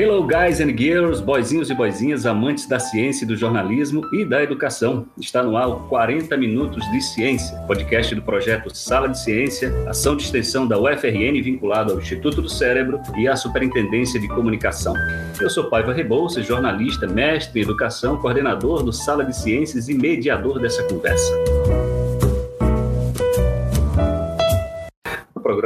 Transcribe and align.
Hello, 0.00 0.26
guys 0.26 0.62
and 0.62 0.78
girls, 0.78 1.22
boizinhos 1.22 1.68
e 1.68 1.74
boizinhas, 1.74 2.24
amantes 2.24 2.66
da 2.66 2.78
ciência 2.78 3.26
do 3.26 3.36
jornalismo 3.36 4.00
e 4.14 4.24
da 4.24 4.42
educação. 4.42 5.06
Está 5.20 5.42
no 5.42 5.58
ar 5.58 5.68
o 5.68 5.80
40 5.90 6.38
Minutos 6.38 6.90
de 6.90 7.02
Ciência, 7.02 7.54
podcast 7.66 8.14
do 8.14 8.22
projeto 8.22 8.74
Sala 8.74 9.10
de 9.10 9.22
Ciência, 9.22 9.70
ação 9.86 10.16
de 10.16 10.22
extensão 10.22 10.66
da 10.66 10.78
UFRN 10.78 11.42
vinculado 11.42 11.92
ao 11.92 11.98
Instituto 11.98 12.40
do 12.40 12.48
Cérebro 12.48 12.98
e 13.18 13.28
à 13.28 13.36
Superintendência 13.36 14.18
de 14.18 14.26
Comunicação. 14.26 14.94
Eu 15.38 15.50
sou 15.50 15.68
Paiva 15.68 15.92
Rebouças, 15.92 16.46
jornalista, 16.46 17.06
mestre 17.06 17.60
em 17.60 17.62
educação, 17.62 18.16
coordenador 18.16 18.82
do 18.82 18.94
Sala 18.94 19.22
de 19.22 19.36
Ciências 19.36 19.90
e 19.90 19.92
mediador 19.92 20.58
dessa 20.58 20.82
conversa. 20.84 21.30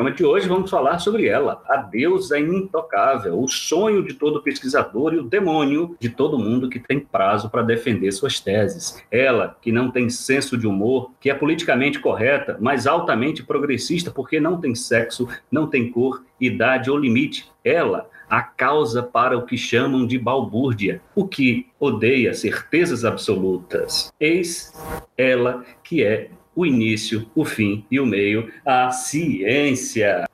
Programa 0.05 0.11
de 0.11 0.25
hoje 0.25 0.49
vamos 0.49 0.71
falar 0.71 0.99
sobre 0.99 1.29
ela, 1.29 1.63
a 1.67 1.77
deusa 1.77 2.39
intocável, 2.39 3.41
o 3.41 3.49
sonho 3.49 4.03
de 4.05 4.15
todo 4.15 4.43
pesquisador 4.43 5.15
e 5.15 5.19
o 5.19 5.23
demônio 5.23 5.97
de 5.99 6.11
todo 6.11 6.39
mundo 6.39 6.69
que 6.69 6.79
tem 6.79 7.01
prazo 7.01 7.49
para 7.49 7.63
defender 7.63 8.13
suas 8.13 8.39
teses. 8.41 9.03
Ela, 9.11 9.57
que 9.63 9.73
não 9.73 9.91
tem 9.91 10.11
senso 10.11 10.59
de 10.59 10.67
humor, 10.67 11.13
que 11.21 11.31
é 11.31 11.35
politicamente 11.35 12.01
correta, 12.01 12.59
mas 12.61 12.87
altamente 12.87 13.43
progressista 13.43 14.11
porque 14.11 14.39
não 14.39 14.61
tem 14.61 14.75
sexo, 14.75 15.29
não 15.51 15.67
tem 15.67 15.91
cor, 15.91 16.23
idade 16.39 16.91
ou 16.91 16.99
limite. 16.99 17.51
Ela, 17.65 18.09
a 18.29 18.43
causa 18.43 19.03
para 19.03 19.39
o 19.39 19.47
que 19.47 19.57
chamam 19.57 20.07
de 20.07 20.19
balbúrdia, 20.19 21.01
o 21.15 21.27
que 21.27 21.67
odeia 21.79 22.35
certezas 22.35 23.05
absolutas. 23.05 24.13
Eis 24.21 24.73
ela 25.17 25.65
que 25.83 26.03
é 26.03 26.29
o 26.55 26.65
início, 26.65 27.27
o 27.35 27.45
fim 27.45 27.85
e 27.91 27.99
o 27.99 28.07
meio, 28.07 28.51
a 28.65 28.91
ciência. 28.91 30.29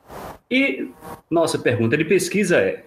E 0.50 0.88
nossa 1.30 1.58
pergunta 1.58 1.96
de 1.96 2.04
pesquisa 2.04 2.56
é: 2.56 2.84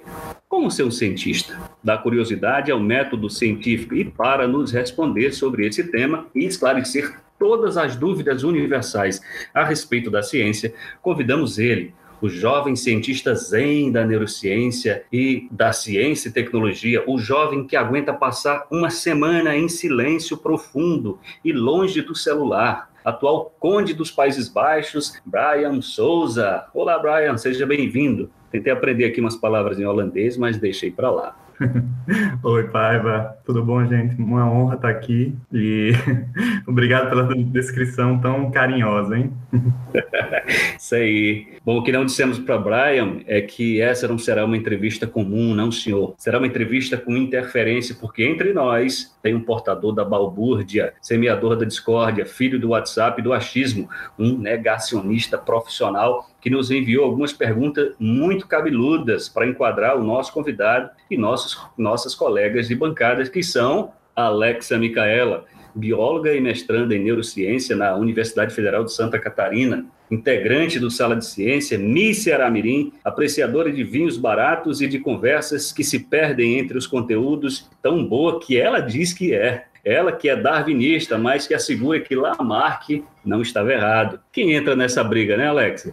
como 0.48 0.70
ser 0.70 0.84
um 0.84 0.92
cientista? 0.92 1.58
Da 1.84 1.98
curiosidade 1.98 2.72
ao 2.72 2.80
método 2.80 3.30
científico. 3.30 3.96
E 3.96 4.06
para 4.06 4.48
nos 4.48 4.72
responder 4.72 5.32
sobre 5.32 5.66
esse 5.66 5.86
tema 5.90 6.28
e 6.36 6.46
esclarecer 6.46 7.20
todas 7.40 7.76
as 7.76 7.96
dúvidas 7.96 8.44
universais 8.44 9.20
a 9.54 9.64
respeito 9.64 10.12
da 10.12 10.22
ciência, 10.22 10.74
convidamos 11.02 11.58
ele, 11.58 11.94
o 12.22 12.30
jovem 12.30 12.76
cientista 12.76 13.36
zen 13.36 13.92
da 13.92 14.06
neurociência 14.06 15.04
e 15.12 15.48
da 15.52 15.74
ciência 15.74 16.30
e 16.30 16.32
tecnologia, 16.32 17.04
o 17.06 17.18
jovem 17.18 17.66
que 17.68 17.76
aguenta 17.76 18.14
passar 18.14 18.66
uma 18.72 18.90
semana 18.90 19.58
em 19.58 19.68
silêncio 19.68 20.38
profundo 20.38 21.20
e 21.44 21.52
longe 21.52 22.02
do 22.02 22.16
celular, 22.16 22.93
atual 23.04 23.54
conde 23.60 23.94
dos 23.94 24.12
Países 24.12 24.48
Baixos, 24.48 25.20
Brian 25.26 25.82
Souza. 25.82 26.66
Olá, 26.74 26.98
Brian, 27.00 27.38
seja 27.38 27.66
bem-vindo. 27.66 28.30
Tentei 28.52 28.72
aprender 28.72 29.06
aqui 29.06 29.20
umas 29.20 29.36
palavras 29.36 29.80
em 29.80 29.86
holandês, 29.86 30.38
mas 30.38 30.58
deixei 30.58 30.92
para 30.92 31.10
lá. 31.10 31.36
Oi, 32.44 32.68
Paiva. 32.70 33.38
Tudo 33.46 33.62
bom, 33.62 33.86
gente? 33.86 34.16
Uma 34.22 34.50
honra 34.50 34.76
estar 34.76 34.90
aqui 34.90 35.36
e 35.52 35.92
obrigado 36.66 37.10
pela 37.10 37.36
descrição 37.36 38.18
tão 38.18 38.50
carinhosa, 38.50 39.18
hein? 39.18 39.34
Isso 40.80 40.96
aí. 40.96 41.48
Bom, 41.66 41.78
o 41.78 41.84
que 41.84 41.92
não 41.92 42.06
dissemos 42.06 42.40
para 42.40 42.58
Brian 42.58 43.20
é 43.26 43.42
que 43.42 43.82
essa 43.82 44.08
não 44.08 44.18
será 44.18 44.46
uma 44.46 44.56
entrevista 44.56 45.06
comum, 45.06 45.54
não, 45.54 45.72
senhor. 45.74 46.16
Será 46.18 46.38
uma 46.38 46.48
entrevista 46.48 46.96
com 46.96 47.18
interferência, 47.18 47.96
porque 48.00 48.24
entre 48.24 48.54
nós 48.54 49.14
tem 49.22 49.36
um 49.36 49.42
portador 49.42 49.94
da 49.94 50.06
balbúrdia, 50.06 50.94
semeador 51.02 51.58
da 51.58 51.66
discórdia, 51.66 52.26
filho 52.26 52.60
do 52.60 52.70
WhatsApp 52.70 53.20
e 53.20 53.24
do 53.24 53.34
achismo, 53.34 53.90
um 54.18 54.38
negacionista 54.38 55.38
profissional 55.38 56.30
que 56.44 56.50
nos 56.50 56.70
enviou 56.70 57.06
algumas 57.06 57.32
perguntas 57.32 57.96
muito 57.98 58.46
cabeludas 58.46 59.30
para 59.30 59.48
enquadrar 59.48 59.98
o 59.98 60.04
nosso 60.04 60.34
convidado 60.34 60.90
e 61.10 61.18
nossos, 61.18 61.58
nossas 61.78 62.14
colegas 62.14 62.68
de 62.68 62.76
bancadas, 62.76 63.30
que 63.34 63.44
são 63.44 63.92
Alexa 64.16 64.78
Micaela, 64.78 65.46
bióloga 65.76 66.34
e 66.34 66.40
mestranda 66.40 66.96
em 66.96 67.04
neurociência 67.04 67.76
na 67.76 67.96
Universidade 67.96 68.54
Federal 68.54 68.84
de 68.84 68.94
Santa 68.94 69.20
Catarina, 69.20 69.86
integrante 70.12 70.80
do 70.80 70.92
Sala 70.92 71.16
de 71.16 71.26
Ciência, 71.26 71.78
Miss 71.78 72.28
Aramirim, 72.28 72.94
apreciadora 73.04 73.72
de 73.72 73.84
vinhos 73.84 74.16
baratos 74.16 74.82
e 74.82 74.88
de 74.88 75.00
conversas 75.00 75.72
que 75.72 75.84
se 75.84 76.00
perdem 76.00 76.60
entre 76.60 76.78
os 76.78 76.86
conteúdos, 76.86 77.68
tão 77.82 78.06
boa 78.06 78.40
que 78.40 78.56
ela 78.56 78.80
diz 78.80 79.12
que 79.12 79.34
é. 79.34 79.66
Ela 79.84 80.14
que 80.14 80.30
é 80.30 80.36
darwinista, 80.36 81.18
mas 81.18 81.46
que 81.46 81.54
assegura 81.54 82.00
que 82.00 82.16
Lamarck 82.16 83.04
não 83.26 83.42
estava 83.42 83.74
errado. 83.74 84.20
Quem 84.32 84.54
entra 84.54 84.76
nessa 84.76 85.04
briga, 85.04 85.36
né, 85.36 85.48
Alex? 85.48 85.92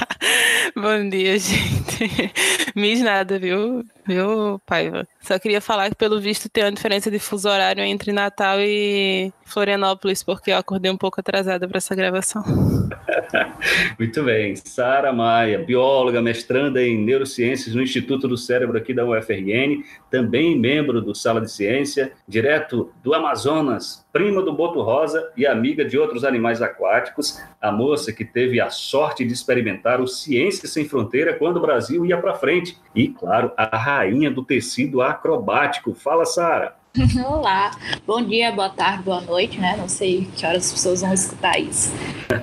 Bom 0.74 1.08
dia, 1.10 1.36
gente. 1.38 2.32
Miss 2.74 3.00
nada, 3.00 3.38
viu? 3.38 3.84
Viu, 4.06 4.60
Paiva? 4.66 5.06
Só 5.20 5.38
queria 5.38 5.60
falar 5.60 5.90
que, 5.90 5.96
pelo 5.96 6.20
visto, 6.20 6.48
tem 6.48 6.64
uma 6.64 6.72
diferença 6.72 7.10
de 7.10 7.18
fuso 7.18 7.48
horário 7.48 7.82
entre 7.84 8.12
Natal 8.12 8.58
e 8.60 9.32
Florianópolis, 9.44 10.22
porque 10.22 10.50
eu 10.50 10.56
acordei 10.56 10.90
um 10.90 10.96
pouco 10.96 11.20
atrasada 11.20 11.68
para 11.68 11.78
essa 11.78 11.94
gravação. 11.94 12.42
Muito 13.98 14.22
bem. 14.22 14.56
Sara 14.56 15.12
Maia, 15.12 15.58
bióloga, 15.58 16.20
mestranda 16.20 16.82
em 16.82 16.98
neurociências 16.98 17.74
no 17.74 17.82
Instituto 17.82 18.28
do 18.28 18.36
Cérebro 18.36 18.76
aqui 18.76 18.92
da 18.92 19.04
UFRN, 19.04 19.82
também 20.10 20.58
membro 20.58 21.00
do 21.00 21.14
Sala 21.14 21.40
de 21.40 21.50
Ciência, 21.50 22.12
direto 22.26 22.92
do 23.02 23.14
Amazonas, 23.14 24.06
prima 24.12 24.42
do 24.42 24.52
Boto 24.52 24.82
Rosa 24.82 25.30
e 25.36 25.46
amiga 25.46 25.84
de 25.84 25.98
outros 25.98 26.24
animais 26.24 26.60
aquáticos, 26.60 27.40
a 27.60 27.72
moça 27.72 28.12
que 28.12 28.24
teve 28.24 28.60
a 28.60 28.70
sorte 28.70 29.24
de 29.24 29.32
experimentar 29.32 30.00
o 30.00 30.06
Ciência 30.06 30.68
Sem 30.68 30.84
Fronteira 30.84 31.34
quando 31.34 31.56
o 31.56 31.62
Brasil 31.62 32.04
ia 32.04 32.18
para 32.18 32.34
frente. 32.34 32.78
E, 32.94 33.08
claro, 33.08 33.52
a 33.56 33.76
rainha 33.76 34.30
do 34.30 34.44
tecido 34.44 35.00
acrobático. 35.00 35.94
Fala, 35.94 36.24
Sara. 36.24 36.81
Olá, 37.26 37.70
bom 38.06 38.22
dia, 38.22 38.52
boa 38.52 38.68
tarde, 38.68 39.02
boa 39.02 39.22
noite, 39.22 39.58
né? 39.58 39.76
Não 39.78 39.88
sei 39.88 40.28
que 40.36 40.44
horas 40.44 40.66
as 40.66 40.72
pessoas 40.72 41.00
vão 41.00 41.14
escutar 41.14 41.58
isso. 41.58 41.90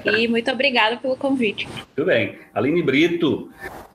E 0.04 0.26
muito 0.28 0.50
obrigada 0.50 0.98
pelo 0.98 1.16
convite. 1.16 1.68
Tudo 1.96 2.08
bem. 2.08 2.36
Aline 2.52 2.82
Brito, 2.82 3.52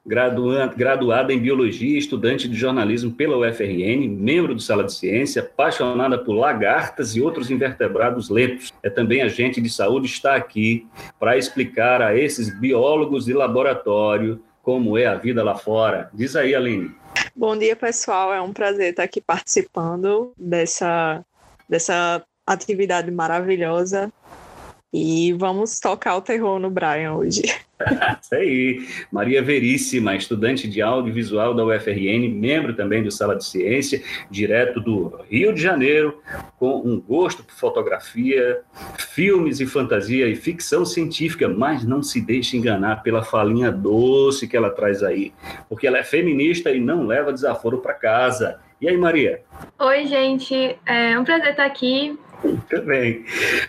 graduada 0.06 1.32
em 1.32 1.40
Biologia, 1.40 1.98
estudante 1.98 2.46
de 2.46 2.54
jornalismo 2.54 3.10
pela 3.10 3.36
UFRN, 3.36 4.06
membro 4.08 4.54
do 4.54 4.60
Sala 4.60 4.84
de 4.84 4.92
Ciência, 4.94 5.42
apaixonada 5.42 6.18
por 6.18 6.34
lagartas 6.34 7.16
e 7.16 7.20
outros 7.20 7.50
invertebrados 7.50 8.30
lentos. 8.30 8.72
É 8.80 8.88
também 8.88 9.22
agente 9.22 9.60
de 9.60 9.68
saúde, 9.68 10.06
está 10.06 10.36
aqui 10.36 10.86
para 11.18 11.36
explicar 11.36 12.00
a 12.00 12.16
esses 12.16 12.56
biólogos 12.60 13.24
de 13.24 13.32
laboratório 13.32 14.40
como 14.62 14.96
é 14.96 15.06
a 15.06 15.16
vida 15.16 15.42
lá 15.42 15.56
fora. 15.56 16.08
Diz 16.14 16.36
aí, 16.36 16.54
Aline. 16.54 16.92
Bom 17.36 17.56
dia, 17.56 17.74
pessoal. 17.74 18.32
É 18.32 18.40
um 18.40 18.52
prazer 18.52 18.90
estar 18.90 19.02
aqui 19.02 19.20
participando 19.20 20.32
dessa, 20.38 21.24
dessa 21.68 22.24
atividade 22.46 23.10
maravilhosa. 23.10 24.12
E 24.96 25.32
vamos 25.32 25.80
tocar 25.80 26.14
o 26.14 26.20
terror 26.20 26.60
no 26.60 26.70
Brian 26.70 27.14
hoje. 27.14 27.42
Isso 28.22 28.32
aí. 28.32 28.86
Maria 29.10 29.42
Veríssima, 29.42 30.14
estudante 30.14 30.68
de 30.68 30.80
audiovisual 30.80 31.52
da 31.52 31.64
UFRN, 31.64 32.28
membro 32.32 32.74
também 32.74 33.02
do 33.02 33.10
Sala 33.10 33.34
de 33.34 33.44
Ciência, 33.44 34.00
direto 34.30 34.80
do 34.80 35.18
Rio 35.28 35.52
de 35.52 35.60
Janeiro, 35.60 36.22
com 36.60 36.76
um 36.76 37.00
gosto 37.00 37.42
por 37.42 37.54
fotografia, 37.54 38.60
filmes 38.96 39.58
e 39.58 39.66
fantasia 39.66 40.28
e 40.28 40.36
ficção 40.36 40.86
científica, 40.86 41.48
mas 41.48 41.84
não 41.84 42.00
se 42.00 42.20
deixe 42.20 42.56
enganar 42.56 43.02
pela 43.02 43.24
falinha 43.24 43.72
doce 43.72 44.46
que 44.46 44.56
ela 44.56 44.70
traz 44.70 45.02
aí, 45.02 45.32
porque 45.68 45.88
ela 45.88 45.98
é 45.98 46.04
feminista 46.04 46.70
e 46.70 46.78
não 46.78 47.04
leva 47.04 47.32
desaforo 47.32 47.78
para 47.78 47.94
casa. 47.94 48.60
E 48.80 48.88
aí, 48.88 48.96
Maria? 48.96 49.42
Oi, 49.76 50.06
gente. 50.06 50.78
É 50.86 51.18
um 51.18 51.24
prazer 51.24 51.50
estar 51.50 51.64
aqui. 51.64 52.16
Muito 52.44 52.82
bem. 52.82 53.24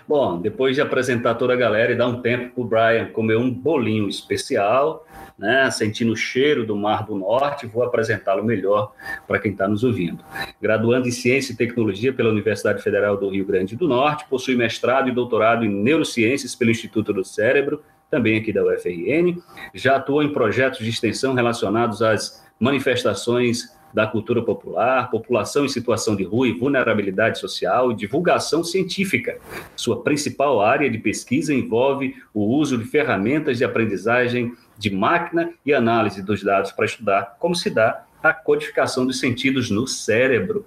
Bom, 0.08 0.40
depois 0.40 0.76
de 0.76 0.82
apresentar 0.82 1.36
toda 1.36 1.54
a 1.54 1.56
galera 1.56 1.94
e 1.94 1.96
dar 1.96 2.08
um 2.08 2.22
tempo 2.22 2.54
para 2.54 2.62
o 2.62 2.66
Brian 2.66 3.06
comer 3.12 3.38
um 3.38 3.50
bolinho 3.50 4.10
especial, 4.10 5.06
né, 5.38 5.70
sentindo 5.72 6.12
o 6.12 6.16
cheiro 6.16 6.66
do 6.66 6.76
Mar 6.76 7.06
do 7.06 7.16
Norte, 7.16 7.66
vou 7.68 7.84
apresentá-lo 7.84 8.44
melhor 8.44 8.94
para 9.28 9.40
quem 9.40 9.52
está 9.52 9.68
nos 9.68 9.84
ouvindo. 9.84 10.24
Graduando 10.62 11.08
em 11.08 11.12
Ciência 11.12 11.54
e 11.54 11.56
Tecnologia 11.56 12.14
pela 12.14 12.30
Universidade 12.30 12.82
Federal 12.82 13.18
do 13.18 13.30
Rio 13.30 13.46
Grande 13.46 13.76
do 13.76 13.88
Norte, 13.88 14.26
possui 14.30 14.56
mestrado 14.56 15.08
e 15.08 15.12
doutorado 15.12 15.64
em 15.64 15.70
Neurociências 15.70 16.54
pelo 16.54 16.72
Instituto 16.72 17.14
do 17.14 17.24
Cérebro, 17.24 17.82
também 18.10 18.38
aqui 18.38 18.54
da 18.54 18.64
UFRN. 18.64 19.42
Já 19.74 19.96
atuou 19.96 20.22
em 20.22 20.32
projetos 20.32 20.80
de 20.80 20.90
extensão 20.90 21.34
relacionados 21.34 22.02
às 22.02 22.46
manifestações 22.60 23.76
da 23.96 24.06
cultura 24.06 24.42
popular, 24.42 25.10
população 25.10 25.64
em 25.64 25.70
situação 25.70 26.18
de 26.18 26.24
rua 26.26 26.50
e 26.50 26.52
vulnerabilidade 26.52 27.40
social 27.40 27.90
e 27.90 27.96
divulgação 27.96 28.62
científica. 28.62 29.38
Sua 29.74 30.04
principal 30.04 30.60
área 30.60 30.90
de 30.90 30.98
pesquisa 30.98 31.54
envolve 31.54 32.14
o 32.34 32.44
uso 32.44 32.78
de 32.78 32.84
ferramentas 32.84 33.58
de 33.58 33.64
aprendizagem 33.64 34.52
de 34.78 34.94
máquina 34.94 35.50
e 35.66 35.74
análise 35.74 36.22
dos 36.22 36.44
dados 36.44 36.74
para 36.74 36.84
estudar 36.84 37.38
como 37.40 37.56
se 37.56 37.70
dá 37.70 38.04
a 38.22 38.34
codificação 38.34 39.06
dos 39.06 39.18
sentidos 39.18 39.70
no 39.70 39.88
cérebro 39.88 40.66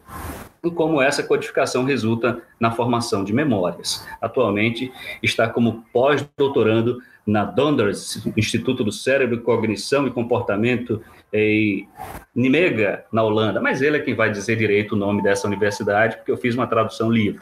e 0.65 0.71
como 0.71 1.03
essa 1.03 1.23
codificação 1.23 1.85
resulta 1.85 2.41
na 2.59 2.71
formação 2.71 3.25
de 3.25 3.35
memórias. 3.35 4.07
Atualmente 4.23 4.91
está 5.23 5.47
como 5.47 5.85
pós-doutorando 5.93 7.03
na 7.27 7.45
Donders, 7.45 8.27
Instituto 8.35 8.83
do 8.83 8.91
Cérebro, 8.91 9.43
Cognição 9.43 10.07
e 10.07 10.11
Comportamento 10.11 11.03
em 11.33 11.89
Nimega, 12.35 13.05
na 13.13 13.23
Holanda, 13.23 13.61
mas 13.61 13.83
ele 13.83 13.97
é 13.97 14.01
quem 14.01 14.15
vai 14.15 14.31
dizer 14.31 14.57
direito 14.57 14.95
o 14.95 14.99
nome 14.99 15.23
dessa 15.23 15.47
universidade, 15.47 16.17
porque 16.17 16.31
eu 16.31 16.37
fiz 16.37 16.55
uma 16.55 16.67
tradução 16.67 17.11
livre. 17.11 17.41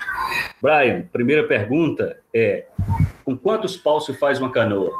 Brian, 0.60 1.02
primeira 1.12 1.44
pergunta 1.44 2.16
é: 2.34 2.66
com 3.24 3.36
quantos 3.36 3.76
paus 3.76 4.06
se 4.06 4.14
faz 4.14 4.40
uma 4.40 4.50
canoa? 4.50 4.92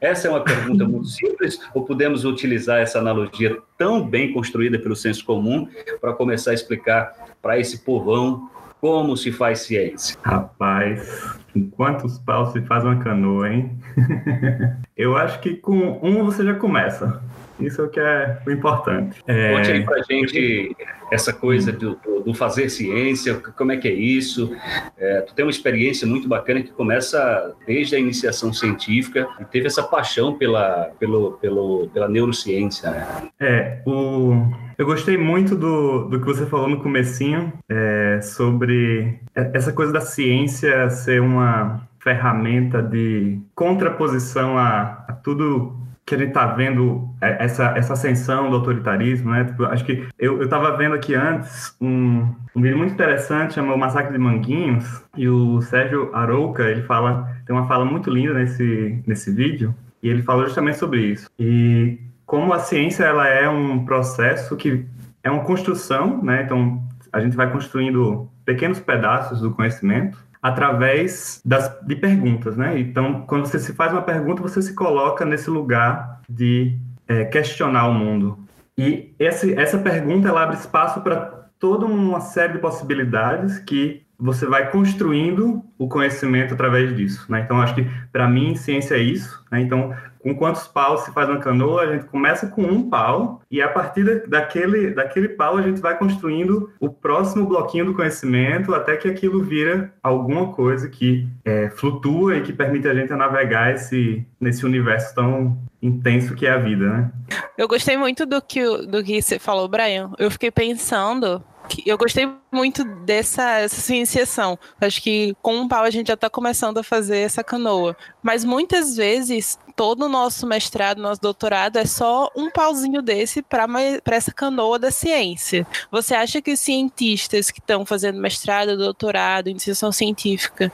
Essa 0.00 0.28
é 0.28 0.30
uma 0.30 0.40
pergunta 0.40 0.84
muito 0.84 1.08
simples, 1.10 1.58
ou 1.74 1.84
podemos 1.84 2.24
utilizar 2.24 2.80
essa 2.80 2.98
analogia 2.98 3.58
tão 3.76 4.06
bem 4.06 4.32
construída 4.32 4.78
pelo 4.78 4.96
senso 4.96 5.24
comum 5.24 5.68
para 6.00 6.12
começar 6.12 6.52
a 6.52 6.54
explicar 6.54 7.14
para 7.40 7.58
esse 7.58 7.84
povão 7.84 8.50
como 8.80 9.16
se 9.16 9.30
faz 9.30 9.60
ciência? 9.60 10.18
Rapaz, 10.24 11.38
com 11.52 11.70
quantos 11.70 12.18
paus 12.18 12.52
se 12.52 12.60
faz 12.62 12.84
uma 12.84 12.98
canoa, 12.98 13.48
hein? 13.48 13.78
Eu 14.96 15.16
acho 15.16 15.38
que 15.40 15.54
com 15.54 16.00
um 16.02 16.24
você 16.24 16.44
já 16.44 16.54
começa. 16.54 17.22
Isso 17.66 17.80
é 17.80 17.84
o 17.84 17.88
que 17.88 18.00
é 18.00 18.38
o 18.46 18.50
importante. 18.50 19.22
É... 19.26 19.54
Conte 19.54 19.70
aí 19.70 19.84
pra 19.84 20.02
gente 20.02 20.76
essa 21.12 21.32
coisa 21.32 21.70
do, 21.70 21.98
do, 22.24 22.32
fazer 22.32 22.70
ciência, 22.70 23.34
como 23.34 23.70
é 23.70 23.76
que 23.76 23.86
é 23.86 23.92
isso. 23.92 24.50
É, 24.96 25.20
tu 25.20 25.34
tem 25.34 25.44
uma 25.44 25.50
experiência 25.50 26.06
muito 26.06 26.26
bacana 26.26 26.62
que 26.62 26.70
começa 26.70 27.54
desde 27.66 27.94
a 27.94 27.98
iniciação 27.98 28.50
científica 28.50 29.28
e 29.38 29.44
teve 29.44 29.66
essa 29.66 29.82
paixão 29.82 30.38
pela, 30.38 30.90
pelo, 30.98 31.32
pelo, 31.32 31.88
pela 31.92 32.08
neurociência. 32.08 32.90
Né? 32.90 33.30
É, 33.38 33.82
o... 33.86 34.32
eu 34.78 34.86
gostei 34.86 35.18
muito 35.18 35.54
do, 35.54 36.08
do 36.08 36.18
que 36.18 36.24
você 36.24 36.46
falou 36.46 36.68
no 36.68 36.80
comecinho 36.80 37.52
é, 37.68 38.20
sobre 38.22 39.20
essa 39.34 39.70
coisa 39.70 39.92
da 39.92 40.00
ciência 40.00 40.88
ser 40.88 41.20
uma 41.20 41.86
ferramenta 42.02 42.82
de 42.82 43.38
contraposição 43.54 44.58
a, 44.58 45.04
a 45.08 45.12
tudo 45.12 45.81
que 46.04 46.14
a 46.14 46.18
gente 46.18 46.28
está 46.28 46.46
vendo 46.46 47.08
é, 47.20 47.44
essa, 47.44 47.76
essa 47.76 47.92
ascensão 47.92 48.50
do 48.50 48.56
autoritarismo, 48.56 49.30
né? 49.30 49.44
Tipo, 49.44 49.64
acho 49.66 49.84
que 49.84 50.06
eu 50.18 50.42
estava 50.42 50.76
vendo 50.76 50.94
aqui 50.94 51.14
antes 51.14 51.76
um, 51.80 52.28
um 52.54 52.60
vídeo 52.60 52.76
muito 52.76 52.92
interessante, 52.92 53.54
chama 53.54 53.74
O 53.74 53.78
Massacre 53.78 54.12
de 54.12 54.18
Manguinhos, 54.18 55.02
e 55.16 55.28
o 55.28 55.60
Sérgio 55.62 56.14
Arouca, 56.14 56.64
ele 56.64 56.82
fala, 56.82 57.36
tem 57.46 57.54
uma 57.54 57.68
fala 57.68 57.84
muito 57.84 58.10
linda 58.10 58.34
nesse, 58.34 59.02
nesse 59.06 59.30
vídeo, 59.30 59.74
e 60.02 60.08
ele 60.08 60.22
fala 60.22 60.44
justamente 60.44 60.78
sobre 60.78 61.00
isso. 61.00 61.28
E 61.38 61.98
como 62.26 62.52
a 62.52 62.58
ciência, 62.58 63.04
ela 63.04 63.28
é 63.28 63.48
um 63.48 63.84
processo 63.84 64.56
que 64.56 64.84
é 65.22 65.30
uma 65.30 65.44
construção, 65.44 66.22
né? 66.22 66.42
Então, 66.42 66.82
a 67.12 67.20
gente 67.20 67.36
vai 67.36 67.50
construindo 67.50 68.28
pequenos 68.44 68.80
pedaços 68.80 69.40
do 69.40 69.52
conhecimento, 69.52 70.18
através 70.42 71.40
das, 71.44 71.72
de 71.86 71.94
perguntas, 71.94 72.56
né? 72.56 72.76
Então, 72.78 73.22
quando 73.28 73.46
você 73.46 73.60
se 73.60 73.72
faz 73.72 73.92
uma 73.92 74.02
pergunta, 74.02 74.42
você 74.42 74.60
se 74.60 74.74
coloca 74.74 75.24
nesse 75.24 75.48
lugar 75.48 76.20
de 76.28 76.76
é, 77.06 77.24
questionar 77.24 77.86
o 77.86 77.94
mundo. 77.94 78.38
E 78.76 79.14
esse, 79.18 79.54
essa 79.54 79.78
pergunta 79.78 80.28
ela 80.28 80.42
abre 80.42 80.56
espaço 80.56 81.00
para 81.00 81.42
toda 81.60 81.86
uma 81.86 82.20
série 82.20 82.54
de 82.54 82.58
possibilidades 82.58 83.60
que 83.60 84.02
você 84.18 84.46
vai 84.46 84.70
construindo 84.70 85.64
o 85.78 85.88
conhecimento 85.88 86.54
através 86.54 86.94
disso. 86.96 87.24
Né? 87.30 87.40
Então, 87.40 87.60
acho 87.60 87.74
que, 87.74 87.86
para 88.12 88.28
mim, 88.28 88.54
ciência 88.56 88.94
é 88.94 88.98
isso. 88.98 89.44
Né? 89.50 89.60
Então, 89.60 89.94
com 90.22 90.34
quantos 90.34 90.66
paus 90.66 91.00
se 91.00 91.12
faz 91.12 91.28
uma 91.28 91.38
canoa, 91.38 91.82
a 91.82 91.92
gente 91.92 92.06
começa 92.06 92.46
com 92.46 92.62
um 92.62 92.88
pau 92.88 93.42
e 93.50 93.60
a 93.60 93.68
partir 93.68 94.26
daquele, 94.28 94.92
daquele 94.92 95.30
pau 95.30 95.56
a 95.56 95.62
gente 95.62 95.80
vai 95.80 95.98
construindo 95.98 96.72
o 96.80 96.88
próximo 96.88 97.46
bloquinho 97.46 97.86
do 97.86 97.94
conhecimento 97.94 98.74
até 98.74 98.96
que 98.96 99.08
aquilo 99.08 99.42
vira 99.42 99.92
alguma 100.02 100.52
coisa 100.52 100.88
que 100.88 101.28
é, 101.44 101.70
flutua 101.70 102.36
e 102.36 102.42
que 102.42 102.52
permite 102.52 102.86
a 102.88 102.94
gente 102.94 103.12
navegar 103.12 103.74
esse, 103.74 104.24
nesse 104.40 104.64
universo 104.64 105.14
tão 105.14 105.58
intenso 105.82 106.34
que 106.34 106.46
é 106.46 106.52
a 106.52 106.58
vida, 106.58 106.88
né? 106.88 107.10
Eu 107.58 107.66
gostei 107.66 107.96
muito 107.96 108.24
do 108.24 108.40
que, 108.40 108.64
do 108.86 109.02
que 109.02 109.20
você 109.20 109.38
falou, 109.38 109.66
Brian. 109.66 110.12
Eu 110.18 110.30
fiquei 110.30 110.50
pensando 110.50 111.42
eu 111.86 111.96
gostei 111.96 112.28
muito 112.52 112.84
dessa 112.84 113.60
essa 113.60 113.94
iniciação. 113.94 114.58
Acho 114.80 115.02
que 115.02 115.34
com 115.40 115.56
um 115.56 115.68
pau 115.68 115.82
a 115.82 115.90
gente 115.90 116.08
já 116.08 116.14
está 116.14 116.28
começando 116.28 116.78
a 116.78 116.82
fazer 116.82 117.18
essa 117.18 117.42
canoa. 117.42 117.96
Mas 118.22 118.44
muitas 118.44 118.94
vezes 118.94 119.58
todo 119.74 120.04
o 120.04 120.08
nosso 120.08 120.46
mestrado, 120.46 121.00
nosso 121.00 121.20
doutorado 121.20 121.78
é 121.78 121.86
só 121.86 122.30
um 122.36 122.50
pauzinho 122.50 123.02
desse 123.02 123.42
para 123.42 123.66
essa 124.06 124.32
canoa 124.32 124.78
da 124.78 124.90
ciência. 124.90 125.66
Você 125.90 126.14
acha 126.14 126.40
que 126.42 126.52
os 126.52 126.60
cientistas 126.60 127.50
que 127.50 127.58
estão 127.58 127.84
fazendo 127.84 128.20
mestrado, 128.20 128.76
doutorado, 128.76 129.48
iniciação 129.48 129.90
científica, 129.90 130.70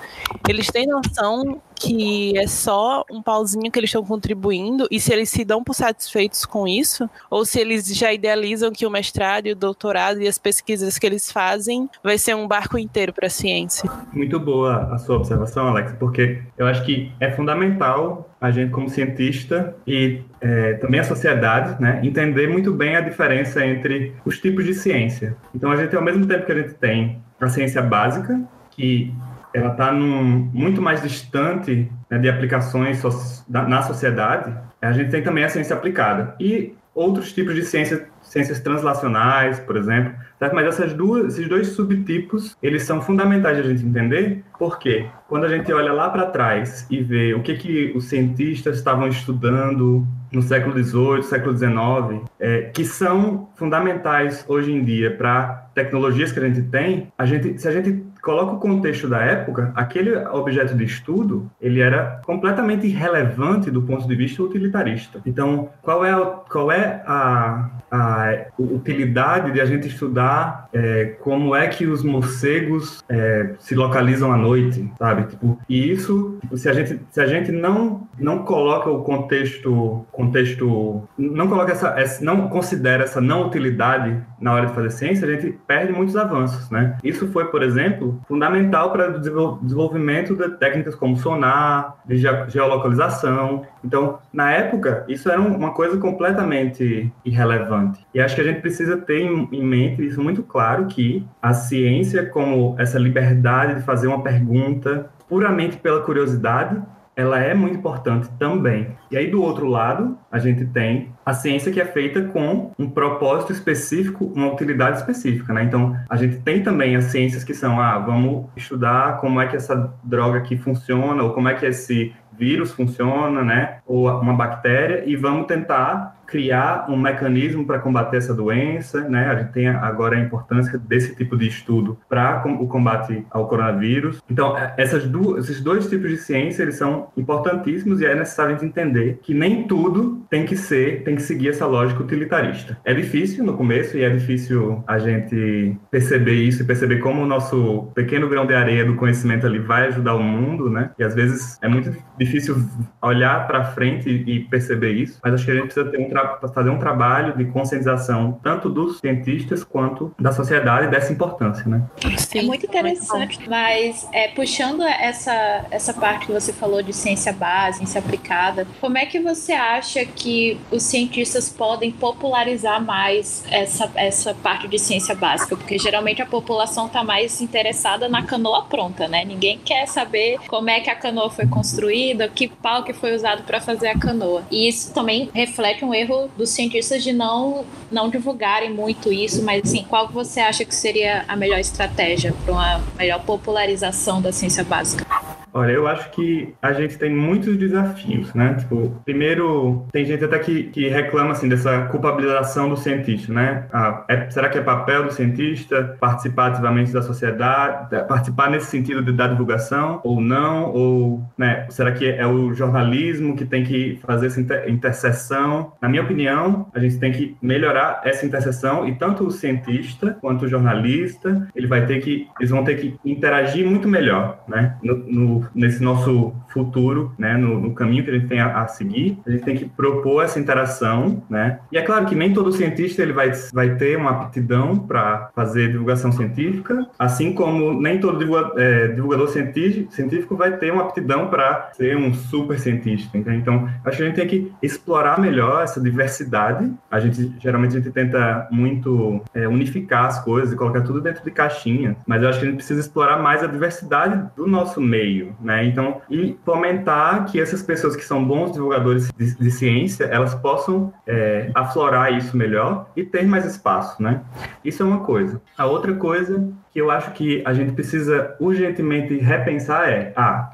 eles 0.49 0.67
têm 0.69 0.87
noção 0.87 1.63
que 1.79 2.37
é 2.37 2.47
só 2.47 3.05
um 3.11 3.23
pauzinho 3.23 3.71
que 3.71 3.79
eles 3.79 3.89
estão 3.89 4.05
contribuindo 4.05 4.89
e 4.91 4.99
se 4.99 5.13
eles 5.13 5.31
se 5.31 5.45
dão 5.45 5.63
por 5.63 5.75
satisfeitos 5.75 6.45
com 6.45 6.67
isso 6.67 7.09
ou 7.31 7.45
se 7.45 7.61
eles 7.61 7.87
já 7.87 8.13
idealizam 8.13 8.73
que 8.73 8.85
o 8.85 8.91
mestrado 8.91 9.47
e 9.47 9.53
o 9.53 9.57
doutorado 9.57 10.21
e 10.21 10.27
as 10.27 10.39
pesquisas 10.39 10.99
que 10.99 11.07
eles 11.07 11.31
fazem 11.31 11.68
vai 12.03 12.19
ser 12.19 12.35
um 12.35 12.47
barco 12.47 12.79
inteiro 12.79 13.13
para 13.13 13.27
a 13.27 13.31
ciência. 13.31 13.91
Muito 14.13 14.39
boa 14.39 14.93
a 14.93 14.99
sua 14.99 15.17
observação, 15.17 15.69
Alex, 15.69 15.93
porque 15.99 16.43
eu 16.57 16.67
acho 16.67 16.85
que 16.85 17.13
é 17.21 17.31
fundamental 17.31 18.31
a 18.41 18.51
gente 18.51 18.71
como 18.71 18.89
cientista 18.89 19.75
e 19.87 20.23
é, 20.41 20.75
também 20.75 21.01
a 21.01 21.05
sociedade, 21.05 21.81
né, 21.81 22.01
entender 22.03 22.49
muito 22.49 22.73
bem 22.73 22.97
a 22.97 23.01
diferença 23.01 23.65
entre 23.67 24.15
os 24.25 24.39
tipos 24.39 24.65
de 24.65 24.75
ciência. 24.75 25.37
Então 25.55 25.71
a 25.71 25.77
gente 25.77 25.95
ao 25.97 26.03
mesmo 26.03 26.27
tempo 26.27 26.47
que 26.47 26.53
a 26.53 26.57
gente 26.57 26.75
tem 26.75 27.21
a 27.41 27.49
ciência 27.49 27.83
básica 27.83 28.41
que 28.71 29.13
ela 29.53 29.73
está 29.73 29.93
muito 29.93 30.81
mais 30.81 31.03
distante 31.03 31.91
né, 32.11 32.19
de 32.19 32.29
aplicações 32.29 32.99
so 32.99 33.11
na 33.49 33.83
sociedade, 33.83 34.55
a 34.81 34.93
gente 34.93 35.11
tem 35.11 35.23
também 35.23 35.45
a 35.45 35.49
ciência 35.49 35.75
aplicada. 35.75 36.37
E 36.39 36.75
outros 36.95 37.33
tipos 37.33 37.55
de 37.55 37.65
ciência, 37.65 38.09
ciências 38.29 38.61
translacionais, 38.61 39.59
por 39.61 39.77
exemplo, 39.77 40.13
certo? 40.39 40.55
mas 40.55 40.67
essas 40.67 40.93
duas, 40.93 41.35
esses 41.35 41.49
dois 41.49 41.69
subtipos, 41.69 42.57
eles 42.63 42.83
são 42.83 43.01
fundamentais 43.01 43.59
a 43.59 43.63
gente 43.63 43.85
entender, 43.85 44.45
porque 44.59 45.07
quando 45.29 45.45
a 45.45 45.49
gente 45.49 45.73
olha 45.73 45.93
lá 45.93 46.09
para 46.11 46.27
trás 46.27 46.87
e 46.91 47.03
vê 47.03 47.35
o 47.35 47.43
que, 47.43 47.55
que 47.55 47.93
os 47.97 48.05
cientistas 48.05 48.77
estavam 48.77 49.09
estudando 49.09 50.07
no 50.33 50.43
século 50.43 50.73
XVIII, 50.83 51.23
século 51.23 51.57
XIX, 51.57 52.29
é, 52.39 52.63
que 52.75 52.85
são 52.85 53.49
fundamentais 53.57 54.45
hoje 54.47 54.73
em 54.73 54.85
dia 54.85 55.17
para 55.17 55.69
tecnologias 55.75 56.33
que 56.33 56.39
a 56.39 56.43
gente 56.43 56.63
tem, 56.63 57.13
a 57.17 57.25
gente, 57.25 57.59
se 57.59 57.67
a 57.67 57.73
gente 57.73 58.05
coloca 58.23 58.53
o 58.53 58.59
contexto 58.59 59.09
da 59.09 59.21
época, 59.21 59.73
aquele 59.75 60.15
objeto 60.17 60.75
de 60.75 60.85
estudo, 60.85 61.51
ele 61.61 61.81
era 61.81 62.21
completamente 62.27 62.87
irrelevante 62.87 63.71
do 63.71 63.83
ponto 63.83 64.07
de 64.07 64.15
vista 64.15 64.43
utilitarista. 64.43 65.21
Então, 65.25 65.71
qual 65.81 66.05
é, 66.05 66.13
qual 66.51 66.71
é 66.71 67.03
a, 67.07 67.71
a 67.91 68.47
utilidade 68.59 69.53
de 69.53 69.61
a 69.61 69.65
gente 69.65 69.89
estudar 69.89 70.69
é, 70.73 71.17
como 71.21 71.55
é 71.55 71.67
que 71.69 71.87
os 71.87 72.03
morcegos 72.03 73.03
é, 73.09 73.55
se 73.59 73.75
localizam 73.75 74.33
à 74.33 74.37
noite, 74.37 74.91
sabe? 74.99 75.25
Tipo, 75.25 75.59
e 75.69 75.91
isso, 75.91 76.39
tipo, 76.41 76.57
se 76.57 76.69
a 76.69 76.73
gente, 76.73 77.01
se 77.11 77.21
a 77.21 77.27
gente 77.27 77.51
não, 77.51 78.07
não 78.19 78.45
coloca 78.45 78.91
o 78.91 79.03
contexto, 79.03 80.05
contexto, 80.13 81.09
não 81.17 81.49
coloca 81.49 81.73
essa, 81.73 81.99
essa, 81.99 82.25
não 82.25 82.49
considera 82.49 83.05
essa 83.05 83.21
não 83.21 83.47
utilidade 83.47 84.21
na 84.41 84.53
hora 84.53 84.67
de 84.67 84.75
fazer 84.75 84.91
ciência, 84.91 85.27
a 85.27 85.31
gente 85.33 85.59
perde 85.67 85.93
muitos 85.93 86.17
avanços, 86.17 86.71
né? 86.71 86.97
Isso 87.03 87.29
foi, 87.29 87.47
por 87.47 87.63
exemplo, 87.63 88.21
fundamental 88.29 88.93
para 88.93 89.17
o 89.17 89.59
desenvolvimento 89.63 90.35
de 90.35 90.49
técnicas 90.57 90.95
como 90.95 91.17
sonar, 91.17 91.97
de 92.07 92.17
geolocalização. 92.49 93.65
Então, 93.85 94.19
na 94.33 94.51
época, 94.51 95.05
isso 95.09 95.31
era 95.31 95.41
uma 95.41 95.73
coisa 95.73 95.97
completamente 95.99 97.13
irrelevante. 97.25 98.07
E 98.15 98.21
acho 98.21 98.35
que 98.35 98.41
a 98.41 98.45
gente 98.45 98.61
precisa 98.61 98.97
ter 98.97 99.21
em 99.21 99.65
mente 99.65 100.05
isso 100.05 100.23
muito 100.23 100.43
claro 100.43 100.87
que 100.87 101.27
a 101.41 101.53
ciência 101.55 102.27
como 102.27 102.75
essa 102.79 102.99
liberdade 102.99 103.77
de 103.77 103.83
fazer 103.83 104.07
uma 104.07 104.23
pergunta 104.23 105.11
puramente 105.29 105.77
pela 105.77 106.03
curiosidade 106.03 106.81
ela 107.19 107.41
é 107.41 107.53
muito 107.53 107.77
importante 107.77 108.29
também. 108.39 108.97
E 109.11 109.17
aí, 109.17 109.29
do 109.29 109.43
outro 109.43 109.67
lado, 109.67 110.17
a 110.31 110.39
gente 110.39 110.65
tem 110.67 111.13
a 111.27 111.35
ciência 111.35 111.73
que 111.73 111.81
é 111.81 111.85
feita 111.85 112.23
com 112.23 112.71
um 112.79 112.89
propósito 112.89 113.53
específico, 113.53 114.33
uma 114.37 114.53
utilidade 114.53 114.99
específica, 114.99 115.53
né? 115.53 115.65
Então, 115.65 115.97
a 116.09 116.15
gente 116.15 116.39
tem 116.39 116.63
também 116.63 116.95
as 116.95 117.07
ciências 117.07 117.43
que 117.43 117.53
são, 117.53 117.81
ah, 117.81 117.99
vamos 117.99 118.47
estudar 118.57 119.17
como 119.17 119.41
é 119.41 119.49
que 119.49 119.57
essa 119.57 119.93
droga 120.05 120.39
aqui 120.39 120.57
funciona, 120.57 121.21
ou 121.25 121.33
como 121.33 121.49
é 121.49 121.55
que 121.55 121.67
esse 121.67 122.15
vírus 122.39 122.73
funciona, 122.73 123.43
né? 123.43 123.81
Ou 123.87 124.09
uma 124.09 124.35
bactéria, 124.35 125.03
e 125.07 125.17
vamos 125.17 125.47
tentar 125.47 126.18
criar 126.29 126.87
um 126.91 126.97
mecanismo 126.97 127.67
para 127.67 127.79
combater 127.79 128.19
essa 128.19 128.35
doença, 128.35 129.09
né? 129.09 129.31
A 129.31 129.37
gente 129.37 129.53
tem 129.53 129.67
agora 129.67 130.15
a 130.15 130.21
importância 130.21 130.79
desse 130.79 131.17
tipo 131.17 131.37
de 131.37 131.49
estudo 131.49 131.99
para 132.09 132.45
o 132.47 132.69
combate 132.69 133.25
ao 133.31 133.49
coronavírus. 133.49 134.23
Então, 134.31 134.57
é, 134.57 134.75
essas 134.77 135.07
duas, 135.07 135.45
esses 135.45 135.63
dois 135.63 135.89
tipos 135.89 136.11
de 136.11 136.19
ciência, 136.19 136.63
eles 136.63 136.77
são 136.77 137.09
importantíssimos 137.17 138.03
e 138.03 138.07
é 138.07 138.15
necessário 138.15 138.55
a 138.55 138.59
gente 138.59 138.69
entender 138.69 139.19
que 139.23 139.33
nem 139.33 139.67
tudo 139.67 140.23
tem 140.29 140.45
que 140.45 140.57
ser, 140.57 141.03
tem 141.03 141.17
que 141.17 141.23
seguir 141.23 141.49
essa 141.49 141.67
lógica 141.67 142.03
utilitarista. 142.03 142.79
É 142.85 142.93
difícil 142.93 143.43
no 143.43 143.57
começo 143.57 143.97
e 143.97 144.05
é 144.05 144.11
difícil 144.11 144.85
a 144.87 144.99
gente 144.99 145.77
perceber 145.91 146.35
isso 146.35 146.63
e 146.63 146.67
perceber 146.67 146.99
como 146.99 147.23
o 147.23 147.27
nosso 147.27 147.89
pequeno 147.95 148.29
grão 148.29 148.47
de 148.47 148.55
areia 148.55 148.85
do 148.85 148.97
conhecimento 148.97 149.47
ali 149.47 149.59
vai 149.59 149.87
ajudar 149.89 150.15
o 150.15 150.23
mundo, 150.23 150.69
né? 150.69 150.91
E 150.99 151.05
às 151.05 151.15
vezes 151.15 151.59
é 151.63 151.69
muito 151.69 151.91
difícil 152.19 152.57
olhar 153.01 153.47
para 153.47 153.65
frente 153.65 154.11
e 154.11 154.41
perceber 154.41 154.93
isso, 154.93 155.19
mas 155.25 155.33
acho 155.33 155.45
que 155.47 155.51
a 155.51 155.55
gente 155.55 155.65
precisa 155.65 155.87
ter 155.91 155.99
um 155.99 156.11
fazer 156.55 156.71
um 156.71 156.79
trabalho 156.79 157.37
de 157.37 157.45
conscientização 157.47 158.39
tanto 158.43 158.69
dos 158.69 158.99
cientistas 158.99 159.65
quanto 159.65 160.15
da 160.19 160.33
sociedade 160.33 160.89
dessa 160.89 161.13
importância, 161.13 161.65
né? 161.67 161.83
Sim, 162.17 162.39
é 162.39 162.43
muito 162.43 162.67
interessante, 162.67 163.39
muito 163.39 163.51
mas 163.51 164.09
é, 164.13 164.29
puxando 164.29 164.83
essa, 164.83 165.67
essa 165.71 165.93
parte 165.93 166.27
que 166.27 166.33
você 166.33 166.53
falou 166.53 166.83
de 166.83 166.93
ciência 166.93 167.33
base, 167.33 167.79
ciência 167.79 168.01
aplicada, 168.01 168.67
como 168.81 168.99
é 168.99 169.07
que 169.07 169.19
você 169.21 169.53
acha 169.53 170.05
que 170.05 170.59
os 170.71 170.83
cientistas 170.83 171.49
podem 171.49 171.91
popularizar 171.91 172.85
mais 172.85 173.45
essa, 173.51 173.91
essa 173.95 174.35
parte 174.35 174.69
de 174.69 174.79
ciência 174.79 175.15
básica? 175.15 175.57
Porque 175.57 175.79
geralmente 175.79 176.23
a 176.23 176.27
população 176.27 176.87
está 176.87 177.03
mais 177.03 177.41
interessada 177.41 178.09
na 178.09 178.23
canoa 178.23 178.65
pronta, 178.65 179.09
né? 179.09 179.25
Ninguém 179.25 179.59
quer 179.59 179.87
saber 179.87 180.39
como 180.47 180.71
é 180.71 180.81
que 180.81 180.91
a 180.91 180.95
canoa 180.95 181.31
foi 181.31 181.47
construída, 181.47 182.29
que 182.29 182.49
pau 182.49 182.85
que 182.85 182.93
foi 182.93 183.15
usado 183.15 183.43
para 183.43 183.61
fazer 183.61 183.89
a 183.89 183.99
canoa. 183.99 184.43
E 184.51 184.69
isso 184.69 184.93
também 184.93 185.31
reflete 185.33 185.85
um 185.85 185.95
erro 185.95 186.08
dos 186.37 186.51
cientistas 186.51 187.03
de 187.03 187.13
não, 187.13 187.65
não 187.91 188.09
divulgarem 188.09 188.73
muito 188.73 189.13
isso, 189.13 189.43
mas 189.43 189.63
assim, 189.65 189.85
qual 189.89 190.09
você 190.09 190.41
acha 190.41 190.65
que 190.65 190.75
seria 190.75 191.25
a 191.29 191.37
melhor 191.37 191.59
estratégia 191.59 192.35
para 192.45 192.53
uma 192.53 192.81
melhor 192.97 193.23
popularização 193.25 194.21
da 194.21 194.33
ciência 194.33 194.65
básica? 194.65 195.07
Olha, 195.53 195.73
eu 195.73 195.87
acho 195.87 196.11
que 196.11 196.55
a 196.61 196.73
gente 196.73 196.99
tem 196.99 197.15
muitos 197.15 197.57
desafios, 197.57 198.33
né? 198.35 198.55
Tipo, 198.55 199.01
primeiro, 199.05 199.87
tem 199.93 200.05
gente 200.05 200.25
até 200.25 200.39
que, 200.39 200.65
que 200.65 200.89
reclama, 200.89 201.33
assim, 201.33 201.49
dessa 201.49 201.87
culpabilização 201.87 202.69
do 202.69 202.77
cientista, 202.77 203.33
né? 203.33 203.67
Ah, 203.73 204.05
é, 204.09 204.29
será 204.31 204.49
que 204.49 204.59
é 204.59 204.63
papel 204.63 205.05
do 205.05 205.13
cientista 205.13 205.97
participar 206.01 206.49
ativamente 206.49 206.93
da 206.93 207.03
sociedade, 207.03 207.89
participar 208.07 208.51
nesse 208.51 208.67
sentido 208.67 209.03
de, 209.03 209.13
da 209.13 209.27
divulgação 209.27 210.01
ou 210.05 210.21
não? 210.21 210.73
Ou, 210.73 211.23
né, 211.37 211.67
será 211.71 211.93
que 211.93 212.09
é 212.09 212.27
o 212.27 212.53
jornalismo 212.55 213.37
que 213.37 213.45
tem 213.45 213.65
que 213.65 213.99
fazer 214.07 214.27
essa 214.27 214.41
inter, 214.41 214.69
interseção? 214.69 215.73
Na 215.81 215.89
minha 215.89 216.03
opinião, 216.03 216.67
a 216.75 216.79
gente 216.79 216.99
tem 216.99 217.13
que 217.13 217.37
melhorar 217.41 218.01
essa 218.05 218.27
interseção 218.27 218.87
e 218.87 218.95
tanto 218.95 219.25
o 219.25 219.31
cientista 219.31 220.17
quanto 220.21 220.45
o 220.45 220.49
jornalista, 220.49 221.49
ele 221.55 221.67
vai 221.67 221.87
ter 221.87 222.01
que, 222.01 222.29
eles 222.39 222.51
vão 222.51 222.65
ter 222.65 222.77
que 222.77 222.99
interagir 223.05 223.67
muito 223.67 223.89
melhor, 223.89 224.43
né? 224.49 224.77
no, 224.83 224.97
no 224.97 225.38
nesse 225.55 225.83
nosso 225.83 226.33
futuro, 226.49 227.13
né, 227.19 227.37
no, 227.37 227.61
no, 227.61 227.75
caminho 227.75 228.05
que 228.05 228.11
a 228.11 228.15
gente 228.15 228.27
tem 228.27 228.41
a, 228.41 228.63
a, 228.63 228.69
seguir, 228.69 229.19
a 229.27 229.31
gente 229.31 229.45
tem 229.45 229.57
que 229.57 229.67
propor 229.67 230.25
essa 230.25 230.39
interação, 230.39 231.23
né? 231.29 231.61
E 231.71 231.79
é 231.79 231.83
claro 231.83 232.07
que 232.07 232.15
nem 232.15 232.33
todo 232.33 232.53
cientista 232.53 233.03
ele 233.03 233.13
vai, 233.13 233.31
vai 233.53 233.77
ter 233.77 233.97
uma 233.97 234.11
aptidão 234.11 234.77
para 234.79 235.31
fazer 235.35 235.71
divulgação 235.71 236.11
científica, 236.11 236.87
assim 236.99 237.33
como 237.33 237.81
nem 237.81 238.01
todo 238.01 238.19
divulgador, 238.19 238.59
é, 238.59 238.89
divulgador 238.89 239.29
científico, 239.29 239.93
científico 239.93 240.37
vai 240.37 240.57
ter 240.57 240.73
uma 240.73 240.83
aptidão 240.83 241.29
para 241.29 241.71
ser 241.75 241.97
um 241.97 242.13
super 242.15 242.59
cientista. 242.59 243.17
Entende? 243.17 243.39
Então, 243.39 243.69
acho 243.85 243.97
que 243.97 244.03
a 244.03 244.07
gente 244.07 244.17
tem 244.17 244.27
que 244.27 244.53
explorar 244.63 245.21
melhor 245.21 245.63
essa 245.63 245.81
diversidade. 245.81 246.73
A 246.91 247.01
gente 247.01 247.33
geralmente 247.39 247.77
a 247.77 247.81
gente 247.81 247.91
tenta 247.91 248.49
muito 248.51 249.23
é, 249.35 249.47
unificar 249.47 250.07
as 250.07 250.23
coisas 250.23 250.53
e 250.53 250.57
colocar 250.57 250.81
tudo 250.83 251.01
dentro 251.01 251.25
de 251.25 251.31
caixinha, 251.31 251.97
mas 252.07 252.23
eu 252.23 252.29
acho 252.29 252.39
que 252.39 252.47
a 252.47 252.49
gente 252.49 252.59
precisa 252.59 252.81
explorar 252.81 253.19
mais 253.19 253.43
a 253.43 253.47
diversidade 253.47 254.29
do 254.37 254.47
nosso 254.47 254.81
meio 254.81 255.28
né? 255.41 255.65
Então, 255.65 256.01
e 256.11 256.37
fomentar 256.45 257.27
que 257.27 257.41
essas 257.41 257.63
pessoas 257.63 257.97
que 257.97 258.05
são 258.05 258.25
bons 258.25 258.53
divulgadores 258.53 259.11
de, 259.17 259.35
de 259.35 259.51
ciência, 259.51 260.05
elas 260.05 260.35
possam 260.35 260.93
é, 261.07 261.51
aflorar 261.55 262.13
isso 262.13 262.37
melhor 262.37 262.91
e 262.97 263.05
ter 263.05 263.27
mais 263.27 263.45
espaço, 263.45 264.03
né? 264.03 264.23
Isso 264.65 264.83
é 264.83 264.87
uma 264.87 265.01
coisa. 265.01 265.41
A 265.57 265.67
outra 265.67 265.95
coisa 265.95 266.49
que 266.73 266.81
eu 266.81 266.91
acho 266.91 267.13
que 267.13 267.43
a 267.45 267.53
gente 267.53 267.73
precisa 267.73 268.35
urgentemente 268.39 269.17
repensar 269.19 269.89
é, 269.89 270.13
ah, 270.17 270.51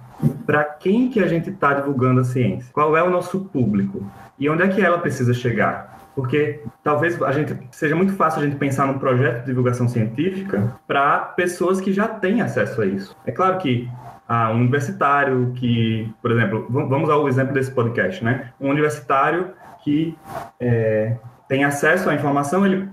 para 0.46 0.64
quem 0.64 1.10
que 1.10 1.20
a 1.20 1.26
gente 1.26 1.50
está 1.50 1.74
divulgando 1.74 2.20
a 2.20 2.24
ciência? 2.24 2.70
Qual 2.72 2.96
é 2.96 3.02
o 3.02 3.10
nosso 3.10 3.40
público? 3.46 4.04
E 4.38 4.48
onde 4.48 4.62
é 4.62 4.68
que 4.68 4.80
ela 4.80 4.98
precisa 4.98 5.34
chegar? 5.34 5.94
porque 6.14 6.60
talvez 6.82 7.20
a 7.22 7.32
gente 7.32 7.56
seja 7.72 7.96
muito 7.96 8.14
fácil 8.14 8.40
a 8.40 8.44
gente 8.44 8.56
pensar 8.56 8.86
num 8.86 8.98
projeto 8.98 9.40
de 9.40 9.46
divulgação 9.46 9.88
científica 9.88 10.72
para 10.86 11.18
pessoas 11.18 11.80
que 11.80 11.92
já 11.92 12.06
têm 12.06 12.40
acesso 12.40 12.80
a 12.80 12.86
isso. 12.86 13.16
É 13.26 13.32
claro 13.32 13.58
que 13.58 13.88
a 14.28 14.50
um 14.50 14.56
universitário 14.56 15.52
que, 15.54 16.12
por 16.22 16.30
exemplo, 16.30 16.66
vamos 16.68 17.10
ao 17.10 17.28
exemplo 17.28 17.52
desse 17.52 17.70
podcast, 17.70 18.24
né? 18.24 18.50
Um 18.60 18.70
universitário 18.70 19.50
que 19.82 20.16
é, 20.58 21.16
tem 21.46 21.62
acesso 21.62 22.08
à 22.08 22.14
informação, 22.14 22.64
ele 22.64 22.88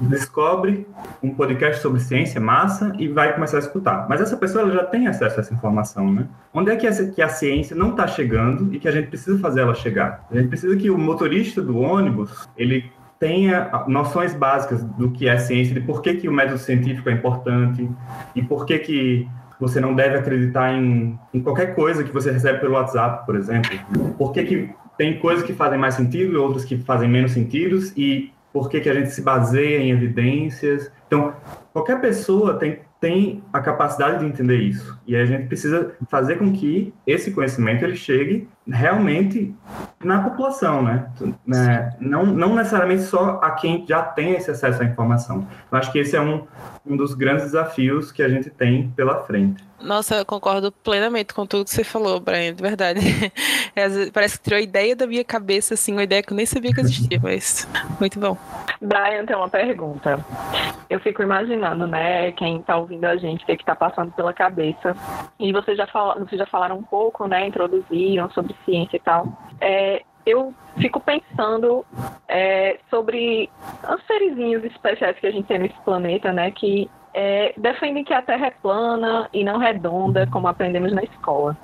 descobre 0.00 0.86
um 1.22 1.32
podcast 1.32 1.80
sobre 1.80 2.00
ciência, 2.00 2.40
massa, 2.40 2.92
e 2.98 3.06
vai 3.06 3.32
começar 3.32 3.58
a 3.58 3.60
escutar. 3.60 4.06
Mas 4.08 4.20
essa 4.20 4.36
pessoa 4.36 4.68
já 4.70 4.84
tem 4.84 5.06
acesso 5.06 5.36
a 5.36 5.40
essa 5.40 5.54
informação, 5.54 6.12
né? 6.12 6.26
Onde 6.52 6.72
é 6.72 6.76
que, 6.76 6.86
essa, 6.86 7.06
que 7.06 7.22
a 7.22 7.28
ciência 7.28 7.76
não 7.76 7.90
está 7.90 8.08
chegando 8.08 8.74
e 8.74 8.80
que 8.80 8.88
a 8.88 8.90
gente 8.90 9.06
precisa 9.06 9.38
fazer 9.38 9.60
ela 9.60 9.74
chegar? 9.74 10.26
A 10.30 10.36
gente 10.36 10.48
precisa 10.48 10.76
que 10.76 10.90
o 10.90 10.98
motorista 10.98 11.62
do 11.62 11.78
ônibus, 11.78 12.48
ele 12.56 12.90
tenha 13.20 13.84
noções 13.86 14.34
básicas 14.34 14.82
do 14.82 15.10
que 15.12 15.28
é 15.28 15.38
ciência, 15.38 15.72
de 15.72 15.80
por 15.80 16.02
que, 16.02 16.14
que 16.14 16.28
o 16.28 16.32
método 16.32 16.58
científico 16.58 17.08
é 17.08 17.12
importante 17.12 17.88
e 18.34 18.42
por 18.42 18.66
que, 18.66 18.78
que 18.80 19.28
você 19.60 19.80
não 19.80 19.94
deve 19.94 20.18
acreditar 20.18 20.72
em, 20.72 21.18
em 21.32 21.40
qualquer 21.40 21.74
coisa 21.74 22.04
que 22.04 22.12
você 22.12 22.30
recebe 22.30 22.60
pelo 22.60 22.74
WhatsApp, 22.74 23.24
por 23.24 23.36
exemplo. 23.36 23.70
Por 24.18 24.32
que, 24.32 24.44
que 24.44 24.70
tem 24.96 25.18
coisas 25.18 25.44
que 25.44 25.52
fazem 25.52 25.78
mais 25.78 25.94
sentido 25.94 26.32
e 26.32 26.36
outras 26.36 26.64
que 26.64 26.78
fazem 26.78 27.08
menos 27.08 27.32
sentido 27.32 27.78
e 27.96 28.32
por 28.52 28.70
que, 28.70 28.80
que 28.80 28.88
a 28.88 28.94
gente 28.94 29.10
se 29.10 29.20
baseia 29.20 29.78
em 29.78 29.90
evidências. 29.90 30.90
Então, 31.06 31.34
qualquer 31.72 32.00
pessoa 32.00 32.54
tem 32.54 32.80
tem 33.00 33.42
a 33.52 33.60
capacidade 33.60 34.20
de 34.20 34.24
entender 34.24 34.56
isso. 34.56 34.98
E 35.06 35.14
a 35.14 35.24
gente 35.26 35.46
precisa 35.46 35.94
fazer 36.08 36.36
com 36.36 36.52
que 36.52 36.94
esse 37.06 37.30
conhecimento 37.30 37.84
ele 37.84 37.96
chegue 37.96 38.48
realmente 38.68 39.54
na 40.02 40.22
população, 40.22 40.82
né? 40.82 41.08
né? 41.46 41.96
Não, 42.00 42.26
não 42.26 42.54
necessariamente 42.54 43.02
só 43.02 43.40
a 43.42 43.52
quem 43.52 43.86
já 43.86 44.02
tem 44.02 44.32
esse 44.32 44.50
acesso 44.50 44.82
à 44.82 44.84
informação. 44.84 45.46
Eu 45.70 45.78
acho 45.78 45.92
que 45.92 45.98
esse 45.98 46.16
é 46.16 46.20
um, 46.20 46.46
um 46.84 46.96
dos 46.96 47.14
grandes 47.14 47.44
desafios 47.44 48.10
que 48.10 48.22
a 48.22 48.28
gente 48.28 48.50
tem 48.50 48.90
pela 48.90 49.22
frente. 49.24 49.64
Nossa, 49.80 50.16
eu 50.16 50.26
concordo 50.26 50.72
plenamente 50.72 51.34
com 51.34 51.46
tudo 51.46 51.64
que 51.64 51.70
você 51.70 51.84
falou, 51.84 52.18
Brian, 52.18 52.54
de 52.54 52.62
verdade. 52.62 53.00
É, 53.78 54.10
parece 54.10 54.38
que 54.38 54.44
tirou 54.44 54.58
ideia 54.58 54.96
da 54.96 55.06
minha 55.06 55.22
cabeça, 55.22 55.74
assim, 55.74 55.92
uma 55.92 56.02
ideia 56.02 56.22
que 56.22 56.32
eu 56.32 56.36
nem 56.36 56.46
sabia 56.46 56.72
que 56.72 56.80
existia, 56.80 57.20
mas 57.22 57.68
muito 58.00 58.18
bom. 58.18 58.34
Brian, 58.80 59.26
tem 59.26 59.36
uma 59.36 59.50
pergunta. 59.50 60.18
Eu 60.88 60.98
fico 61.00 61.22
imaginando, 61.22 61.86
né, 61.86 62.32
quem 62.32 62.56
está 62.56 62.78
ouvindo 62.78 63.04
a 63.04 63.18
gente, 63.18 63.42
o 63.42 63.46
que 63.46 63.52
está 63.52 63.76
passando 63.76 64.10
pela 64.12 64.32
cabeça. 64.32 64.96
E 65.38 65.52
vocês 65.52 65.76
já, 65.76 65.86
fal 65.86 66.18
vocês 66.18 66.38
já 66.38 66.46
falaram 66.46 66.78
um 66.78 66.82
pouco, 66.82 67.28
né, 67.28 67.46
introduziram 67.46 68.30
sobre 68.30 68.55
ciência 68.64 68.96
e 68.96 69.00
tal. 69.00 69.26
É, 69.60 70.02
eu 70.24 70.52
fico 70.80 71.00
pensando 71.00 71.84
é, 72.28 72.78
sobre 72.90 73.48
os 73.88 74.06
serizinhos 74.06 74.64
especiais 74.64 75.18
que 75.18 75.26
a 75.26 75.30
gente 75.30 75.46
tem 75.46 75.58
nesse 75.58 75.80
planeta, 75.82 76.32
né, 76.32 76.50
que 76.50 76.90
é, 77.18 77.54
defendem 77.56 78.04
que 78.04 78.12
a 78.12 78.20
Terra 78.20 78.48
é 78.48 78.50
plana 78.50 79.26
e 79.32 79.42
não 79.42 79.56
redonda, 79.56 80.26
como 80.26 80.48
aprendemos 80.48 80.92
na 80.92 81.02
escola. 81.02 81.56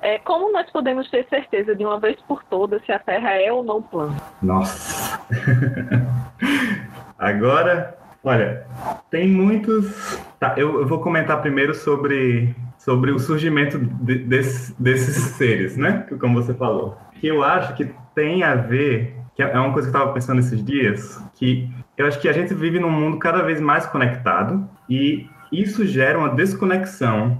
É, 0.00 0.20
como 0.20 0.52
nós 0.52 0.70
podemos 0.70 1.10
ter 1.10 1.26
certeza 1.28 1.74
de 1.74 1.84
uma 1.84 1.98
vez 1.98 2.16
por 2.28 2.44
todas 2.44 2.80
se 2.86 2.92
a 2.92 2.98
Terra 3.00 3.30
é 3.34 3.52
ou 3.52 3.64
não 3.64 3.82
plana? 3.82 4.16
Nossa! 4.40 5.20
Agora, 7.18 7.98
olha, 8.22 8.64
tem 9.10 9.28
muitos. 9.28 10.16
Tá, 10.38 10.54
eu, 10.56 10.80
eu, 10.80 10.86
vou 10.86 11.00
comentar 11.00 11.42
primeiro 11.42 11.74
sobre, 11.74 12.54
sobre 12.80 13.10
o 13.12 13.18
surgimento 13.18 13.78
de, 13.78 14.18
desse, 14.20 14.74
desses 14.80 15.16
seres, 15.36 15.76
né? 15.76 16.06
Como 16.18 16.42
você 16.42 16.54
falou. 16.54 16.96
Que 17.20 17.26
eu 17.26 17.44
acho 17.44 17.74
que 17.74 17.90
tem 18.14 18.42
a 18.42 18.54
ver 18.54 19.16
que 19.36 19.42
é 19.42 19.58
uma 19.58 19.72
coisa 19.72 19.88
que 19.88 19.96
eu 19.96 19.98
estava 19.98 20.12
pensando 20.12 20.40
esses 20.40 20.62
dias, 20.62 21.22
que 21.34 21.70
eu 21.96 22.06
acho 22.06 22.20
que 22.20 22.28
a 22.28 22.32
gente 22.32 22.52
vive 22.52 22.78
num 22.78 22.90
mundo 22.90 23.18
cada 23.18 23.42
vez 23.42 23.60
mais 23.60 23.86
conectado 23.86 24.68
e 24.88 25.26
isso 25.52 25.86
gera 25.86 26.18
uma 26.18 26.28
desconexão 26.30 27.38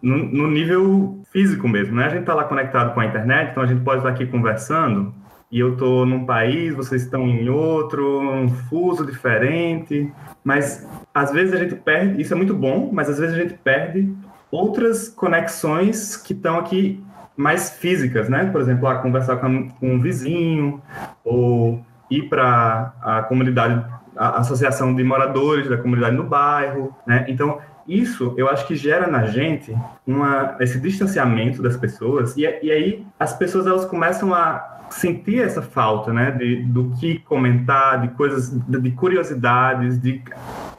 no, 0.00 0.18
no 0.18 0.50
nível 0.50 1.20
físico 1.30 1.68
mesmo, 1.68 1.96
né? 1.96 2.06
A 2.06 2.08
gente 2.08 2.20
está 2.20 2.34
lá 2.34 2.44
conectado 2.44 2.94
com 2.94 3.00
a 3.00 3.06
internet, 3.06 3.50
então 3.50 3.62
a 3.62 3.66
gente 3.66 3.82
pode 3.82 3.98
estar 3.98 4.10
aqui 4.10 4.26
conversando 4.26 5.14
e 5.50 5.58
eu 5.60 5.74
estou 5.74 6.06
num 6.06 6.24
país, 6.24 6.74
vocês 6.74 7.02
estão 7.02 7.28
em 7.28 7.48
outro, 7.48 8.20
um 8.20 8.48
fuso 8.48 9.04
diferente, 9.04 10.10
mas 10.42 10.88
às 11.12 11.30
vezes 11.30 11.52
a 11.52 11.58
gente 11.58 11.74
perde, 11.74 12.20
isso 12.20 12.32
é 12.32 12.36
muito 12.36 12.54
bom, 12.54 12.90
mas 12.92 13.08
às 13.08 13.18
vezes 13.18 13.34
a 13.34 13.38
gente 13.38 13.54
perde 13.54 14.12
outras 14.52 15.08
conexões 15.08 16.14
que 16.14 16.34
estão 16.34 16.58
aqui 16.58 17.02
mais 17.34 17.70
físicas, 17.70 18.28
né? 18.28 18.44
Por 18.44 18.60
exemplo, 18.60 18.86
a 18.86 18.96
conversar 18.96 19.36
com, 19.36 19.70
um 19.80 19.98
vizinho 19.98 20.80
ou 21.24 21.82
ir 22.10 22.28
para 22.28 22.92
a 23.00 23.22
comunidade, 23.22 23.82
a 24.14 24.40
associação 24.40 24.94
de 24.94 25.02
moradores 25.02 25.68
da 25.68 25.78
comunidade 25.78 26.14
no 26.14 26.24
bairro, 26.24 26.94
né? 27.06 27.24
Então, 27.26 27.58
isso 27.88 28.34
eu 28.36 28.48
acho 28.48 28.66
que 28.66 28.76
gera 28.76 29.06
na 29.06 29.24
gente 29.24 29.74
uma, 30.06 30.54
esse 30.60 30.78
distanciamento 30.78 31.62
das 31.62 31.76
pessoas 31.76 32.36
e, 32.36 32.42
e 32.42 32.70
aí 32.70 33.06
as 33.18 33.34
pessoas 33.34 33.66
elas 33.66 33.86
começam 33.86 34.32
a 34.32 34.80
sentir 34.90 35.40
essa 35.40 35.62
falta, 35.62 36.12
né, 36.12 36.30
de, 36.30 36.62
do 36.64 36.90
que 37.00 37.18
comentar, 37.20 38.02
de 38.02 38.08
coisas, 38.08 38.50
de 38.50 38.90
curiosidades, 38.90 39.98
de 39.98 40.22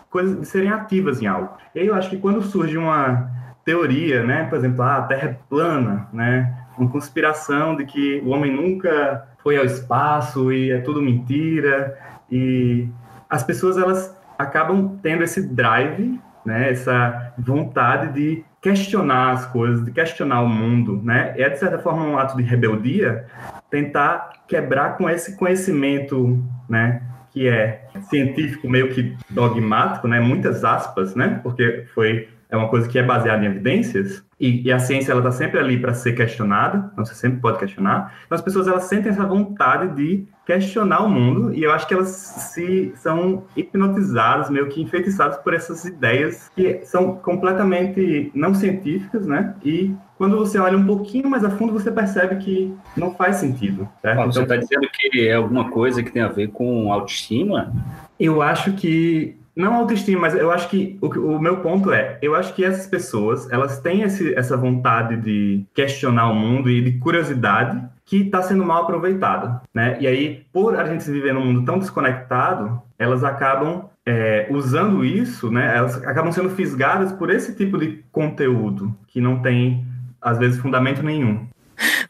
coisas 0.09 0.39
de 0.39 0.45
serem 0.45 0.69
ativas 0.69 1.19
em 1.21 1.25
algo. 1.25 1.49
E 1.73 1.79
aí 1.79 1.87
eu 1.87 1.95
acho 1.95 2.11
que 2.11 2.17
quando 2.17 2.41
surge 2.43 2.77
uma 2.77 3.42
teoria, 3.65 4.23
né, 4.23 4.45
por 4.45 4.57
exemplo, 4.57 4.81
ah, 4.83 4.97
a 4.97 5.01
Terra 5.03 5.29
é 5.29 5.37
plana, 5.49 6.07
né, 6.11 6.53
uma 6.77 6.89
conspiração 6.89 7.75
de 7.75 7.85
que 7.85 8.21
o 8.25 8.29
homem 8.29 8.51
nunca 8.51 9.27
foi 9.41 9.57
ao 9.57 9.65
espaço 9.65 10.51
e 10.51 10.71
é 10.71 10.79
tudo 10.79 11.01
mentira. 11.01 11.97
E 12.31 12.87
as 13.29 13.43
pessoas 13.43 13.77
elas 13.77 14.19
acabam 14.37 14.97
tendo 15.01 15.23
esse 15.23 15.41
drive, 15.53 16.19
né, 16.45 16.71
essa 16.71 17.33
vontade 17.37 18.13
de 18.13 18.43
questionar 18.61 19.31
as 19.31 19.45
coisas, 19.45 19.83
de 19.83 19.91
questionar 19.91 20.41
o 20.41 20.47
mundo, 20.47 21.01
né? 21.03 21.33
É 21.37 21.49
de 21.49 21.59
certa 21.59 21.77
forma 21.79 22.03
um 22.05 22.17
ato 22.17 22.37
de 22.37 22.43
rebeldia 22.43 23.25
tentar 23.69 24.31
quebrar 24.47 24.97
com 24.97 25.09
esse 25.09 25.35
conhecimento, 25.37 26.41
né, 26.69 27.01
que 27.31 27.47
é 27.47 27.85
científico 28.09 28.69
meio 28.69 28.89
que 28.93 29.17
dogmático, 29.29 30.07
né, 30.07 30.19
muitas 30.19 30.63
aspas, 30.63 31.15
né, 31.15 31.39
porque 31.43 31.85
foi 31.93 32.29
é 32.53 32.57
uma 32.57 32.69
coisa 32.69 32.87
que 32.87 32.99
é 32.99 33.03
baseada 33.03 33.43
em 33.43 33.47
evidências 33.47 34.23
e, 34.39 34.61
e 34.61 34.71
a 34.71 34.77
ciência 34.77 35.11
ela 35.11 35.21
está 35.21 35.31
sempre 35.31 35.59
ali 35.59 35.79
para 35.79 35.91
ser 35.91 36.13
questionada, 36.13 36.91
então 36.93 37.03
você 37.03 37.15
sempre 37.15 37.39
pode 37.39 37.57
questionar. 37.57 38.13
Então 38.25 38.35
as 38.35 38.43
pessoas 38.43 38.67
elas 38.67 38.83
sentem 38.83 39.11
essa 39.11 39.25
vontade 39.25 39.95
de 39.95 40.27
questionar 40.45 41.03
o 41.03 41.09
mundo 41.09 41.51
e 41.51 41.63
eu 41.63 41.71
acho 41.71 41.87
que 41.87 41.95
elas 41.95 42.09
se 42.09 42.93
são 42.95 43.45
hipnotizadas, 43.57 44.51
meio 44.51 44.67
que 44.67 44.79
enfeitiçadas 44.79 45.37
por 45.37 45.55
essas 45.55 45.83
ideias 45.83 46.47
que 46.55 46.85
são 46.85 47.15
completamente 47.15 48.31
não 48.35 48.53
científicas, 48.53 49.25
né? 49.25 49.55
E 49.65 49.91
quando 50.15 50.37
você 50.37 50.59
olha 50.59 50.77
um 50.77 50.85
pouquinho 50.85 51.31
mais 51.31 51.43
a 51.43 51.49
fundo, 51.49 51.73
você 51.73 51.91
percebe 51.91 52.35
que 52.35 52.71
não 52.95 53.15
faz 53.15 53.37
sentido. 53.37 53.89
Certo? 53.99 54.19
Ah, 54.19 54.25
você 54.27 54.43
está 54.43 54.55
então, 54.57 54.67
dizendo 54.67 54.91
que 54.93 55.27
é 55.27 55.33
alguma 55.33 55.71
coisa 55.71 56.03
que 56.03 56.11
tem 56.11 56.21
a 56.21 56.27
ver 56.27 56.49
com 56.49 56.93
autoestima? 56.93 57.73
Eu 58.19 58.43
acho 58.43 58.73
que 58.73 59.41
não 59.55 59.75
autoestima, 59.75 60.21
mas 60.21 60.35
eu 60.35 60.51
acho 60.51 60.67
que 60.69 60.97
o, 61.01 61.07
o, 61.07 61.39
meu 61.39 61.57
ponto 61.57 61.91
é, 61.91 62.17
eu 62.21 62.35
acho 62.35 62.53
que 62.53 62.63
essas 62.63 62.87
pessoas, 62.87 63.49
elas 63.51 63.79
têm 63.79 64.01
esse, 64.01 64.33
essa 64.33 64.57
vontade 64.57 65.17
de 65.17 65.65
questionar 65.73 66.29
o 66.29 66.35
mundo 66.35 66.69
e 66.69 66.81
de 66.81 66.93
curiosidade 66.99 67.81
que 68.05 68.17
está 68.17 68.41
sendo 68.41 68.65
mal 68.65 68.83
aproveitada, 68.83 69.61
né? 69.73 69.97
E 69.99 70.07
aí, 70.07 70.45
por 70.51 70.75
a 70.75 70.85
gente 70.85 71.09
viver 71.09 71.33
num 71.33 71.45
mundo 71.45 71.65
tão 71.65 71.79
desconectado, 71.79 72.81
elas 72.97 73.23
acabam 73.23 73.89
é, 74.05 74.47
usando 74.49 75.05
isso, 75.05 75.51
né? 75.51 75.77
Elas 75.77 75.95
acabam 76.03 76.31
sendo 76.31 76.49
fisgadas 76.49 77.11
por 77.11 77.29
esse 77.29 77.55
tipo 77.55 77.77
de 77.77 78.03
conteúdo 78.11 78.95
que 79.07 79.21
não 79.21 79.41
tem, 79.41 79.85
às 80.21 80.37
vezes, 80.37 80.59
fundamento 80.59 81.01
nenhum. 81.01 81.47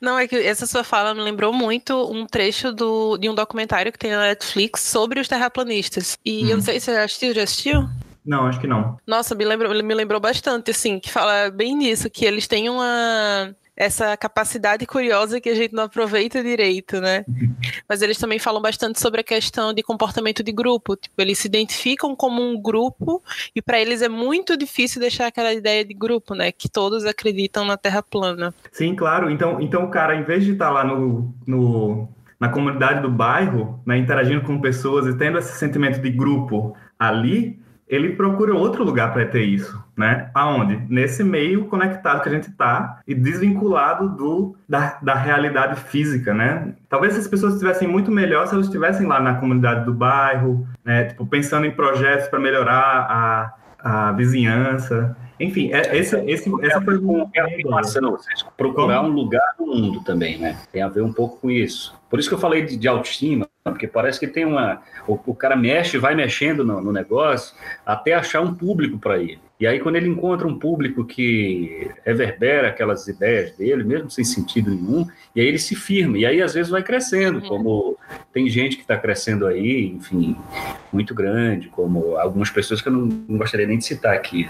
Não, 0.02 0.18
é 0.18 0.28
que 0.28 0.36
essa 0.36 0.66
sua 0.66 0.84
fala 0.84 1.14
me 1.14 1.22
lembrou 1.22 1.54
muito 1.54 2.12
um 2.12 2.26
trecho 2.26 2.72
do, 2.72 3.18
de 3.18 3.30
um 3.30 3.36
documentário 3.36 3.92
que 3.92 4.00
tem 4.00 4.12
na 4.12 4.22
Netflix 4.22 4.82
sobre 4.82 5.20
os 5.20 5.28
terraplanistas. 5.28 6.18
E 6.26 6.46
hum. 6.46 6.50
eu 6.50 6.58
não 6.58 6.64
sei 6.64 6.80
se 6.80 6.86
você 6.86 6.94
já 6.94 7.04
assistiu, 7.04 7.34
já 7.34 7.44
assistiu? 7.44 7.90
Não, 8.26 8.46
acho 8.46 8.60
que 8.60 8.68
não. 8.68 8.98
Nossa, 9.06 9.36
me 9.36 9.44
lembrou, 9.44 9.74
me 9.84 9.94
lembrou 9.94 10.20
bastante, 10.20 10.72
assim, 10.72 11.00
que 11.00 11.12
fala 11.12 11.50
bem 11.52 11.76
nisso, 11.76 12.10
que 12.10 12.26
eles 12.26 12.48
têm 12.48 12.70
uma 12.70 13.54
essa 13.76 14.16
capacidade 14.16 14.86
curiosa 14.86 15.42
que 15.42 15.50
a 15.50 15.56
gente 15.56 15.74
não 15.74 15.84
aproveita 15.84 16.44
direito, 16.44 17.02
né? 17.02 17.26
Mas 17.88 18.02
eles 18.02 18.18
também 18.18 18.40
falam 18.40 18.62
bastante 18.62 19.00
sobre 19.00 19.22
a 19.22 19.24
questão 19.24 19.74
de 19.74 19.82
comportamento 19.82 20.44
de 20.44 20.52
grupo. 20.52 20.96
Tipo, 20.96 21.16
eles 21.22 21.40
se 21.40 21.48
identificam 21.48 22.16
como 22.16 22.42
um 22.42 22.62
grupo 22.62 23.22
e 23.56 23.62
para 23.62 23.80
eles 23.80 24.02
é 24.02 24.10
muito 24.10 24.56
difícil 24.56 25.02
deixar 25.02 25.28
aquela 25.28 25.54
ideia 25.54 25.84
de 25.84 25.94
grupo, 25.94 26.36
né? 26.36 26.52
Que 26.52 26.70
todos 26.70 27.06
acreditam 27.06 27.66
na 27.66 27.78
Terra 27.78 28.04
plana. 28.04 28.54
Sim, 28.72 28.96
claro. 28.96 29.30
Então, 29.30 29.60
então 29.60 29.86
o 29.86 29.90
cara, 29.90 30.16
em 30.16 30.24
vez 30.24 30.44
de 30.44 30.54
estar 30.54 30.68
tá 30.68 30.72
lá 30.72 30.84
no, 30.84 31.34
no 31.48 32.10
na 32.40 32.50
comunidade 32.50 33.02
do 33.02 33.10
bairro, 33.10 33.82
né, 33.86 33.98
interagindo 33.98 34.42
com 34.42 34.60
pessoas 34.60 35.08
e 35.08 35.18
tendo 35.18 35.38
esse 35.38 35.58
sentimento 35.58 36.02
de 36.02 36.10
grupo 36.10 36.76
ali, 37.00 37.58
ele 37.94 38.16
procura 38.16 38.56
outro 38.56 38.84
lugar 38.84 39.14
para 39.14 39.26
ter 39.26 39.44
isso, 39.44 39.82
né? 39.96 40.32
Aonde? 40.34 40.82
Nesse 40.90 41.24
meio 41.24 41.66
conectado 41.66 42.24
que 42.24 42.30
a 42.30 42.32
gente 42.32 42.50
está 42.50 43.02
e 43.08 43.14
desvinculado 43.14 44.10
do, 44.10 44.56
da, 44.68 44.98
da 45.02 45.14
realidade 45.14 45.80
física, 45.82 46.34
né? 46.34 46.74
Talvez 46.90 47.14
essas 47.14 47.28
pessoas 47.28 47.54
estivessem 47.54 47.88
muito 47.88 48.10
melhor 48.10 48.48
se 48.48 48.54
elas 48.54 48.66
estivessem 48.66 49.06
lá 49.06 49.20
na 49.20 49.36
comunidade 49.36 49.86
do 49.86 49.94
bairro, 49.94 50.68
né? 50.84 51.06
Tipo, 51.06 51.26
pensando 51.26 51.68
em 51.68 51.72
projetos 51.72 52.28
para 52.28 52.40
melhorar 52.40 53.54
a, 53.80 54.08
a 54.08 54.12
vizinhança. 54.14 55.16
Enfim, 55.40 55.72
é, 55.72 55.96
esse, 55.96 56.16
esse, 56.26 56.52
essa 56.62 56.82
foi 56.82 56.98
uma 56.98 57.30
afirmação, 57.38 58.18
procurar 58.58 59.02
um 59.02 59.10
lugar 59.10 59.56
no 59.60 59.68
mundo 59.68 60.04
também, 60.04 60.40
né? 60.40 60.58
Tem 60.72 60.82
a 60.82 60.88
ver 60.88 61.02
um 61.02 61.14
pouco 61.14 61.42
com 61.42 61.52
isso. 61.52 61.94
Por 62.10 62.18
isso 62.18 62.30
que 62.30 62.36
eu 62.36 62.40
falei 62.40 62.64
de, 62.64 62.78
de 62.78 62.88
autoestima, 62.88 63.48
porque 63.64 63.88
parece 63.88 64.20
que 64.20 64.28
tem 64.28 64.46
uma. 64.46 64.82
O, 65.08 65.18
o 65.28 65.36
cara 65.36 65.56
mexe, 65.56 65.98
vai 65.98 66.14
mexendo 66.16 66.66
no, 66.66 66.82
no 66.82 66.92
negócio 66.92 67.56
até 67.86 68.14
achar 68.14 68.42
um 68.42 68.54
público 68.54 68.98
para 68.98 69.18
ele. 69.18 69.40
E 69.60 69.66
aí, 69.66 69.80
quando 69.80 69.96
ele 69.96 70.10
encontra 70.10 70.46
um 70.46 70.60
público 70.60 71.06
que 71.06 71.90
reverbera 72.06 72.68
aquelas 72.68 73.08
ideias 73.08 73.56
dele, 73.56 73.84
mesmo 73.86 74.10
sem 74.12 74.26
sentido 74.26 74.72
nenhum, 74.72 75.08
e 75.34 75.40
aí 75.40 75.48
ele 75.48 75.58
se 75.58 75.76
firma. 75.76 76.18
E 76.18 76.26
aí, 76.26 76.42
às 76.42 76.54
vezes, 76.54 76.70
vai 76.70 76.84
crescendo, 76.84 77.40
uhum. 77.40 77.48
como 77.48 77.98
tem 78.34 78.50
gente 78.50 78.76
que 78.76 78.82
está 78.82 78.98
crescendo 78.98 79.48
aí, 79.48 79.86
enfim, 79.88 80.36
muito 80.92 81.16
grande, 81.16 81.70
como 81.70 82.18
algumas 82.18 82.50
pessoas 82.50 82.82
que 82.82 82.90
eu 82.90 82.94
não, 82.94 83.06
não 83.06 83.38
gostaria 83.38 83.66
nem 83.66 83.78
de 83.78 83.86
citar 83.86 84.14
aqui. 84.14 84.46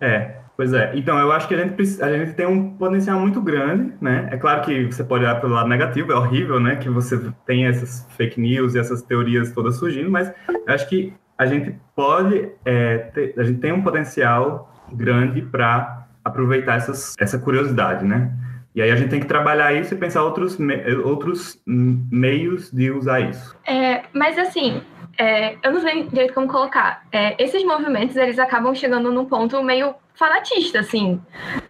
É, 0.00 0.36
Pois 0.56 0.72
é, 0.72 0.92
então 0.94 1.18
eu 1.18 1.30
acho 1.32 1.46
que 1.46 1.54
a 1.54 1.58
gente, 1.58 2.02
a 2.02 2.10
gente 2.10 2.32
tem 2.32 2.46
um 2.46 2.70
potencial 2.70 3.20
muito 3.20 3.42
grande, 3.42 3.92
né? 4.00 4.28
É 4.32 4.38
claro 4.38 4.62
que 4.62 4.86
você 4.86 5.04
pode 5.04 5.22
olhar 5.22 5.38
pelo 5.38 5.52
lado 5.52 5.68
negativo, 5.68 6.12
é 6.12 6.16
horrível, 6.16 6.58
né? 6.58 6.76
Que 6.76 6.88
você 6.88 7.20
tem 7.44 7.66
essas 7.66 8.06
fake 8.16 8.40
news 8.40 8.74
e 8.74 8.78
essas 8.78 9.02
teorias 9.02 9.52
todas 9.52 9.76
surgindo, 9.76 10.10
mas 10.10 10.32
eu 10.48 10.74
acho 10.74 10.88
que 10.88 11.12
a 11.36 11.44
gente 11.44 11.76
pode, 11.94 12.48
é, 12.64 12.98
ter, 12.98 13.34
a 13.36 13.42
gente 13.42 13.60
tem 13.60 13.70
um 13.70 13.82
potencial 13.82 14.72
grande 14.90 15.42
para 15.42 16.06
aproveitar 16.24 16.76
essas, 16.76 17.14
essa 17.18 17.38
curiosidade, 17.38 18.04
né? 18.04 18.32
E 18.74 18.80
aí 18.80 18.90
a 18.90 18.96
gente 18.96 19.08
tem 19.10 19.20
que 19.20 19.26
trabalhar 19.26 19.72
isso 19.74 19.94
e 19.94 19.96
pensar 19.96 20.22
outros, 20.22 20.58
me, 20.58 20.76
outros 20.96 21.60
meios 21.66 22.70
de 22.70 22.90
usar 22.90 23.20
isso. 23.20 23.56
É, 23.66 24.02
mas 24.12 24.38
assim, 24.38 24.82
é, 25.18 25.56
eu 25.62 25.72
não 25.72 25.80
sei 25.80 26.04
direito 26.04 26.34
como 26.34 26.46
colocar. 26.46 27.04
É, 27.10 27.42
esses 27.42 27.64
movimentos, 27.64 28.16
eles 28.16 28.38
acabam 28.38 28.74
chegando 28.74 29.10
num 29.10 29.24
ponto 29.24 29.62
meio 29.62 29.94
fanatista, 30.14 30.80
assim. 30.80 31.20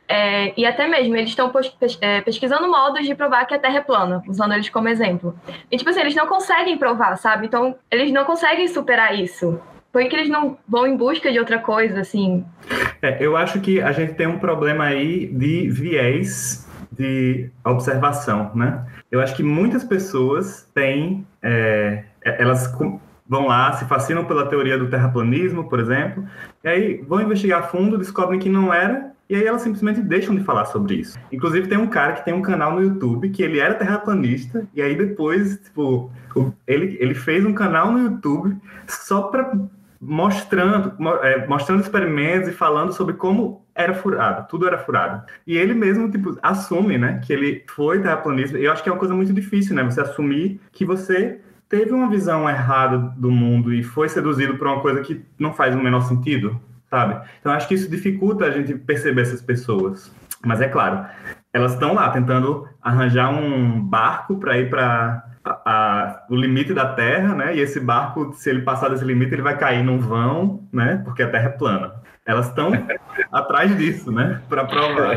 É, 0.08 0.52
e 0.56 0.64
até 0.64 0.86
mesmo, 0.86 1.16
eles 1.16 1.30
estão 1.30 1.52
é, 2.00 2.20
pesquisando 2.20 2.68
modos 2.68 3.04
de 3.06 3.14
provar 3.14 3.44
que 3.44 3.54
a 3.54 3.58
Terra 3.58 3.78
é 3.78 3.80
plana, 3.80 4.22
usando 4.28 4.54
eles 4.54 4.68
como 4.68 4.88
exemplo. 4.88 5.38
E, 5.70 5.76
tipo 5.76 5.90
assim, 5.90 6.00
eles 6.00 6.14
não 6.14 6.26
conseguem 6.26 6.78
provar, 6.78 7.16
sabe? 7.16 7.46
Então, 7.46 7.76
eles 7.90 8.12
não 8.12 8.24
conseguem 8.24 8.68
superar 8.68 9.18
isso. 9.18 9.60
Por 9.92 10.06
que 10.06 10.14
eles 10.14 10.28
não 10.28 10.58
vão 10.68 10.86
em 10.86 10.96
busca 10.96 11.32
de 11.32 11.38
outra 11.38 11.58
coisa, 11.58 12.00
assim? 12.00 12.44
É, 13.00 13.16
eu 13.18 13.36
acho 13.36 13.60
que 13.60 13.80
a 13.80 13.92
gente 13.92 14.14
tem 14.14 14.26
um 14.26 14.38
problema 14.38 14.84
aí 14.84 15.26
de 15.26 15.68
viés 15.70 16.68
de 16.92 17.50
observação, 17.64 18.52
né? 18.54 18.84
Eu 19.10 19.20
acho 19.20 19.34
que 19.34 19.42
muitas 19.42 19.82
pessoas 19.84 20.70
têm... 20.74 21.26
É, 21.42 22.04
elas 22.22 22.66
vão 23.28 23.46
lá, 23.46 23.72
se 23.72 23.84
fascinam 23.86 24.24
pela 24.24 24.46
teoria 24.46 24.78
do 24.78 24.88
terraplanismo, 24.88 25.68
por 25.68 25.80
exemplo, 25.80 26.24
e 26.62 26.68
aí 26.68 27.04
vão 27.06 27.20
investigar 27.20 27.60
a 27.60 27.62
fundo, 27.64 27.98
descobrem 27.98 28.38
que 28.38 28.48
não 28.48 28.72
era, 28.72 29.12
e 29.28 29.34
aí 29.34 29.44
elas 29.44 29.62
simplesmente 29.62 30.00
deixam 30.00 30.34
de 30.36 30.44
falar 30.44 30.66
sobre 30.66 30.94
isso. 30.94 31.18
Inclusive 31.32 31.68
tem 31.68 31.78
um 31.78 31.88
cara 31.88 32.12
que 32.12 32.24
tem 32.24 32.32
um 32.32 32.42
canal 32.42 32.72
no 32.72 32.82
YouTube 32.82 33.30
que 33.30 33.42
ele 33.42 33.58
era 33.58 33.74
terraplanista, 33.74 34.66
e 34.72 34.80
aí 34.80 34.94
depois, 34.94 35.58
tipo, 35.58 36.10
ele, 36.66 36.96
ele 37.00 37.14
fez 37.14 37.44
um 37.44 37.52
canal 37.52 37.90
no 37.90 37.98
YouTube 38.04 38.56
só 38.86 39.22
para 39.22 39.52
mostrando, 40.00 40.92
é, 41.22 41.46
mostrando 41.46 41.82
experimentos 41.82 42.48
e 42.48 42.52
falando 42.52 42.92
sobre 42.92 43.14
como 43.14 43.64
era 43.74 43.94
furado, 43.94 44.46
tudo 44.48 44.66
era 44.66 44.78
furado. 44.78 45.24
E 45.46 45.56
ele 45.56 45.74
mesmo, 45.74 46.10
tipo, 46.10 46.38
assume, 46.42 46.96
né, 46.98 47.20
que 47.24 47.32
ele 47.32 47.64
foi 47.68 48.00
terraplanista. 48.00 48.58
Eu 48.58 48.72
acho 48.72 48.82
que 48.82 48.88
é 48.88 48.92
uma 48.92 48.98
coisa 48.98 49.14
muito 49.14 49.32
difícil, 49.32 49.74
né, 49.74 49.82
você 49.82 50.00
assumir 50.00 50.60
que 50.72 50.84
você 50.84 51.40
teve 51.68 51.92
uma 51.92 52.08
visão 52.08 52.48
errada 52.48 52.98
do 53.16 53.30
mundo 53.30 53.72
e 53.72 53.82
foi 53.82 54.08
seduzido 54.08 54.56
por 54.56 54.66
uma 54.66 54.80
coisa 54.80 55.00
que 55.00 55.24
não 55.38 55.52
faz 55.52 55.74
o 55.74 55.78
menor 55.78 56.00
sentido, 56.00 56.60
sabe? 56.88 57.20
Então 57.40 57.52
acho 57.52 57.66
que 57.68 57.74
isso 57.74 57.90
dificulta 57.90 58.46
a 58.46 58.50
gente 58.50 58.74
perceber 58.74 59.22
essas 59.22 59.42
pessoas. 59.42 60.12
Mas 60.44 60.60
é 60.60 60.68
claro, 60.68 61.04
elas 61.52 61.72
estão 61.72 61.94
lá 61.94 62.10
tentando 62.10 62.68
arranjar 62.82 63.30
um 63.30 63.80
barco 63.80 64.36
para 64.36 64.58
ir 64.58 64.70
para 64.70 65.24
o 66.28 66.36
limite 66.36 66.74
da 66.74 66.92
Terra, 66.94 67.34
né? 67.34 67.56
E 67.56 67.60
esse 67.60 67.80
barco, 67.80 68.32
se 68.34 68.50
ele 68.50 68.62
passar 68.62 68.90
desse 68.90 69.04
limite, 69.04 69.34
ele 69.34 69.42
vai 69.42 69.56
cair 69.56 69.82
num 69.82 69.98
vão, 69.98 70.68
né? 70.72 71.00
Porque 71.04 71.22
a 71.22 71.30
Terra 71.30 71.46
é 71.46 71.50
plana. 71.50 71.94
Elas 72.24 72.48
estão 72.48 72.70
atrás 73.32 73.76
disso, 73.76 74.12
né? 74.12 74.42
Para 74.48 74.64
provar. 74.64 75.16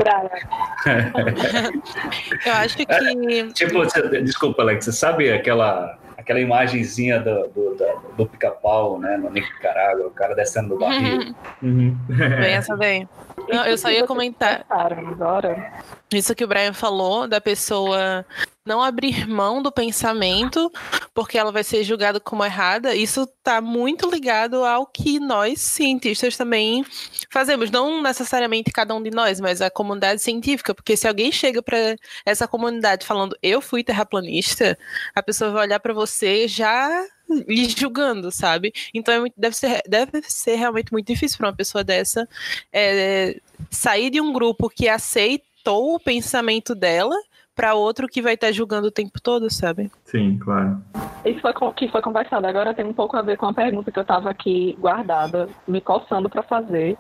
Eu 2.46 2.54
acho 2.54 2.78
que. 2.78 2.86
É, 2.88 3.48
tipo, 3.48 3.82
desculpa, 4.24 4.62
Alex, 4.62 4.86
você 4.86 4.92
sabe 4.92 5.32
aquela 5.32 5.98
aquela 6.30 6.40
imagenzinha 6.40 7.20
do, 7.20 7.48
do, 7.48 7.76
do, 7.76 8.14
do 8.16 8.26
pica-pau, 8.28 9.00
né, 9.00 9.18
no 9.18 9.32
Nicarágua, 9.32 10.06
o 10.06 10.12
cara 10.12 10.36
descendo 10.36 10.70
do 10.70 10.78
barril. 10.78 11.34
Uhum. 11.60 11.98
Vem 12.08 12.54
essa 12.54 12.78
daí. 12.78 13.08
Não, 13.48 13.66
eu 13.66 13.78
só 13.78 13.90
ia 13.90 14.06
comentar. 14.06 14.66
Agora. 14.70 15.84
Isso 16.12 16.36
que 16.36 16.44
o 16.44 16.48
Brian 16.48 16.74
falou, 16.74 17.28
da 17.28 17.40
pessoa 17.40 18.26
não 18.66 18.84
abrir 18.84 19.28
mão 19.28 19.62
do 19.62 19.72
pensamento, 19.72 20.72
porque 21.14 21.38
ela 21.38 21.52
vai 21.52 21.64
ser 21.64 21.84
julgada 21.84 22.20
como 22.20 22.46
errada, 22.46 22.94
isso 22.96 23.24
está 23.24 23.60
muito 23.60 24.10
ligado 24.10 24.64
ao 24.64 24.86
que 24.86 25.20
nós, 25.20 25.60
cientistas, 25.60 26.38
também 26.38 26.86
fazemos. 27.32 27.72
Não 27.72 28.02
necessariamente 28.02 28.72
cada 28.72 28.94
um 28.94 29.02
de 29.02 29.10
nós, 29.10 29.40
mas 29.40 29.62
a 29.62 29.72
comunidade 29.72 30.22
científica, 30.22 30.76
porque 30.76 30.96
se 30.96 31.08
alguém 31.08 31.32
chega 31.32 31.64
para 31.64 31.96
essa 32.26 32.48
comunidade 32.48 33.06
falando 33.06 33.36
eu 33.42 33.60
fui 33.60 33.84
terraplanista, 33.84 34.78
a 35.16 35.24
pessoa 35.24 35.52
vai 35.52 35.66
olhar 35.66 35.80
para 35.80 35.94
você 35.94 36.48
já 36.48 37.06
lhe 37.48 37.70
julgando, 37.70 38.32
sabe? 38.32 38.72
Então 38.94 39.14
é 39.14 39.20
muito, 39.20 39.34
deve, 39.38 39.56
ser, 39.56 39.82
deve 39.88 40.22
ser 40.24 40.56
realmente 40.56 40.92
muito 40.92 41.08
difícil 41.08 41.38
para 41.38 41.48
uma 41.48 41.56
pessoa 41.56 41.84
dessa 41.84 42.28
é, 42.74 43.40
sair 43.70 44.10
de 44.10 44.20
um 44.20 44.34
grupo 44.34 44.70
que 44.70 44.88
aceitou 44.88 45.96
o 45.96 46.00
pensamento 46.00 46.74
dela 46.74 47.16
para 47.60 47.74
outro 47.74 48.08
que 48.08 48.22
vai 48.22 48.36
estar 48.36 48.48
tá 48.48 48.54
julgando 48.54 48.88
o 48.88 48.92
tempo 48.92 49.20
todo, 49.22 49.52
sabe? 49.52 49.92
Sim, 50.06 50.40
claro. 50.40 50.82
Isso 51.26 51.42
foi 51.42 51.54
que 51.74 51.90
foi 51.90 52.02
conversado. 52.02 52.48
Agora 52.48 52.74
tem 52.74 52.86
um 52.86 52.94
pouco 52.94 53.18
a 53.18 53.22
ver 53.22 53.36
com 53.36 53.48
a 53.48 53.54
pergunta 53.54 53.92
que 53.92 54.00
eu 54.00 54.04
estava 54.04 54.30
aqui 54.30 54.78
guardada, 54.80 55.50
me 55.68 55.82
coçando 55.82 56.30
para 56.30 56.42
fazer. 56.42 56.98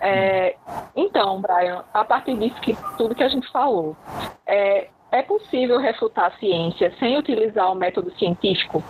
É, 0.00 0.56
então, 0.96 1.40
Brian, 1.40 1.84
a 1.94 2.04
partir 2.04 2.36
disso 2.36 2.60
que 2.60 2.76
tudo 2.98 3.14
que 3.14 3.22
a 3.22 3.28
gente 3.28 3.48
falou, 3.52 3.96
é, 4.44 4.88
é 5.12 5.22
possível 5.22 5.78
refutar 5.78 6.26
a 6.26 6.38
ciência 6.38 6.92
sem 6.98 7.18
utilizar 7.18 7.70
o 7.70 7.74
método 7.74 8.10
científico? 8.18 8.82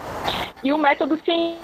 E 0.63 0.73
o 0.73 0.79
método 0.79 1.17
científico 1.19 1.61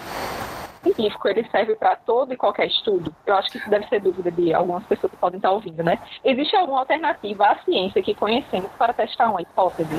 científico 0.83 1.29
ele 1.29 1.47
serve 1.51 1.75
para 1.77 1.97
todo 1.97 2.33
e 2.33 2.37
qualquer 2.37 2.67
estudo? 2.67 3.15
Eu 3.27 3.35
acho 3.35 3.51
que 3.51 3.59
isso 3.59 3.71
deve 3.71 3.87
ser 3.89 4.01
dúvida 4.01 4.31
de 4.31 4.53
algumas 4.55 4.85
pessoas 4.85 5.11
que 5.11 5.19
podem 5.19 5.39
estar 5.39 5.51
ouvindo, 5.51 5.83
né? 5.83 5.99
Existe 6.25 6.57
alguma 6.57 6.81
alternativa 6.81 7.47
à 7.47 7.59
ciência 7.65 8.03
que 8.03 8.15
conhecemos 8.15 8.71
para 8.79 8.93
testar 8.93 9.31
uma 9.31 9.43
hipótese? 9.43 9.95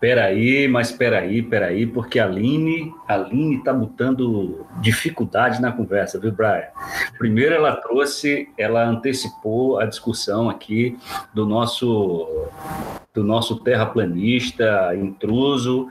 Peraí, 0.00 0.68
mas 0.68 0.92
peraí, 0.92 1.42
peraí, 1.42 1.86
porque 1.86 2.18
a 2.18 2.24
Aline, 2.24 2.92
a 3.08 3.14
Aline 3.14 3.56
está 3.56 3.72
botando 3.72 4.66
dificuldade 4.80 5.60
na 5.60 5.72
conversa, 5.72 6.18
viu, 6.18 6.32
Brian? 6.32 6.68
Primeiro 7.18 7.54
ela 7.54 7.76
trouxe, 7.76 8.48
ela 8.58 8.84
antecipou 8.84 9.78
a 9.78 9.86
discussão 9.86 10.50
aqui 10.50 10.98
do 11.32 11.46
nosso 11.46 12.48
do 13.14 13.22
nosso 13.22 13.60
terraplanista 13.60 14.92
intruso. 14.96 15.88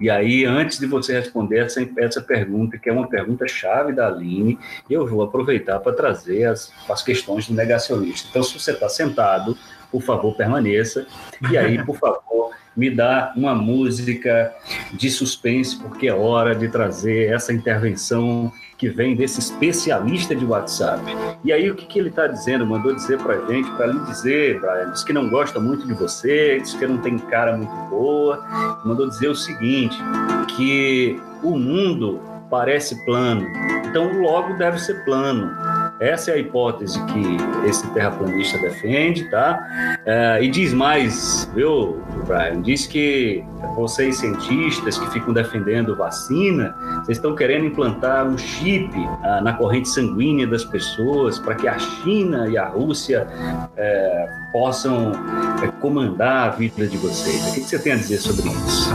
E 0.00 0.10
aí, 0.10 0.44
antes 0.44 0.78
de 0.80 0.86
você 0.86 1.12
responder 1.20 1.58
essa, 1.58 1.88
essa 1.98 2.20
pergunta, 2.20 2.76
que 2.76 2.90
é 2.90 2.92
uma 2.92 3.08
pergunta 3.08 3.46
chave 3.46 3.73
da 3.82 4.08
Aline, 4.08 4.58
eu 4.88 5.06
vou 5.06 5.22
aproveitar 5.22 5.80
para 5.80 5.92
trazer 5.92 6.44
as, 6.44 6.72
as 6.88 7.02
questões 7.02 7.48
do 7.48 7.54
negacionista. 7.54 8.28
Então, 8.30 8.42
se 8.42 8.58
você 8.58 8.72
está 8.72 8.88
sentado, 8.88 9.56
por 9.90 10.02
favor, 10.02 10.34
permaneça. 10.34 11.06
E 11.50 11.56
aí, 11.56 11.82
por 11.86 11.96
favor, 11.96 12.50
me 12.76 12.90
dá 12.90 13.32
uma 13.36 13.54
música 13.54 14.52
de 14.92 15.08
suspense, 15.10 15.78
porque 15.78 16.08
é 16.08 16.14
hora 16.14 16.54
de 16.54 16.68
trazer 16.68 17.32
essa 17.32 17.52
intervenção 17.52 18.52
que 18.76 18.88
vem 18.88 19.14
desse 19.14 19.38
especialista 19.38 20.34
de 20.34 20.44
WhatsApp. 20.44 21.00
E 21.44 21.52
aí, 21.52 21.70
o 21.70 21.76
que, 21.76 21.86
que 21.86 21.98
ele 21.98 22.08
está 22.08 22.26
dizendo? 22.26 22.66
Mandou 22.66 22.92
dizer 22.92 23.18
para 23.18 23.34
a 23.36 23.46
gente, 23.46 23.70
para 23.72 23.86
lhe 23.86 24.00
dizer, 24.00 24.60
Brian, 24.60 24.90
diz 24.90 25.04
que 25.04 25.12
não 25.12 25.30
gosta 25.30 25.60
muito 25.60 25.86
de 25.86 25.94
você, 25.94 26.58
diz 26.60 26.74
que 26.74 26.86
não 26.86 26.98
tem 26.98 27.16
cara 27.16 27.56
muito 27.56 27.74
boa. 27.88 28.44
Mandou 28.84 29.08
dizer 29.08 29.28
o 29.28 29.34
seguinte: 29.36 29.96
que 30.56 31.20
o 31.42 31.56
mundo 31.56 32.20
parece 32.50 33.04
plano, 33.04 33.46
então 33.86 34.20
logo 34.20 34.54
deve 34.54 34.78
ser 34.78 35.04
plano. 35.04 35.50
Essa 36.00 36.32
é 36.32 36.34
a 36.34 36.38
hipótese 36.38 37.00
que 37.06 37.68
esse 37.68 37.86
terraplanista 37.92 38.58
defende, 38.58 39.30
tá? 39.30 39.96
É, 40.04 40.42
e 40.42 40.48
diz 40.48 40.72
mais, 40.72 41.48
viu, 41.54 42.02
Brian? 42.26 42.60
Diz 42.62 42.86
que 42.86 43.44
vocês 43.76 44.16
cientistas 44.16 44.98
que 44.98 45.10
ficam 45.12 45.32
defendendo 45.32 45.96
vacina, 45.96 46.74
vocês 46.96 47.18
estão 47.18 47.34
querendo 47.36 47.66
implantar 47.66 48.26
um 48.26 48.36
chip 48.36 48.90
ah, 49.22 49.40
na 49.40 49.52
corrente 49.52 49.88
sanguínea 49.88 50.46
das 50.46 50.64
pessoas 50.64 51.38
para 51.38 51.54
que 51.54 51.68
a 51.68 51.78
China 51.78 52.48
e 52.48 52.58
a 52.58 52.66
Rússia 52.66 53.28
é, 53.76 54.26
possam 54.52 55.12
é, 55.62 55.68
comandar 55.80 56.48
a 56.48 56.50
vida 56.50 56.86
de 56.88 56.96
vocês. 56.96 57.50
O 57.50 57.54
que 57.54 57.60
você 57.60 57.78
tem 57.78 57.92
a 57.92 57.96
dizer 57.96 58.18
sobre 58.18 58.48
isso? 58.48 58.90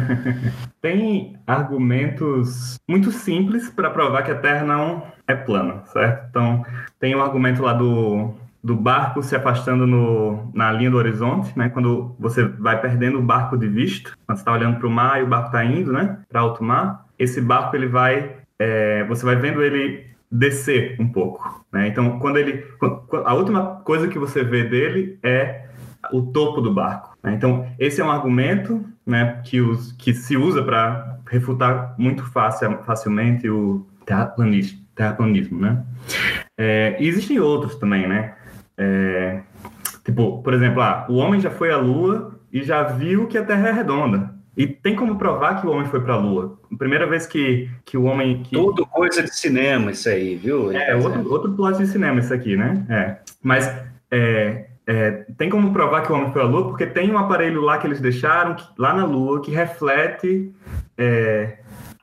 Tem 0.80 1.36
argumentos 1.46 2.78
muito 2.88 3.10
simples 3.10 3.70
para 3.70 3.90
provar 3.90 4.22
que 4.22 4.30
a 4.30 4.38
Terra 4.38 4.64
não 4.64 5.06
é 5.26 5.34
plana, 5.34 5.82
certo? 5.86 6.26
Então, 6.30 6.64
tem 6.98 7.14
o 7.14 7.22
argumento 7.22 7.62
lá 7.62 7.72
do, 7.72 8.34
do 8.62 8.76
barco 8.76 9.22
se 9.22 9.34
afastando 9.34 9.86
no, 9.86 10.50
na 10.54 10.72
linha 10.72 10.90
do 10.90 10.96
horizonte, 10.96 11.56
né? 11.56 11.68
Quando 11.68 12.14
você 12.18 12.44
vai 12.44 12.80
perdendo 12.80 13.18
o 13.18 13.22
barco 13.22 13.56
de 13.56 13.68
vista, 13.68 14.10
quando 14.26 14.38
você 14.38 14.42
está 14.42 14.52
olhando 14.52 14.78
para 14.78 14.86
o 14.86 14.90
mar 14.90 15.20
e 15.20 15.24
o 15.24 15.28
barco 15.28 15.46
está 15.46 15.64
indo, 15.64 15.92
né? 15.92 16.18
Para 16.28 16.40
alto 16.40 16.62
mar, 16.64 17.06
esse 17.18 17.40
barco 17.40 17.76
ele 17.76 17.86
vai, 17.86 18.36
é, 18.58 19.04
você 19.04 19.24
vai 19.24 19.36
vendo 19.36 19.62
ele 19.62 20.06
descer 20.30 20.96
um 20.98 21.08
pouco, 21.08 21.64
né? 21.72 21.88
Então, 21.88 22.18
quando 22.18 22.38
ele, 22.38 22.64
a 23.24 23.34
última 23.34 23.80
coisa 23.84 24.08
que 24.08 24.18
você 24.18 24.42
vê 24.42 24.64
dele 24.64 25.18
é 25.22 25.66
o 26.12 26.22
topo 26.22 26.60
do 26.60 26.72
barco. 26.72 27.16
Né? 27.22 27.34
Então, 27.34 27.66
esse 27.78 28.00
é 28.00 28.04
um 28.04 28.10
argumento 28.10 28.84
né, 29.06 29.40
que, 29.44 29.60
os, 29.60 29.92
que 29.92 30.14
se 30.14 30.36
usa 30.36 30.62
para 30.62 31.18
refutar 31.28 31.94
muito 31.98 32.24
fácil, 32.30 32.78
facilmente 32.84 33.48
o 33.48 33.86
terraplanismo. 34.04 34.80
terraplanismo 34.94 35.60
né? 35.60 35.84
É, 36.56 36.96
e 37.00 37.08
existem 37.08 37.40
outros 37.40 37.76
também, 37.76 38.06
né? 38.06 38.34
É, 38.76 39.40
tipo, 40.04 40.42
por 40.42 40.54
exemplo, 40.54 40.82
ah, 40.82 41.06
o 41.08 41.16
homem 41.16 41.40
já 41.40 41.50
foi 41.50 41.70
à 41.70 41.76
Lua 41.76 42.38
e 42.52 42.62
já 42.62 42.82
viu 42.82 43.26
que 43.26 43.38
a 43.38 43.44
Terra 43.44 43.68
é 43.68 43.72
redonda. 43.72 44.32
E 44.54 44.66
tem 44.66 44.94
como 44.94 45.16
provar 45.16 45.60
que 45.60 45.66
o 45.66 45.70
homem 45.70 45.86
foi 45.86 46.00
para 46.00 46.14
a 46.14 46.18
Lua. 46.18 46.58
Primeira 46.76 47.06
vez 47.06 47.26
que, 47.26 47.70
que 47.86 47.96
o 47.96 48.04
homem. 48.04 48.42
Que... 48.42 48.54
Tudo 48.54 48.84
coisa 48.84 49.22
de 49.22 49.34
cinema, 49.34 49.90
isso 49.90 50.08
aí, 50.10 50.36
viu? 50.36 50.70
É, 50.70 50.94
outro, 50.94 51.32
outro 51.32 51.52
plot 51.52 51.78
de 51.78 51.86
cinema, 51.86 52.20
isso 52.20 52.34
aqui, 52.34 52.54
né? 52.54 52.84
É. 52.90 53.16
Mas 53.42 53.66
é, 54.10 54.66
é, 54.86 55.24
tem 55.36 55.48
como 55.48 55.72
provar 55.72 56.02
que 56.02 56.12
o 56.12 56.14
homem 56.14 56.32
foi 56.32 56.42
à 56.42 56.44
Lua, 56.44 56.68
porque 56.68 56.86
tem 56.86 57.10
um 57.10 57.18
aparelho 57.18 57.60
lá 57.60 57.78
que 57.78 57.86
eles 57.86 58.00
deixaram, 58.00 58.54
que, 58.54 58.64
lá 58.76 58.92
na 58.92 59.04
Lua, 59.04 59.40
que 59.40 59.50
reflete 59.50 60.52
é, 60.98 61.58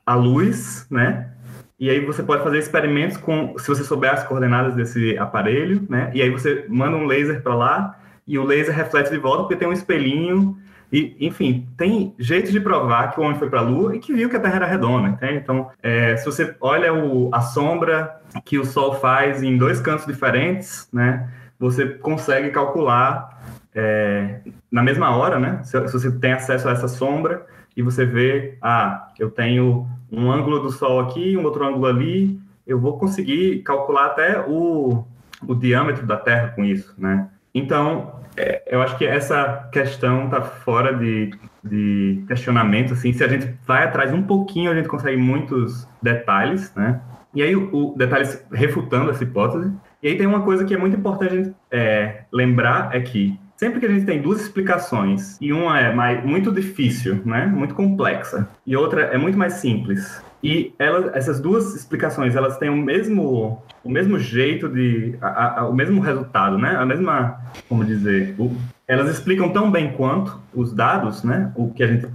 a 0.05 0.15
luz, 0.15 0.87
né? 0.89 1.31
E 1.79 1.89
aí 1.89 2.03
você 2.05 2.21
pode 2.23 2.43
fazer 2.43 2.57
experimentos 2.57 3.15
com, 3.15 3.55
se 3.57 3.67
você 3.67 3.83
souber 3.83 4.11
as 4.11 4.23
coordenadas 4.23 4.75
desse 4.75 5.17
aparelho, 5.17 5.85
né? 5.89 6.11
E 6.13 6.21
aí 6.21 6.29
você 6.29 6.65
manda 6.67 6.97
um 6.97 7.05
laser 7.05 7.41
para 7.41 7.55
lá 7.55 7.99
e 8.27 8.37
o 8.37 8.43
laser 8.43 8.75
reflete 8.75 9.09
de 9.11 9.17
volta 9.17 9.43
porque 9.43 9.55
tem 9.55 9.67
um 9.67 9.73
espelhinho 9.73 10.57
e, 10.91 11.15
enfim, 11.19 11.67
tem 11.77 12.15
jeito 12.17 12.51
de 12.51 12.59
provar 12.59 13.11
que 13.11 13.19
o 13.19 13.23
homem 13.23 13.37
foi 13.37 13.49
para 13.49 13.59
a 13.59 13.63
Lua 13.63 13.95
e 13.95 13.99
que 13.99 14.11
viu 14.11 14.29
que 14.29 14.35
a 14.35 14.39
Terra 14.39 14.55
era 14.55 14.65
redonda, 14.65 15.07
entende? 15.07 15.35
Então, 15.35 15.69
é, 15.83 16.17
se 16.17 16.25
você 16.25 16.55
olha 16.59 16.93
o, 16.93 17.29
a 17.33 17.41
sombra 17.41 18.19
que 18.43 18.57
o 18.57 18.65
Sol 18.65 18.95
faz 18.95 19.43
em 19.43 19.57
dois 19.57 19.79
cantos 19.79 20.05
diferentes, 20.05 20.89
né? 20.91 21.29
Você 21.59 21.85
consegue 21.85 22.49
calcular 22.51 23.43
é, 23.75 24.39
na 24.71 24.81
mesma 24.81 25.15
hora, 25.15 25.39
né? 25.39 25.61
Se, 25.63 25.87
se, 25.87 25.93
você 25.93 26.11
tem 26.11 26.33
acesso 26.33 26.67
a 26.67 26.71
essa 26.71 26.87
sombra 26.87 27.45
e 27.75 27.81
você 27.81 28.05
vê, 28.05 28.57
ah, 28.61 29.09
eu 29.19 29.29
tenho 29.29 29.87
um 30.11 30.31
ângulo 30.31 30.59
do 30.59 30.71
Sol 30.71 30.99
aqui, 31.01 31.37
um 31.37 31.43
outro 31.43 31.67
ângulo 31.67 31.85
ali, 31.85 32.39
eu 32.65 32.79
vou 32.79 32.97
conseguir 32.97 33.61
calcular 33.63 34.07
até 34.07 34.39
o, 34.47 35.05
o 35.45 35.55
diâmetro 35.55 36.05
da 36.05 36.17
Terra 36.17 36.49
com 36.49 36.63
isso, 36.63 36.93
né? 36.97 37.27
Então, 37.53 38.19
é, 38.37 38.63
eu 38.67 38.81
acho 38.81 38.97
que 38.97 39.05
essa 39.05 39.69
questão 39.71 40.25
está 40.25 40.41
fora 40.41 40.95
de, 40.95 41.31
de 41.63 42.23
questionamento, 42.27 42.93
assim, 42.93 43.11
se 43.11 43.23
a 43.23 43.27
gente 43.27 43.53
vai 43.65 43.83
atrás 43.83 44.13
um 44.13 44.23
pouquinho, 44.23 44.71
a 44.71 44.75
gente 44.75 44.87
consegue 44.87 45.17
muitos 45.17 45.87
detalhes, 46.01 46.73
né? 46.75 47.01
E 47.33 47.43
aí, 47.43 47.55
o, 47.55 47.69
o 47.73 47.97
detalhes 47.97 48.43
refutando 48.51 49.11
essa 49.11 49.23
hipótese, 49.23 49.71
e 50.01 50.07
aí 50.07 50.17
tem 50.17 50.27
uma 50.27 50.41
coisa 50.41 50.63
que 50.65 50.73
é 50.73 50.77
muito 50.77 50.97
importante 50.97 51.53
é, 51.71 52.23
lembrar 52.31 52.95
é 52.95 53.01
que 53.01 53.37
sempre 53.59 53.81
que 53.81 53.85
a 53.85 53.89
gente 53.89 54.05
tem 54.05 54.21
duas 54.21 54.41
explicações 54.41 55.37
e 55.41 55.51
uma 55.51 55.77
é 55.77 55.93
mais, 55.93 56.23
muito 56.23 56.49
difícil, 56.49 57.21
né, 57.25 57.45
muito 57.45 57.75
complexa, 57.75 58.47
e 58.65 58.75
outra 58.75 59.01
é 59.01 59.17
muito 59.17 59.37
mais 59.37 59.53
simples, 59.53 60.23
e 60.41 60.73
elas, 60.79 61.13
essas 61.13 61.41
duas 61.41 61.75
explicações 61.75 62.37
elas 62.37 62.57
têm 62.57 62.69
o 62.69 62.77
mesmo 62.77 63.61
o 63.83 63.89
mesmo 63.89 64.17
jeito 64.17 64.69
de 64.69 65.17
a, 65.21 65.59
a, 65.59 65.67
o 65.67 65.73
mesmo 65.73 65.99
resultado, 65.99 66.57
né, 66.57 66.77
a 66.77 66.85
mesma 66.85 67.37
como 67.67 67.83
dizer, 67.83 68.33
o, 68.39 68.55
elas 68.87 69.09
explicam 69.09 69.49
tão 69.49 69.69
bem 69.69 69.91
quanto 69.91 70.39
os 70.53 70.73
dados, 70.73 71.23
né, 71.23 71.51
o 71.55 71.69
que 71.73 71.83
a 71.83 71.87
gente 71.87 72.07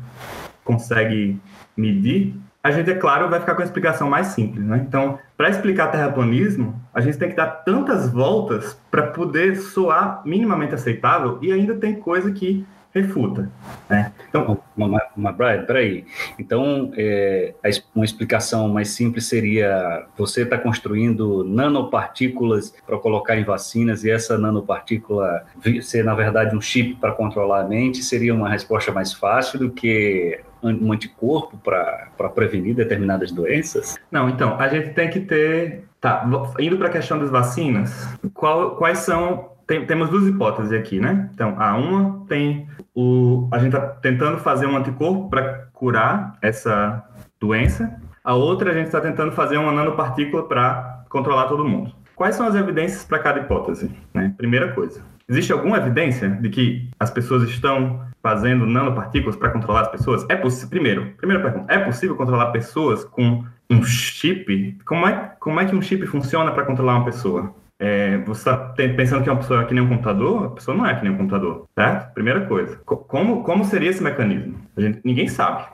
consegue 0.64 1.38
medir 1.76 2.34
a 2.64 2.70
gente, 2.70 2.90
é 2.90 2.94
claro, 2.94 3.28
vai 3.28 3.38
ficar 3.40 3.54
com 3.54 3.60
a 3.60 3.64
explicação 3.64 4.08
mais 4.08 4.28
simples, 4.28 4.64
né? 4.64 4.82
Então, 4.88 5.18
para 5.36 5.50
explicar 5.50 5.88
terraplanismo, 5.88 6.80
a 6.94 7.00
gente 7.02 7.18
tem 7.18 7.28
que 7.28 7.36
dar 7.36 7.46
tantas 7.46 8.08
voltas 8.10 8.74
para 8.90 9.08
poder 9.08 9.56
soar 9.56 10.22
minimamente 10.24 10.74
aceitável 10.74 11.38
e 11.42 11.52
ainda 11.52 11.74
tem 11.74 11.94
coisa 11.94 12.32
que 12.32 12.66
refuta. 12.94 13.50
Né? 13.90 14.12
Então, 14.28 14.58
mas, 14.76 15.02
mas 15.16 15.36
Brian, 15.36 15.64
peraí. 15.64 16.06
Então, 16.38 16.92
é, 16.96 17.52
uma 17.94 18.04
explicação 18.04 18.68
mais 18.68 18.90
simples 18.90 19.26
seria: 19.26 20.06
você 20.16 20.42
está 20.42 20.56
construindo 20.56 21.44
nanopartículas 21.44 22.74
para 22.86 22.96
colocar 22.98 23.36
em 23.36 23.44
vacinas 23.44 24.04
e 24.04 24.10
essa 24.10 24.38
nanopartícula 24.38 25.44
ser, 25.82 26.04
na 26.04 26.14
verdade, 26.14 26.56
um 26.56 26.60
chip 26.60 26.94
para 26.96 27.12
controlar 27.12 27.62
a 27.62 27.68
mente, 27.68 28.02
seria 28.02 28.34
uma 28.34 28.48
resposta 28.48 28.92
mais 28.92 29.12
fácil 29.12 29.58
do 29.58 29.70
que 29.70 30.40
um 30.62 30.92
anticorpo 30.92 31.58
para 31.58 32.28
prevenir 32.34 32.74
determinadas 32.74 33.30
doenças? 33.30 33.96
Não, 34.10 34.30
então, 34.30 34.58
a 34.58 34.68
gente 34.68 34.94
tem 34.94 35.10
que 35.10 35.20
ter. 35.20 35.84
Tá, 36.00 36.28
indo 36.58 36.76
para 36.76 36.88
a 36.88 36.90
questão 36.90 37.18
das 37.18 37.30
vacinas, 37.30 38.06
qual, 38.34 38.76
quais 38.76 38.98
são 38.98 39.53
tem, 39.66 39.86
temos 39.86 40.08
duas 40.10 40.26
hipóteses 40.26 40.72
aqui, 40.72 41.00
né? 41.00 41.30
Então, 41.32 41.54
a 41.58 41.76
uma 41.76 42.24
tem 42.26 42.66
o. 42.94 43.48
A 43.52 43.58
gente 43.58 43.74
está 43.74 43.80
tentando 43.80 44.38
fazer 44.38 44.66
um 44.66 44.76
anticorpo 44.76 45.28
para 45.28 45.68
curar 45.72 46.36
essa 46.40 47.02
doença. 47.40 48.00
A 48.22 48.34
outra, 48.34 48.70
a 48.70 48.74
gente 48.74 48.86
está 48.86 49.00
tentando 49.00 49.32
fazer 49.32 49.56
uma 49.58 49.72
nanopartícula 49.72 50.48
para 50.48 51.04
controlar 51.08 51.46
todo 51.46 51.64
mundo. 51.64 51.92
Quais 52.16 52.36
são 52.36 52.46
as 52.46 52.54
evidências 52.54 53.04
para 53.04 53.18
cada 53.18 53.40
hipótese? 53.40 53.90
Né? 54.12 54.32
Primeira 54.36 54.72
coisa. 54.72 55.02
Existe 55.28 55.52
alguma 55.52 55.78
evidência 55.78 56.30
de 56.30 56.48
que 56.48 56.90
as 57.00 57.10
pessoas 57.10 57.48
estão 57.48 58.04
fazendo 58.22 58.66
nanopartículas 58.66 59.36
para 59.36 59.50
controlar 59.50 59.82
as 59.82 59.88
pessoas? 59.88 60.24
É 60.28 60.36
possível. 60.36 60.70
Primeiro, 60.70 61.14
primeira 61.16 61.42
pergunta: 61.42 61.72
é 61.72 61.78
possível 61.78 62.16
controlar 62.16 62.52
pessoas 62.52 63.04
com 63.04 63.44
um 63.70 63.82
chip? 63.82 64.78
Como 64.84 65.06
é, 65.06 65.32
como 65.40 65.60
é 65.60 65.64
que 65.64 65.74
um 65.74 65.82
chip 65.82 66.06
funciona 66.06 66.52
para 66.52 66.64
controlar 66.64 66.96
uma 66.96 67.04
pessoa? 67.04 67.54
É, 67.78 68.18
você 68.18 68.50
está 68.50 68.56
pensando 68.96 69.22
que 69.22 69.28
é 69.28 69.32
uma 69.32 69.40
pessoa 69.40 69.62
é 69.62 69.64
que 69.64 69.74
nem 69.74 69.82
um 69.82 69.88
computador? 69.88 70.46
A 70.46 70.50
pessoa 70.50 70.76
não 70.76 70.86
é 70.86 70.94
que 70.94 71.02
nem 71.02 71.12
um 71.12 71.16
computador, 71.16 71.66
certo? 71.74 72.14
Primeira 72.14 72.46
coisa. 72.46 72.76
Como, 72.84 73.42
como 73.42 73.64
seria 73.64 73.90
esse 73.90 74.02
mecanismo? 74.02 74.54
Gente, 74.76 75.00
ninguém 75.04 75.28
sabe. 75.28 75.64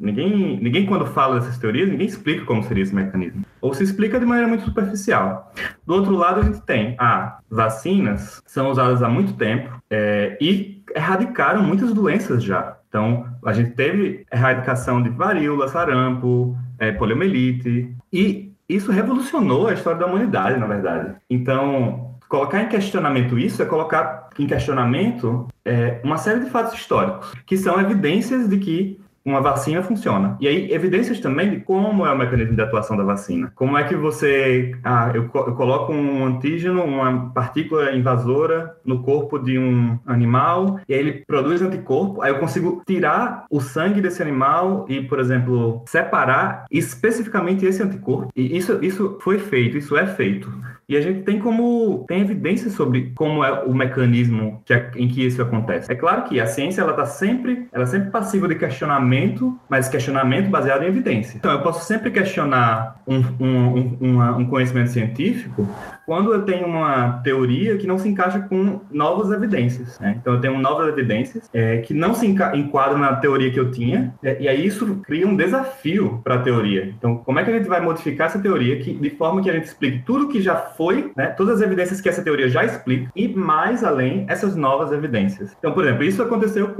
Ninguém, 0.00 0.58
ninguém, 0.60 0.86
quando 0.86 1.06
fala 1.06 1.38
dessas 1.38 1.58
teorias, 1.58 1.88
ninguém 1.88 2.06
explica 2.06 2.44
como 2.44 2.62
seria 2.64 2.82
esse 2.82 2.94
mecanismo. 2.94 3.44
Ou 3.60 3.72
se 3.72 3.84
explica 3.84 4.18
de 4.18 4.26
maneira 4.26 4.48
muito 4.48 4.64
superficial. 4.64 5.52
Do 5.86 5.94
outro 5.94 6.16
lado, 6.16 6.40
a 6.40 6.42
gente 6.42 6.60
tem, 6.62 6.96
ah, 6.98 7.38
vacinas 7.48 8.42
são 8.46 8.70
usadas 8.70 9.02
há 9.02 9.08
muito 9.08 9.34
tempo 9.34 9.80
é, 9.88 10.36
e 10.40 10.82
erradicaram 10.94 11.62
muitas 11.62 11.92
doenças 11.92 12.42
já. 12.42 12.76
Então, 12.88 13.26
a 13.44 13.52
gente 13.52 13.72
teve 13.72 14.24
erradicação 14.32 15.02
de 15.02 15.10
varíola, 15.10 15.68
sarampo, 15.68 16.56
é, 16.78 16.90
poliomielite, 16.90 17.94
e 18.12 18.47
isso 18.68 18.92
revolucionou 18.92 19.68
a 19.68 19.74
história 19.74 19.98
da 19.98 20.06
humanidade, 20.06 20.58
na 20.58 20.66
verdade. 20.66 21.14
Então, 21.30 22.16
colocar 22.28 22.62
em 22.62 22.68
questionamento 22.68 23.38
isso 23.38 23.62
é 23.62 23.66
colocar 23.66 24.28
em 24.38 24.46
questionamento 24.46 25.48
é, 25.64 26.00
uma 26.04 26.18
série 26.18 26.40
de 26.40 26.50
fatos 26.50 26.74
históricos, 26.74 27.32
que 27.46 27.56
são 27.56 27.80
evidências 27.80 28.48
de 28.48 28.58
que 28.58 29.00
uma 29.28 29.40
vacina 29.40 29.82
funciona. 29.82 30.36
E 30.40 30.48
aí, 30.48 30.72
evidências 30.72 31.20
também 31.20 31.50
de 31.50 31.60
como 31.60 32.06
é 32.06 32.12
o 32.12 32.18
mecanismo 32.18 32.54
de 32.54 32.62
atuação 32.62 32.96
da 32.96 33.04
vacina. 33.04 33.52
Como 33.54 33.76
é 33.76 33.84
que 33.84 33.94
você. 33.94 34.74
Ah, 34.82 35.10
eu, 35.14 35.22
eu 35.22 35.54
coloco 35.54 35.92
um 35.92 36.24
antígeno, 36.24 36.84
uma 36.84 37.30
partícula 37.30 37.92
invasora 37.92 38.76
no 38.84 39.02
corpo 39.02 39.38
de 39.38 39.58
um 39.58 39.98
animal, 40.06 40.80
e 40.88 40.94
aí 40.94 41.00
ele 41.00 41.24
produz 41.26 41.60
anticorpo, 41.62 42.22
aí 42.22 42.30
eu 42.32 42.38
consigo 42.38 42.82
tirar 42.86 43.44
o 43.50 43.60
sangue 43.60 44.00
desse 44.00 44.22
animal 44.22 44.86
e, 44.88 45.02
por 45.02 45.18
exemplo, 45.20 45.82
separar 45.86 46.64
especificamente 46.70 47.66
esse 47.66 47.82
anticorpo. 47.82 48.32
E 48.34 48.56
isso, 48.56 48.78
isso 48.82 49.18
foi 49.20 49.38
feito, 49.38 49.76
isso 49.76 49.96
é 49.96 50.06
feito. 50.06 50.50
E 50.88 50.96
a 50.96 51.02
gente 51.02 51.20
tem 51.20 51.38
como 51.38 52.06
tem 52.08 52.22
evidências 52.22 52.72
sobre 52.72 53.12
como 53.14 53.44
é 53.44 53.62
o 53.64 53.74
mecanismo 53.74 54.62
que, 54.64 54.72
em 54.96 55.06
que 55.06 55.26
isso 55.26 55.42
acontece. 55.42 55.92
É 55.92 55.94
claro 55.94 56.22
que 56.24 56.40
a 56.40 56.46
ciência 56.46 56.80
ela 56.80 56.92
está 56.92 57.04
sempre, 57.04 57.68
ela 57.70 57.84
é 57.84 57.86
sempre 57.86 58.10
passiva 58.10 58.48
de 58.48 58.54
questionamento, 58.54 59.58
mas 59.68 59.86
questionamento 59.86 60.48
baseado 60.48 60.84
em 60.84 60.86
evidência. 60.86 61.36
Então 61.36 61.52
eu 61.52 61.60
posso 61.60 61.84
sempre 61.84 62.10
questionar 62.10 63.02
um, 63.06 63.18
um, 63.38 63.98
um, 64.00 64.38
um 64.38 64.46
conhecimento 64.46 64.90
científico 64.90 65.68
quando 66.08 66.32
eu 66.32 66.40
tenho 66.40 66.66
uma 66.66 67.20
teoria 67.22 67.76
que 67.76 67.86
não 67.86 67.98
se 67.98 68.08
encaixa 68.08 68.40
com 68.40 68.80
novas 68.90 69.30
evidências. 69.30 70.00
Né? 70.00 70.16
Então 70.18 70.32
eu 70.32 70.40
tenho 70.40 70.58
novas 70.58 70.88
evidências 70.88 71.50
é, 71.52 71.82
que 71.82 71.92
não 71.92 72.14
se 72.14 72.26
enquadram 72.26 72.96
na 72.98 73.16
teoria 73.16 73.50
que 73.50 73.60
eu 73.60 73.70
tinha, 73.70 74.14
é, 74.22 74.40
e 74.40 74.48
aí 74.48 74.66
isso 74.66 75.02
cria 75.04 75.28
um 75.28 75.36
desafio 75.36 76.22
para 76.24 76.36
a 76.36 76.38
teoria. 76.38 76.94
Então 76.96 77.18
como 77.18 77.38
é 77.38 77.44
que 77.44 77.50
a 77.50 77.58
gente 77.58 77.68
vai 77.68 77.82
modificar 77.82 78.28
essa 78.28 78.38
teoria 78.38 78.78
que, 78.78 78.94
de 78.94 79.10
forma 79.10 79.42
que 79.42 79.50
a 79.50 79.52
gente 79.52 79.66
explique 79.66 80.02
tudo 80.06 80.28
que 80.28 80.40
já 80.40 80.56
foi, 80.56 81.12
né, 81.14 81.26
todas 81.26 81.56
as 81.56 81.60
evidências 81.60 82.00
que 82.00 82.08
essa 82.08 82.22
teoria 82.22 82.48
já 82.48 82.64
explica, 82.64 83.10
e 83.14 83.28
mais 83.28 83.84
além, 83.84 84.24
essas 84.28 84.56
novas 84.56 84.92
evidências. 84.92 85.54
Então, 85.58 85.72
por 85.72 85.84
exemplo, 85.84 86.04
isso 86.04 86.22
aconteceu 86.22 86.74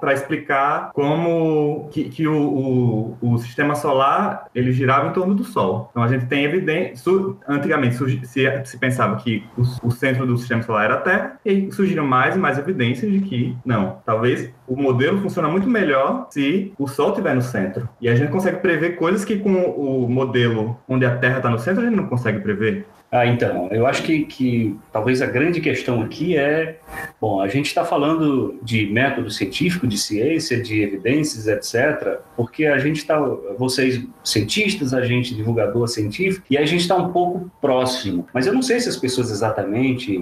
para 0.00 0.14
explicar 0.14 0.92
como 0.94 1.88
que, 1.90 2.04
que 2.04 2.26
o, 2.26 3.16
o, 3.20 3.34
o, 3.34 3.38
sistema 3.38 3.74
solar 3.74 4.46
ele 4.54 4.72
girava 4.72 5.08
em 5.08 5.12
torno 5.12 5.34
do 5.34 5.44
Sol. 5.44 5.88
Então, 5.90 6.02
a 6.02 6.08
gente 6.08 6.24
tem 6.24 6.44
evidência, 6.44 7.12
antigamente 7.46 7.96
se, 8.26 8.45
se 8.64 8.78
pensava 8.78 9.16
que 9.16 9.44
o, 9.56 9.88
o 9.88 9.90
centro 9.90 10.26
do 10.26 10.36
sistema 10.36 10.62
solar 10.62 10.84
era 10.84 10.94
a 10.94 11.00
Terra, 11.00 11.40
e 11.44 11.70
surgiram 11.72 12.06
mais 12.06 12.36
e 12.36 12.38
mais 12.38 12.58
evidências 12.58 13.10
de 13.10 13.20
que, 13.20 13.56
não, 13.64 13.98
talvez 14.04 14.50
o 14.66 14.76
modelo 14.76 15.20
funciona 15.20 15.48
muito 15.48 15.68
melhor 15.68 16.26
se 16.30 16.72
o 16.78 16.86
Sol 16.86 17.10
estiver 17.10 17.34
no 17.34 17.42
centro. 17.42 17.88
E 18.00 18.08
a 18.08 18.14
gente 18.14 18.30
consegue 18.30 18.58
prever 18.58 18.96
coisas 18.96 19.24
que 19.24 19.38
com 19.38 19.52
o 19.52 20.08
modelo 20.08 20.78
onde 20.88 21.04
a 21.04 21.16
Terra 21.16 21.38
está 21.38 21.50
no 21.50 21.58
centro, 21.58 21.82
a 21.82 21.84
gente 21.86 21.96
não 21.96 22.06
consegue 22.06 22.40
prever. 22.40 22.86
Ah, 23.10 23.24
então, 23.24 23.68
eu 23.70 23.86
acho 23.86 24.02
que, 24.02 24.24
que 24.24 24.76
talvez 24.92 25.22
a 25.22 25.26
grande 25.26 25.60
questão 25.60 26.02
aqui 26.02 26.36
é, 26.36 26.80
bom, 27.20 27.40
a 27.40 27.46
gente 27.46 27.66
está 27.66 27.84
falando 27.84 28.58
de 28.62 28.86
método 28.86 29.30
científico, 29.30 29.86
de 29.86 29.96
ciência, 29.96 30.60
de 30.60 30.82
evidências, 30.82 31.46
etc., 31.46 32.18
porque 32.36 32.66
a 32.66 32.78
gente 32.78 32.96
está, 32.96 33.18
vocês 33.56 34.02
cientistas, 34.24 34.92
a 34.92 35.02
gente 35.02 35.34
divulgador 35.34 35.86
científico, 35.86 36.44
e 36.50 36.58
a 36.58 36.66
gente 36.66 36.80
está 36.80 36.96
um 36.96 37.12
pouco 37.12 37.50
próximo. 37.60 38.26
Mas 38.34 38.46
eu 38.46 38.52
não 38.52 38.62
sei 38.62 38.80
se 38.80 38.88
as 38.88 38.96
pessoas 38.96 39.30
exatamente, 39.30 40.20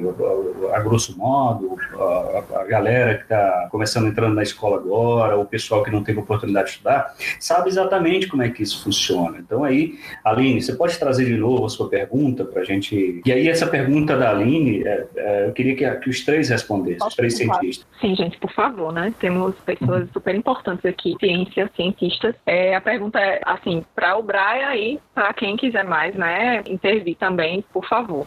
a, 0.73 0.77
a 0.77 0.81
grosso 0.81 1.17
modo, 1.17 1.77
a, 1.95 2.61
a 2.61 2.65
galera 2.65 3.17
que 3.17 3.23
está 3.23 3.69
começando 3.71 4.09
entrando 4.09 4.35
na 4.35 4.43
escola 4.43 4.77
agora, 4.77 5.39
o 5.39 5.47
pessoal 5.47 5.83
que 5.83 5.91
não 5.91 6.05
teve 6.05 6.21
oportunidade 6.21 6.67
de 6.67 6.73
estudar, 6.75 7.15
sabe 7.41 7.71
exatamente 7.71 8.29
como 8.29 8.43
é 8.43 8.51
que 8.51 8.63
isso 8.63 8.85
funciona. 8.85 9.39
Então 9.39 9.65
aí, 9.65 9.99
Aline, 10.23 10.61
você 10.61 10.75
pode 10.75 10.99
trazer 10.99 11.25
de 11.25 11.37
novo 11.37 11.65
a 11.65 11.69
sua 11.71 11.89
pergunta 11.89 12.45
para 12.45 12.61
a 12.61 12.65
gente 12.65 12.74
gente. 12.75 13.23
E 13.25 13.33
aí, 13.33 13.49
essa 13.49 13.67
pergunta 13.67 14.17
da 14.17 14.31
Aline, 14.31 14.83
é, 14.83 15.07
é, 15.17 15.47
eu 15.47 15.53
queria 15.53 15.75
que, 15.75 16.01
que, 16.01 16.11
os 16.11 16.25
três 16.25 16.49
respondessem, 16.49 17.07
os 17.07 17.15
três 17.15 17.37
cientistas. 17.37 17.87
Sim, 18.01 18.15
gente, 18.15 18.39
por 18.39 18.53
favor, 18.53 18.93
né? 18.93 19.13
Temos 19.19 19.55
pessoas 19.61 20.09
super 20.13 20.35
importantes 20.35 20.85
aqui, 20.85 21.15
ciência, 21.19 21.71
cientistas. 21.75 22.35
É, 22.47 22.75
a 22.75 22.81
pergunta 22.81 23.19
é, 23.19 23.41
assim, 23.45 23.85
para 23.95 24.17
o 24.17 24.23
Brian 24.23 24.75
e 24.75 24.99
para 25.15 25.33
quem 25.33 25.57
quiser 25.57 25.85
mais, 25.85 26.15
né, 26.15 26.63
intervir 26.67 27.17
também, 27.17 27.65
por 27.73 27.87
favor. 27.87 28.27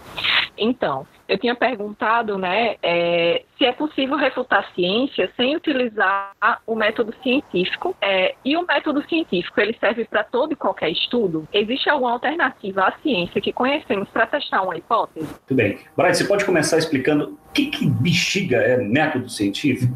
Então, 0.58 1.06
eu 1.28 1.38
tinha 1.38 1.56
perguntado, 1.56 2.38
né, 2.38 2.76
é, 2.82 3.44
se 3.58 3.66
é 3.66 3.72
possível 3.72 4.16
refutar 4.16 4.60
a 4.60 4.74
ciência 4.74 5.30
sem 5.36 5.56
utilizar 5.56 6.32
o 6.66 6.76
método 6.76 7.14
científico. 7.22 7.96
É, 8.02 8.36
e 8.46 8.56
o 8.56 8.66
método 8.66 9.04
científico, 9.08 9.60
ele 9.60 9.76
serve 9.80 10.06
para 10.06 10.24
todo 10.24 10.54
e 10.54 10.56
qualquer 10.56 10.90
estudo? 10.90 11.48
Existe 11.52 11.90
alguma 11.90 12.14
alternativa 12.14 12.84
à 12.84 12.94
ciência 13.02 13.42
que 13.42 13.52
conhecemos 13.52 14.08
para 14.10 14.26
testar 14.28 14.62
uma 14.62 14.78
hipótese? 14.78 15.28
Tudo 15.46 15.58
bem. 15.58 15.78
Brian, 15.96 16.14
você 16.14 16.24
pode 16.24 16.46
começar 16.46 16.78
explicando 16.78 17.38
o 17.50 17.54
que, 17.54 17.68
que 17.68 17.90
bexiga 17.90 18.58
é 18.58 18.78
método 18.78 19.30
científico? 19.30 19.94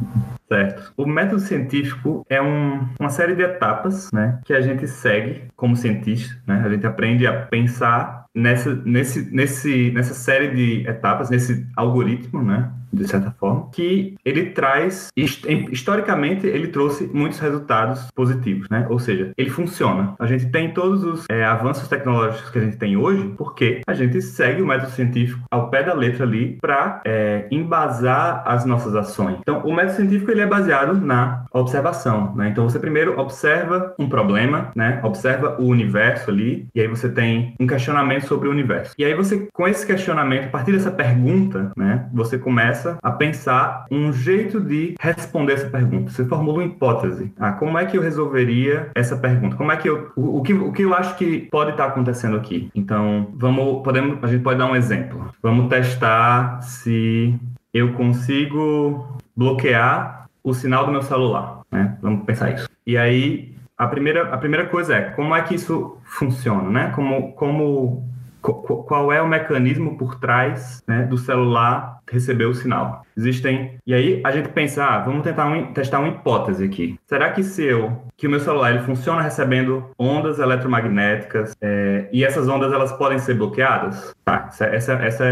Certo. 0.51 0.93
O 0.97 1.05
método 1.05 1.39
científico 1.39 2.25
é 2.29 2.41
um, 2.41 2.89
uma 2.99 3.09
série 3.09 3.35
de 3.35 3.41
etapas 3.41 4.11
né, 4.11 4.41
que 4.43 4.51
a 4.51 4.59
gente 4.59 4.85
segue 4.85 5.43
como 5.55 5.77
cientista. 5.77 6.35
Né? 6.45 6.61
A 6.65 6.69
gente 6.69 6.85
aprende 6.85 7.25
a 7.25 7.45
pensar 7.45 8.20
nessa, 8.35 8.75
nesse, 8.85 9.29
nesse, 9.31 9.91
nessa 9.91 10.13
série 10.13 10.55
de 10.55 10.87
etapas, 10.87 11.29
nesse 11.29 11.67
algoritmo, 11.75 12.43
né? 12.43 12.71
De 12.91 13.07
certa 13.07 13.31
forma, 13.31 13.69
que 13.71 14.15
ele 14.25 14.47
traz, 14.51 15.09
historicamente, 15.15 16.45
ele 16.47 16.67
trouxe 16.67 17.09
muitos 17.13 17.39
resultados 17.39 18.09
positivos, 18.13 18.67
né? 18.69 18.85
Ou 18.89 18.99
seja, 18.99 19.31
ele 19.37 19.49
funciona. 19.49 20.15
A 20.19 20.25
gente 20.25 20.49
tem 20.49 20.73
todos 20.73 21.03
os 21.03 21.25
é, 21.29 21.43
avanços 21.43 21.87
tecnológicos 21.87 22.49
que 22.49 22.59
a 22.59 22.61
gente 22.61 22.77
tem 22.77 22.97
hoje, 22.97 23.33
porque 23.37 23.81
a 23.87 23.93
gente 23.93 24.21
segue 24.21 24.61
o 24.61 24.67
método 24.67 24.91
científico 24.91 25.41
ao 25.49 25.69
pé 25.69 25.83
da 25.83 25.93
letra 25.93 26.25
ali 26.25 26.57
para 26.61 27.01
é, 27.05 27.47
embasar 27.51 28.43
as 28.45 28.65
nossas 28.65 28.95
ações. 28.95 29.37
Então, 29.39 29.61
o 29.65 29.73
método 29.73 29.95
científico 29.95 30.31
ele 30.31 30.41
é 30.41 30.47
baseado 30.47 30.99
na 30.99 31.45
observação, 31.51 32.35
né? 32.35 32.49
Então, 32.49 32.69
você 32.69 32.79
primeiro 32.79 33.19
observa 33.19 33.93
um 33.97 34.09
problema, 34.09 34.71
né? 34.75 34.99
Observa 35.03 35.57
o 35.59 35.65
universo 35.65 36.29
ali, 36.29 36.67
e 36.73 36.81
aí 36.81 36.87
você 36.87 37.09
tem 37.09 37.55
um 37.59 37.67
questionamento 37.67 38.27
sobre 38.27 38.47
o 38.47 38.51
universo. 38.51 38.93
E 38.97 39.05
aí 39.05 39.13
você, 39.13 39.47
com 39.53 39.67
esse 39.67 39.85
questionamento, 39.85 40.45
a 40.45 40.49
partir 40.49 40.71
dessa 40.71 40.91
pergunta, 40.91 41.71
né? 41.75 42.09
Você 42.13 42.37
começa 42.37 42.80
começa 42.81 42.97
a 43.01 43.11
pensar 43.11 43.85
um 43.91 44.11
jeito 44.11 44.59
de 44.59 44.95
responder 44.99 45.53
essa 45.53 45.69
pergunta. 45.69 46.11
Você 46.11 46.25
formula 46.25 46.59
uma 46.59 46.65
hipótese. 46.65 47.31
Ah, 47.39 47.51
como 47.51 47.77
é 47.77 47.85
que 47.85 47.97
eu 47.97 48.01
resolveria 48.01 48.89
essa 48.95 49.15
pergunta? 49.15 49.55
Como 49.55 49.71
é 49.71 49.77
que 49.77 49.87
eu 49.87 50.11
o, 50.15 50.39
o 50.39 50.41
que 50.41 50.53
o 50.53 50.71
que 50.71 50.81
eu 50.83 50.93
acho 50.93 51.15
que 51.15 51.47
pode 51.51 51.71
estar 51.71 51.85
acontecendo 51.85 52.35
aqui? 52.37 52.69
Então, 52.73 53.27
vamos 53.35 53.83
podemos 53.83 54.23
a 54.23 54.27
gente 54.27 54.41
pode 54.41 54.57
dar 54.57 54.65
um 54.65 54.75
exemplo. 54.75 55.31
Vamos 55.41 55.69
testar 55.69 56.61
se 56.61 57.35
eu 57.73 57.93
consigo 57.93 59.17
bloquear 59.35 60.27
o 60.43 60.53
sinal 60.53 60.85
do 60.85 60.91
meu 60.91 61.03
celular, 61.03 61.61
né? 61.71 61.97
Vamos 62.01 62.25
pensar 62.25 62.51
isso. 62.51 62.67
E 62.85 62.97
aí, 62.97 63.55
a 63.77 63.87
primeira, 63.87 64.33
a 64.33 64.37
primeira 64.37 64.65
coisa 64.67 64.95
é 64.95 65.01
como 65.11 65.35
é 65.35 65.41
que 65.43 65.55
isso 65.55 65.97
funciona, 66.03 66.69
né? 66.69 66.91
Como, 66.95 67.33
como 67.33 68.11
qual 68.41 69.11
é 69.11 69.21
o 69.21 69.27
mecanismo 69.27 69.97
por 69.97 70.19
trás 70.19 70.81
né, 70.87 71.03
do 71.03 71.17
celular 71.17 72.00
receber 72.09 72.45
o 72.45 72.53
sinal. 72.53 73.05
Existem. 73.17 73.77
E 73.85 73.93
aí 73.93 74.21
a 74.23 74.31
gente 74.31 74.49
pensa, 74.49 74.83
ah, 74.83 74.99
vamos 74.99 75.23
tentar 75.23 75.45
um, 75.45 75.73
testar 75.73 75.99
uma 75.99 76.09
hipótese 76.09 76.63
aqui. 76.63 76.99
Será 77.05 77.31
que 77.31 77.43
se 77.43 77.63
eu, 77.63 78.03
que 78.17 78.27
o 78.27 78.29
meu 78.29 78.39
celular 78.39 78.71
ele 78.71 78.83
funciona 78.83 79.21
recebendo 79.21 79.85
ondas 79.97 80.39
eletromagnéticas 80.39 81.55
é, 81.61 82.09
e 82.11 82.23
essas 82.23 82.47
ondas 82.47 82.71
elas 82.71 82.91
podem 82.93 83.19
ser 83.19 83.35
bloqueadas? 83.35 84.13
Tá, 84.25 84.49
essa, 84.71 84.93
essa 84.93 85.25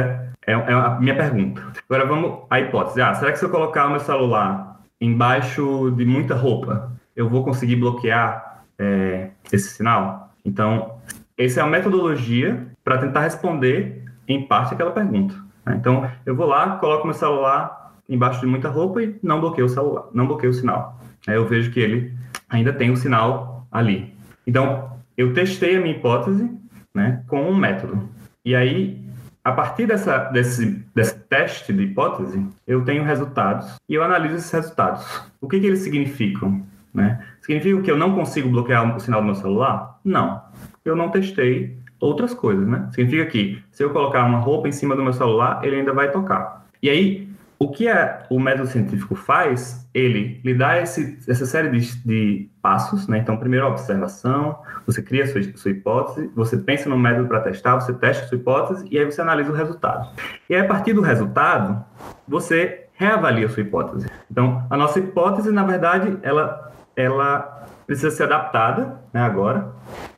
é, 0.45 0.53
é 0.53 0.53
a 0.53 0.97
minha 0.99 1.15
pergunta. 1.15 1.61
Agora 1.89 2.05
vamos 2.05 2.39
à 2.49 2.59
hipótese. 2.59 3.01
Ah, 3.01 3.13
será 3.13 3.31
que 3.31 3.39
se 3.39 3.45
eu 3.45 3.49
colocar 3.49 3.87
o 3.87 3.91
meu 3.91 3.99
celular 3.99 4.79
embaixo 5.01 5.91
de 5.91 6.05
muita 6.05 6.35
roupa, 6.35 6.91
eu 7.15 7.29
vou 7.29 7.43
conseguir 7.43 7.75
bloquear 7.75 8.63
é, 8.77 9.29
esse 9.51 9.69
sinal? 9.69 10.33
Então, 10.43 10.99
essa 11.37 11.59
é 11.59 11.63
a 11.63 11.67
metodologia 11.67 12.67
para 12.83 12.97
tentar 12.97 13.21
responder, 13.21 14.03
em 14.27 14.45
parte, 14.45 14.73
aquela 14.73 14.91
pergunta. 14.91 15.35
Né? 15.65 15.75
Então, 15.79 16.09
eu 16.25 16.35
vou 16.35 16.45
lá, 16.45 16.77
coloco 16.77 17.05
meu 17.05 17.13
celular 17.13 17.93
embaixo 18.07 18.39
de 18.39 18.47
muita 18.47 18.69
roupa 18.69 19.03
e 19.03 19.15
não 19.21 19.39
bloqueio 19.39 19.67
o 19.67 19.69
celular, 19.69 20.05
não 20.13 20.25
bloqueio 20.25 20.51
o 20.51 20.55
sinal. 20.55 20.99
Aí 21.27 21.35
eu 21.35 21.47
vejo 21.47 21.71
que 21.71 21.79
ele 21.79 22.13
ainda 22.49 22.73
tem 22.73 22.89
o 22.89 22.97
sinal 22.97 23.67
ali. 23.71 24.13
Então, 24.47 24.89
eu 25.15 25.33
testei 25.33 25.77
a 25.77 25.79
minha 25.79 25.95
hipótese 25.95 26.49
né, 26.93 27.23
com 27.27 27.41
um 27.41 27.55
método. 27.55 28.09
E 28.43 28.55
aí, 28.55 28.99
a 29.43 29.51
partir 29.51 29.85
dessa, 29.85 30.17
desse, 30.29 30.83
desse 30.95 31.19
teste 31.19 31.71
de 31.71 31.83
hipótese, 31.83 32.43
eu 32.65 32.83
tenho 32.83 33.03
resultados 33.03 33.77
e 33.87 33.93
eu 33.93 34.03
analiso 34.03 34.35
esses 34.35 34.51
resultados. 34.51 35.05
O 35.39 35.47
que, 35.47 35.59
que 35.59 35.67
eles 35.67 35.79
significam? 35.79 36.63
Né? 36.93 37.23
Significa 37.41 37.81
que 37.81 37.91
eu 37.91 37.97
não 37.97 38.15
consigo 38.15 38.49
bloquear 38.49 38.95
o 38.95 38.99
sinal 38.99 39.21
do 39.21 39.25
meu 39.25 39.35
celular? 39.35 39.99
Não. 40.03 40.41
Eu 40.83 40.95
não 40.95 41.09
testei 41.09 41.77
outras 41.99 42.33
coisas, 42.33 42.67
né? 42.67 42.87
Significa 42.91 43.25
que 43.25 43.63
se 43.71 43.83
eu 43.83 43.89
colocar 43.91 44.25
uma 44.25 44.39
roupa 44.39 44.67
em 44.67 44.71
cima 44.71 44.95
do 44.95 45.03
meu 45.03 45.13
celular, 45.13 45.61
ele 45.63 45.77
ainda 45.77 45.93
vai 45.93 46.11
tocar. 46.11 46.65
E 46.81 46.89
aí, 46.89 47.29
o 47.59 47.69
que 47.69 47.89
é, 47.89 48.23
o 48.29 48.39
método 48.39 48.69
científico 48.69 49.15
faz? 49.15 49.85
Ele 49.93 50.39
lhe 50.45 50.53
dá 50.53 50.81
esse, 50.81 51.19
essa 51.27 51.45
série 51.45 51.69
de, 51.69 52.05
de, 52.05 52.49
passos, 52.61 53.07
né? 53.07 53.17
Então, 53.17 53.35
primeiro 53.35 53.65
a 53.65 53.69
observação, 53.69 54.57
você 54.85 55.01
cria 55.01 55.25
a 55.25 55.27
sua, 55.27 55.41
sua 55.57 55.71
hipótese, 55.71 56.31
você 56.33 56.57
pensa 56.57 56.87
no 56.87 56.97
método 56.97 57.27
para 57.27 57.41
testar, 57.41 57.75
você 57.75 57.93
testa 57.93 58.23
a 58.23 58.27
sua 58.29 58.37
hipótese 58.37 58.87
e 58.89 58.97
aí 58.97 59.03
você 59.03 59.21
analisa 59.21 59.51
o 59.51 59.55
resultado. 59.55 60.09
E 60.49 60.55
aí, 60.55 60.61
a 60.61 60.67
partir 60.67 60.93
do 60.93 61.01
resultado, 61.01 61.83
você 62.25 62.85
reavalia 62.93 63.45
a 63.45 63.49
sua 63.49 63.61
hipótese. 63.61 64.07
Então, 64.31 64.65
a 64.69 64.77
nossa 64.77 64.99
hipótese, 64.99 65.51
na 65.51 65.65
verdade, 65.65 66.17
ela, 66.21 66.71
ela 66.95 67.67
precisa 67.85 68.11
ser 68.11 68.23
adaptada 68.23 69.01
né, 69.11 69.21
agora. 69.21 69.73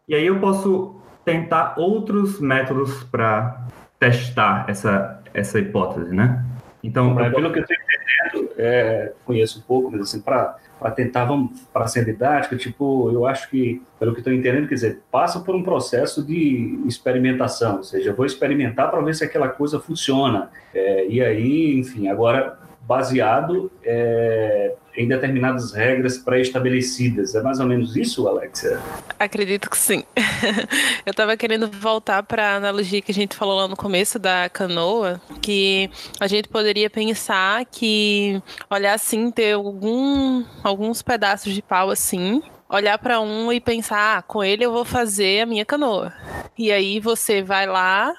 E 0.07 0.13
aí 0.13 0.27
eu 0.27 0.39
posso 0.39 1.00
tentar 1.23 1.75
outros 1.77 2.39
métodos 2.39 3.03
para 3.05 3.67
testar 3.99 4.65
essa, 4.67 5.21
essa 5.33 5.59
hipótese, 5.59 6.13
né? 6.13 6.43
Então, 6.83 7.13
pra, 7.13 7.29
pelo 7.29 7.51
que 7.51 7.59
eu 7.59 7.63
estou 7.63 7.77
entendendo, 7.77 8.51
é, 8.57 9.13
conheço 9.23 9.59
um 9.59 9.61
pouco, 9.61 9.91
mas 9.91 10.01
assim, 10.01 10.19
para 10.19 10.57
tentar, 10.95 11.25
vamos 11.25 11.61
para 11.71 11.85
ser 11.87 12.03
didática, 12.03 12.55
tipo, 12.57 13.11
eu 13.11 13.25
acho 13.27 13.49
que, 13.49 13.81
pelo 13.99 14.13
que 14.13 14.19
estou 14.19 14.33
entendendo, 14.33 14.67
quer 14.67 14.75
dizer, 14.75 15.01
passa 15.11 15.39
por 15.39 15.55
um 15.55 15.61
processo 15.61 16.25
de 16.25 16.81
experimentação, 16.87 17.77
ou 17.77 17.83
seja, 17.83 18.09
eu 18.09 18.15
vou 18.15 18.25
experimentar 18.25 18.89
para 18.89 19.01
ver 19.01 19.13
se 19.13 19.23
aquela 19.23 19.47
coisa 19.47 19.79
funciona. 19.79 20.49
É, 20.73 21.07
e 21.07 21.21
aí, 21.21 21.77
enfim, 21.77 22.07
agora 22.07 22.57
baseado 22.81 23.71
é, 23.83 24.73
em 24.95 25.07
determinadas 25.07 25.71
regras 25.71 26.17
pré-estabelecidas. 26.17 27.35
É 27.35 27.41
mais 27.41 27.59
ou 27.59 27.65
menos 27.65 27.95
isso, 27.95 28.27
Alexia? 28.27 28.79
Acredito 29.19 29.69
que 29.69 29.77
sim. 29.77 30.03
Eu 31.05 31.11
estava 31.11 31.37
querendo 31.37 31.67
voltar 31.67 32.23
para 32.23 32.53
a 32.53 32.55
analogia 32.55 33.01
que 33.01 33.11
a 33.11 33.15
gente 33.15 33.35
falou 33.35 33.55
lá 33.57 33.67
no 33.67 33.75
começo 33.75 34.19
da 34.19 34.49
canoa, 34.49 35.21
que 35.41 35.89
a 36.19 36.27
gente 36.27 36.47
poderia 36.47 36.89
pensar 36.89 37.65
que 37.65 38.41
olhar 38.69 38.93
assim, 38.93 39.31
ter 39.31 39.53
algum, 39.53 40.43
alguns 40.63 41.01
pedaços 41.01 41.53
de 41.53 41.61
pau 41.61 41.89
assim, 41.89 42.41
olhar 42.71 42.97
para 42.97 43.19
um 43.19 43.51
e 43.51 43.59
pensar, 43.59 44.17
ah, 44.17 44.21
com 44.21 44.43
ele 44.43 44.65
eu 44.65 44.71
vou 44.71 44.85
fazer 44.85 45.41
a 45.41 45.45
minha 45.45 45.65
canoa. 45.65 46.13
E 46.57 46.71
aí 46.71 46.99
você 46.99 47.41
vai 47.41 47.65
lá, 47.65 48.13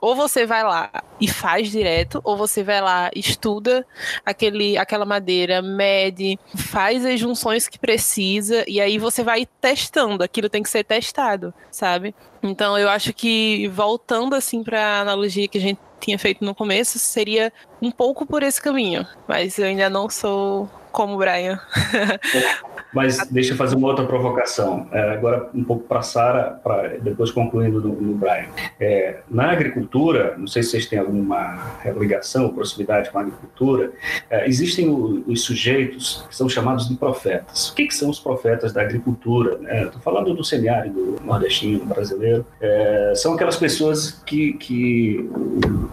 ou 0.00 0.16
você 0.16 0.44
vai 0.44 0.62
lá 0.64 0.90
e 1.20 1.28
faz 1.28 1.70
direto, 1.70 2.20
ou 2.24 2.36
você 2.36 2.62
vai 2.62 2.80
lá, 2.80 3.10
estuda 3.14 3.86
aquele, 4.24 4.76
aquela 4.76 5.04
madeira, 5.04 5.62
mede, 5.62 6.38
faz 6.56 7.04
as 7.06 7.20
junções 7.20 7.68
que 7.68 7.78
precisa, 7.78 8.64
e 8.66 8.80
aí 8.80 8.98
você 8.98 9.22
vai 9.22 9.46
testando, 9.60 10.24
aquilo 10.24 10.48
tem 10.48 10.62
que 10.62 10.70
ser 10.70 10.84
testado, 10.84 11.54
sabe? 11.70 12.14
Então 12.42 12.76
eu 12.78 12.88
acho 12.88 13.12
que 13.12 13.68
voltando 13.68 14.34
assim 14.34 14.64
para 14.64 14.80
a 14.80 15.00
analogia 15.00 15.46
que 15.46 15.58
a 15.58 15.60
gente 15.60 15.80
tinha 16.00 16.18
feito 16.18 16.44
no 16.44 16.54
começo, 16.54 16.98
seria 16.98 17.52
um 17.80 17.90
pouco 17.90 18.26
por 18.26 18.42
esse 18.42 18.60
caminho, 18.60 19.06
mas 19.28 19.58
eu 19.58 19.66
ainda 19.66 19.88
não 19.88 20.08
sou 20.08 20.68
como 20.90 21.14
o 21.14 21.18
Brian. 21.18 21.60
Mas 22.92 23.26
deixa 23.30 23.52
eu 23.52 23.56
fazer 23.56 23.76
uma 23.76 23.88
outra 23.88 24.04
provocação. 24.04 24.86
É, 24.92 25.10
agora, 25.10 25.48
um 25.54 25.64
pouco 25.64 25.84
para 25.84 26.00
a 26.00 26.02
Sara, 26.02 26.60
depois 27.02 27.30
concluindo 27.30 27.80
no, 27.80 28.14
Brian. 28.14 28.46
É, 28.78 29.20
na 29.30 29.50
agricultura, 29.50 30.34
não 30.36 30.46
sei 30.46 30.62
se 30.62 30.70
vocês 30.70 30.86
têm 30.86 30.98
alguma 30.98 31.78
ligação 31.96 32.44
ou 32.44 32.52
proximidade 32.52 33.10
com 33.10 33.18
a 33.18 33.22
agricultura, 33.22 33.92
é, 34.28 34.46
existem 34.46 34.88
o, 34.88 35.24
os 35.26 35.42
sujeitos 35.42 36.24
que 36.28 36.36
são 36.36 36.48
chamados 36.48 36.88
de 36.88 36.94
profetas. 36.96 37.70
O 37.70 37.74
que, 37.74 37.86
que 37.86 37.94
são 37.94 38.10
os 38.10 38.20
profetas 38.20 38.72
da 38.72 38.82
agricultura? 38.82 39.54
Estou 39.54 40.00
é, 40.00 40.02
falando 40.02 40.34
do 40.34 40.44
semiárido 40.44 41.16
nordestino, 41.24 41.84
brasileiro. 41.86 42.44
É, 42.60 43.12
são 43.16 43.34
aquelas 43.34 43.56
pessoas 43.56 44.22
que, 44.26 44.52
que 44.54 45.30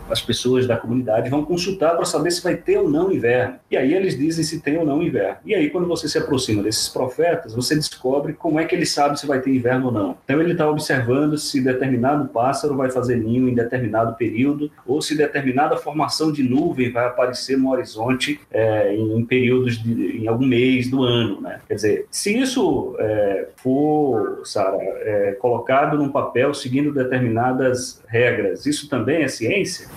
as 0.10 0.22
pessoas 0.22 0.68
da 0.68 0.78
comunidade 0.78 1.30
vão 1.30 1.46
consultar 1.46 1.96
para 1.96 2.06
saber 2.06 2.32
se 2.32 2.44
vai 2.44 2.56
ter 2.56 2.78
ou 2.78 2.90
não 2.90 3.12
inverno. 3.12 3.56
E 3.72 3.78
aí 3.78 3.94
eles 3.94 4.18
dizem 4.18 4.44
se 4.44 4.60
tem 4.60 4.78
ou 4.78 4.86
não 4.86 5.02
inverno. 5.02 5.38
E 5.46 5.56
aí, 5.56 5.70
quando 5.70 5.88
você 5.88 6.08
se 6.08 6.18
aproxima 6.18 6.62
desses 6.64 6.89
profetas, 6.90 7.54
você 7.54 7.76
descobre 7.76 8.34
como 8.34 8.60
é 8.60 8.66
que 8.66 8.76
ele 8.76 8.86
sabe 8.86 9.20
se 9.20 9.26
vai 9.26 9.40
ter 9.40 9.54
inverno 9.54 9.88
ou 9.88 9.92
não. 9.92 10.18
Então 10.24 10.40
ele 10.42 10.54
está 10.54 10.70
observando 10.70 11.38
se 11.38 11.62
determinado 11.62 12.28
pássaro 12.30 12.76
vai 12.76 12.90
fazer 12.90 13.18
ninho 13.18 13.50
em 13.50 13.54
determinado 13.54 14.16
período, 14.16 14.72
ou 14.86 15.02
se 15.02 15.16
determinada 15.16 15.78
formação 15.78 16.32
de 16.32 16.44
nuvem 16.44 16.92
vai 16.92 17.06
aparecer 17.06 17.58
no 17.58 17.72
horizonte 17.72 18.40
é, 18.52 18.96
em 18.96 19.26
períodos 19.26 19.82
de, 19.82 20.18
em 20.18 20.28
algum 20.28 20.46
mês 20.46 20.90
do 20.90 21.04
ano, 21.04 21.42
né? 21.42 21.60
Quer 21.68 21.76
dizer, 21.76 22.06
se 22.10 22.38
isso 22.38 22.96
é, 23.00 23.48
for, 23.58 24.42
Sara, 24.46 24.78
é, 24.78 25.38
colocado 25.40 25.98
num 25.98 26.10
papel 26.10 26.54
seguindo 26.54 26.94
determinadas 26.94 28.02
regras, 28.08 28.66
isso 28.66 28.90
também 28.90 29.24
é 29.24 29.28
ciência? 29.28 29.88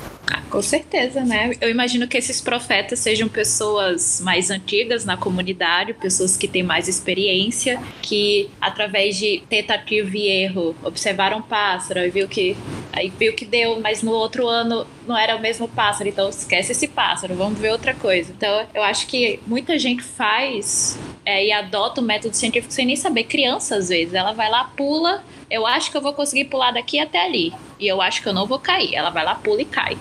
Com 0.50 0.61
certeza, 0.61 1.24
né? 1.24 1.52
Eu 1.61 1.70
imagino 1.70 2.07
que 2.07 2.16
esses 2.16 2.40
profetas 2.40 2.98
sejam 2.98 3.28
pessoas 3.28 4.20
mais 4.22 4.50
antigas 4.50 5.05
na 5.05 5.16
comunidade, 5.16 5.94
pessoas 5.94 6.37
que 6.37 6.46
têm 6.46 6.62
mais 6.62 6.82
mais 6.83 6.88
experiência, 6.88 7.81
que 8.01 8.51
através 8.61 9.16
de 9.16 9.42
tentativa 9.49 10.11
e 10.16 10.27
erro 10.27 10.75
observaram 10.83 11.38
um 11.38 11.42
pássaro 11.42 12.01
e 12.01 12.11
viu 12.11 12.29
que 12.29 12.57
aí 12.92 13.12
viu 13.16 13.33
que 13.35 13.45
deu, 13.45 13.81
mas 13.81 14.03
no 14.03 14.11
outro 14.11 14.49
ano 14.49 14.87
não 15.07 15.17
era 15.17 15.37
o 15.37 15.41
mesmo 15.41 15.69
pássaro, 15.69 16.09
então 16.09 16.29
esquece 16.29 16.73
esse 16.73 16.88
pássaro, 16.88 17.35
vamos 17.35 17.59
ver 17.59 17.71
outra 17.71 17.95
coisa. 17.95 18.33
Então 18.33 18.67
eu 18.75 18.83
acho 18.83 19.07
que 19.07 19.41
muita 19.47 19.79
gente 19.79 20.03
faz 20.03 20.99
é, 21.25 21.47
e 21.47 21.53
adota 21.53 22.01
o 22.01 22.05
método 22.05 22.37
científico 22.37 22.73
sem 22.73 22.87
nem 22.87 22.97
saber. 22.97 23.25
Criança, 23.25 23.77
às 23.77 23.88
vezes, 23.88 24.15
ela 24.15 24.33
vai 24.33 24.51
lá, 24.51 24.65
pula, 24.65 25.23
eu 25.51 25.67
acho 25.67 25.91
que 25.91 25.97
eu 25.97 26.01
vou 26.01 26.12
conseguir 26.12 26.47
pular 26.47 26.71
daqui 26.73 26.99
até 26.99 27.25
ali. 27.25 27.53
E 27.79 27.87
eu 27.87 28.01
acho 28.01 28.23
que 28.23 28.29
eu 28.29 28.33
não 28.33 28.47
vou 28.47 28.59
cair. 28.59 28.95
Ela 28.95 29.11
vai 29.11 29.25
lá, 29.25 29.35
pula 29.35 29.61
e 29.62 29.65
cai. 29.65 29.99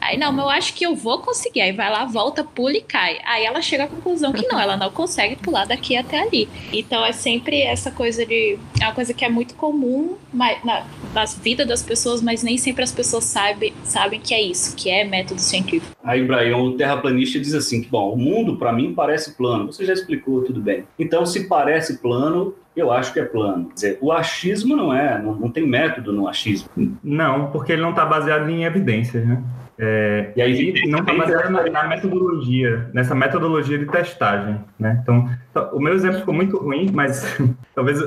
Aí, 0.00 0.16
não, 0.16 0.32
mas 0.32 0.44
eu 0.44 0.50
acho 0.50 0.74
que 0.74 0.84
eu 0.84 0.96
vou 0.96 1.18
conseguir. 1.18 1.60
Aí 1.60 1.72
vai 1.72 1.90
lá, 1.90 2.04
volta, 2.04 2.42
pula 2.42 2.76
e 2.76 2.80
cai. 2.80 3.20
Aí 3.24 3.44
ela 3.44 3.62
chega 3.62 3.84
à 3.84 3.86
conclusão 3.86 4.32
que 4.32 4.46
não, 4.46 4.58
ela 4.58 4.76
não 4.76 4.90
consegue 4.90 5.36
pular 5.36 5.66
daqui 5.66 5.96
até 5.96 6.20
ali. 6.20 6.48
Então 6.72 7.04
é 7.04 7.12
sempre 7.12 7.62
essa 7.62 7.90
coisa 7.90 8.24
de. 8.24 8.58
É 8.80 8.84
uma 8.84 8.94
coisa 8.94 9.14
que 9.14 9.24
é 9.24 9.28
muito 9.28 9.54
comum 9.54 10.16
na, 10.32 10.84
nas 11.14 11.38
vidas 11.38 11.66
das 11.66 11.82
pessoas, 11.82 12.22
mas 12.22 12.42
nem 12.42 12.58
sempre 12.58 12.82
as 12.82 12.92
pessoas 12.92 13.24
sabem, 13.24 13.72
sabem 13.84 14.20
que 14.20 14.34
é 14.34 14.37
isso, 14.40 14.76
que 14.76 14.90
é 14.90 15.04
método 15.04 15.40
científico. 15.40 15.96
Aí, 16.02 16.24
Brian, 16.24 16.56
o 16.56 16.76
terraplanista 16.76 17.38
diz 17.38 17.54
assim: 17.54 17.82
que, 17.82 17.88
bom, 17.88 18.12
o 18.12 18.16
mundo 18.16 18.56
para 18.56 18.72
mim 18.72 18.94
parece 18.94 19.36
plano. 19.36 19.72
Você 19.72 19.84
já 19.84 19.92
explicou 19.92 20.42
tudo 20.42 20.60
bem. 20.60 20.84
Então, 20.98 21.24
se 21.24 21.48
parece 21.48 21.98
plano, 21.98 22.54
eu 22.76 22.90
acho 22.90 23.12
que 23.12 23.20
é 23.20 23.24
plano. 23.24 23.66
Quer 23.66 23.74
dizer, 23.74 23.98
o 24.00 24.12
achismo 24.12 24.76
não 24.76 24.92
é, 24.92 25.20
não, 25.20 25.34
não 25.34 25.50
tem 25.50 25.66
método 25.66 26.12
no 26.12 26.28
achismo. 26.28 26.68
Não, 27.02 27.50
porque 27.50 27.72
ele 27.72 27.82
não 27.82 27.90
está 27.90 28.04
baseado 28.04 28.48
em 28.48 28.64
evidências, 28.64 29.26
né? 29.26 29.42
É, 29.80 30.32
e 30.34 30.42
aí 30.42 30.88
não 30.88 31.00
está 31.00 31.14
baseado 31.14 31.50
na, 31.50 31.70
na, 31.70 31.84
metodologia, 31.84 32.90
nessa 32.92 33.14
metodologia 33.14 33.78
de 33.78 33.86
testagem, 33.86 34.58
né? 34.76 34.98
Então, 35.00 35.30
o 35.72 35.78
meu 35.78 35.94
exemplo 35.94 36.18
ficou 36.18 36.34
muito 36.34 36.58
ruim, 36.58 36.90
mas 36.92 37.38
talvez 37.76 38.02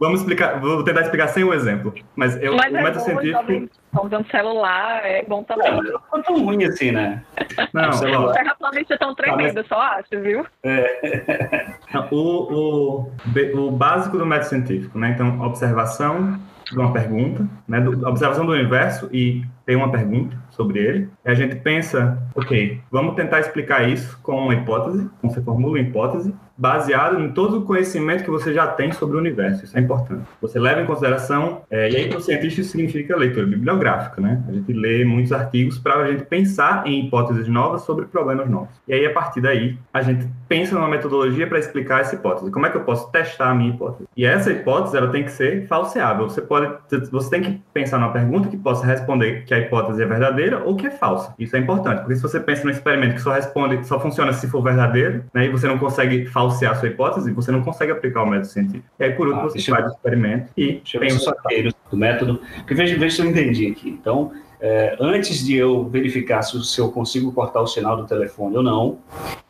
vamos 0.00 0.20
explicar, 0.20 0.58
vou 0.58 0.82
tentar 0.82 1.02
explicar 1.02 1.28
sem 1.28 1.44
o 1.44 1.50
um 1.50 1.54
exemplo. 1.54 1.94
Mas, 2.16 2.40
eu, 2.42 2.56
Mas 2.56 2.72
o 2.72 2.76
é 2.76 2.82
método 2.82 2.98
bom, 2.98 3.04
científico. 3.04 3.70
Estão 3.84 4.06
usando 4.06 4.30
celular, 4.30 5.04
é 5.04 5.22
bom 5.22 5.44
também. 5.44 5.70
Não, 5.70 5.82
não 5.82 6.18
é 6.18 6.22
tão 6.22 6.44
ruim 6.44 6.64
assim, 6.64 6.90
né? 6.90 7.22
Não, 7.74 7.92
Celular. 7.92 8.32
Terraplanistas 8.32 8.94
estão 8.94 9.14
tremendo, 9.14 9.64
só 9.68 9.80
acho, 9.80 10.20
viu? 10.20 10.46
Não, 11.92 12.08
O, 12.10 13.06
o, 13.06 13.66
o 13.66 13.70
básico 13.70 14.16
do 14.16 14.24
método 14.24 14.48
científico, 14.48 14.98
né? 14.98 15.10
Então, 15.10 15.40
observação 15.42 16.40
de 16.70 16.78
uma 16.78 16.92
pergunta, 16.92 17.46
né? 17.68 17.80
Do, 17.80 18.08
observação 18.08 18.46
do 18.46 18.52
universo 18.52 19.08
e 19.12 19.44
tem 19.64 19.76
uma 19.76 19.90
pergunta 19.90 20.36
sobre 20.50 20.78
ele. 20.78 21.08
E 21.24 21.30
a 21.30 21.34
gente 21.34 21.56
pensa, 21.56 22.18
ok, 22.34 22.80
vamos 22.90 23.14
tentar 23.14 23.40
explicar 23.40 23.88
isso 23.88 24.18
com 24.22 24.36
uma 24.36 24.54
hipótese, 24.54 25.08
então 25.18 25.30
você 25.30 25.40
formula 25.40 25.72
uma 25.72 25.80
hipótese, 25.80 26.34
baseado 26.60 27.18
em 27.18 27.30
todo 27.30 27.60
o 27.60 27.62
conhecimento 27.62 28.22
que 28.22 28.30
você 28.30 28.52
já 28.52 28.66
tem 28.66 28.92
sobre 28.92 29.16
o 29.16 29.18
universo. 29.18 29.64
Isso 29.64 29.78
é 29.78 29.80
importante. 29.80 30.24
Você 30.42 30.58
leva 30.58 30.82
em 30.82 30.84
consideração, 30.84 31.62
é, 31.70 31.90
e 31.90 31.96
aí 31.96 32.08
para 32.08 32.18
o 32.18 32.20
cientista 32.20 32.60
isso 32.60 32.72
significa 32.72 33.16
leitura 33.16 33.46
bibliográfica, 33.46 34.20
né? 34.20 34.42
A 34.46 34.52
gente 34.52 34.70
lê 34.70 35.02
muitos 35.02 35.32
artigos 35.32 35.78
para 35.78 35.94
a 35.94 36.10
gente 36.10 36.24
pensar 36.24 36.86
em 36.86 37.06
hipóteses 37.06 37.48
novas 37.48 37.80
sobre 37.82 38.04
problemas 38.04 38.50
novos. 38.50 38.68
E 38.86 38.92
aí, 38.92 39.06
a 39.06 39.12
partir 39.12 39.40
daí, 39.40 39.78
a 39.90 40.02
gente 40.02 40.28
pensa 40.46 40.74
numa 40.74 40.88
metodologia 40.88 41.46
para 41.46 41.58
explicar 41.58 42.02
essa 42.02 42.14
hipótese. 42.14 42.50
Como 42.50 42.66
é 42.66 42.70
que 42.70 42.76
eu 42.76 42.84
posso 42.84 43.10
testar 43.10 43.50
a 43.50 43.54
minha 43.54 43.70
hipótese? 43.70 44.06
E 44.14 44.26
essa 44.26 44.52
hipótese, 44.52 44.98
ela 44.98 45.08
tem 45.08 45.24
que 45.24 45.32
ser 45.32 45.66
falseável. 45.66 46.28
Você 46.28 46.42
pode, 46.42 46.74
você 47.10 47.30
tem 47.30 47.40
que 47.40 47.62
pensar 47.72 47.98
numa 47.98 48.12
pergunta 48.12 48.50
que 48.50 48.58
possa 48.58 48.84
responder 48.84 49.44
que 49.50 49.54
a 49.54 49.58
hipótese 49.58 50.00
é 50.00 50.06
verdadeira 50.06 50.62
ou 50.64 50.76
que 50.76 50.86
é 50.86 50.92
falsa. 50.92 51.34
Isso 51.36 51.56
é 51.56 51.58
importante, 51.58 51.98
porque 52.02 52.14
se 52.14 52.22
você 52.22 52.38
pensa 52.38 52.62
num 52.62 52.70
experimento 52.70 53.14
que 53.16 53.20
só 53.20 53.32
responde, 53.32 53.84
só 53.84 53.98
funciona 53.98 54.32
se 54.32 54.46
for 54.46 54.62
verdadeiro, 54.62 55.24
né, 55.34 55.46
e 55.46 55.48
você 55.48 55.66
não 55.66 55.76
consegue 55.76 56.24
falsear 56.26 56.70
a 56.70 56.76
sua 56.76 56.86
hipótese, 56.86 57.32
você 57.32 57.50
não 57.50 57.60
consegue 57.60 57.90
aplicar 57.90 58.22
o 58.22 58.26
método 58.26 58.46
científico. 58.46 58.84
E 58.96 59.02
aí, 59.02 59.12
por 59.12 59.26
último, 59.26 59.46
Ah, 59.46 59.48
você 59.48 59.54
deixa 59.54 59.72
eu- 59.72 59.74
faz 59.74 59.88
o 59.88 59.94
experimento 59.96 60.52
e 60.56 60.66
tem 60.68 61.08
o 61.08 61.10
se 61.10 61.26
eu 61.26 61.34
saquei 61.34 61.68
do 61.90 61.96
método. 61.96 62.40
Porque 62.58 62.74
veja, 62.74 62.96
veja 62.96 63.16
se 63.16 63.22
eu 63.22 63.26
entendi 63.28 63.66
aqui. 63.66 63.88
Então, 63.90 64.30
é, 64.60 64.96
antes 65.00 65.44
de 65.44 65.56
eu 65.56 65.88
verificar 65.88 66.42
se, 66.42 66.62
se 66.64 66.80
eu 66.80 66.92
consigo 66.92 67.32
cortar 67.32 67.60
o 67.60 67.66
sinal 67.66 67.96
do 67.96 68.06
telefone 68.06 68.56
ou 68.56 68.62
não, 68.62 68.98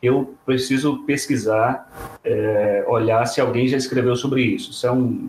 eu 0.03 0.35
preciso 0.47 1.05
pesquisar, 1.05 1.91
é, 2.25 2.83
olhar 2.89 3.27
se 3.27 3.39
alguém 3.39 3.69
já 3.69 3.77
escreveu 3.77 4.17
sobre 4.17 4.41
isso. 4.41 4.71
Isso 4.71 4.87
é 4.87 4.91
um, 4.93 5.29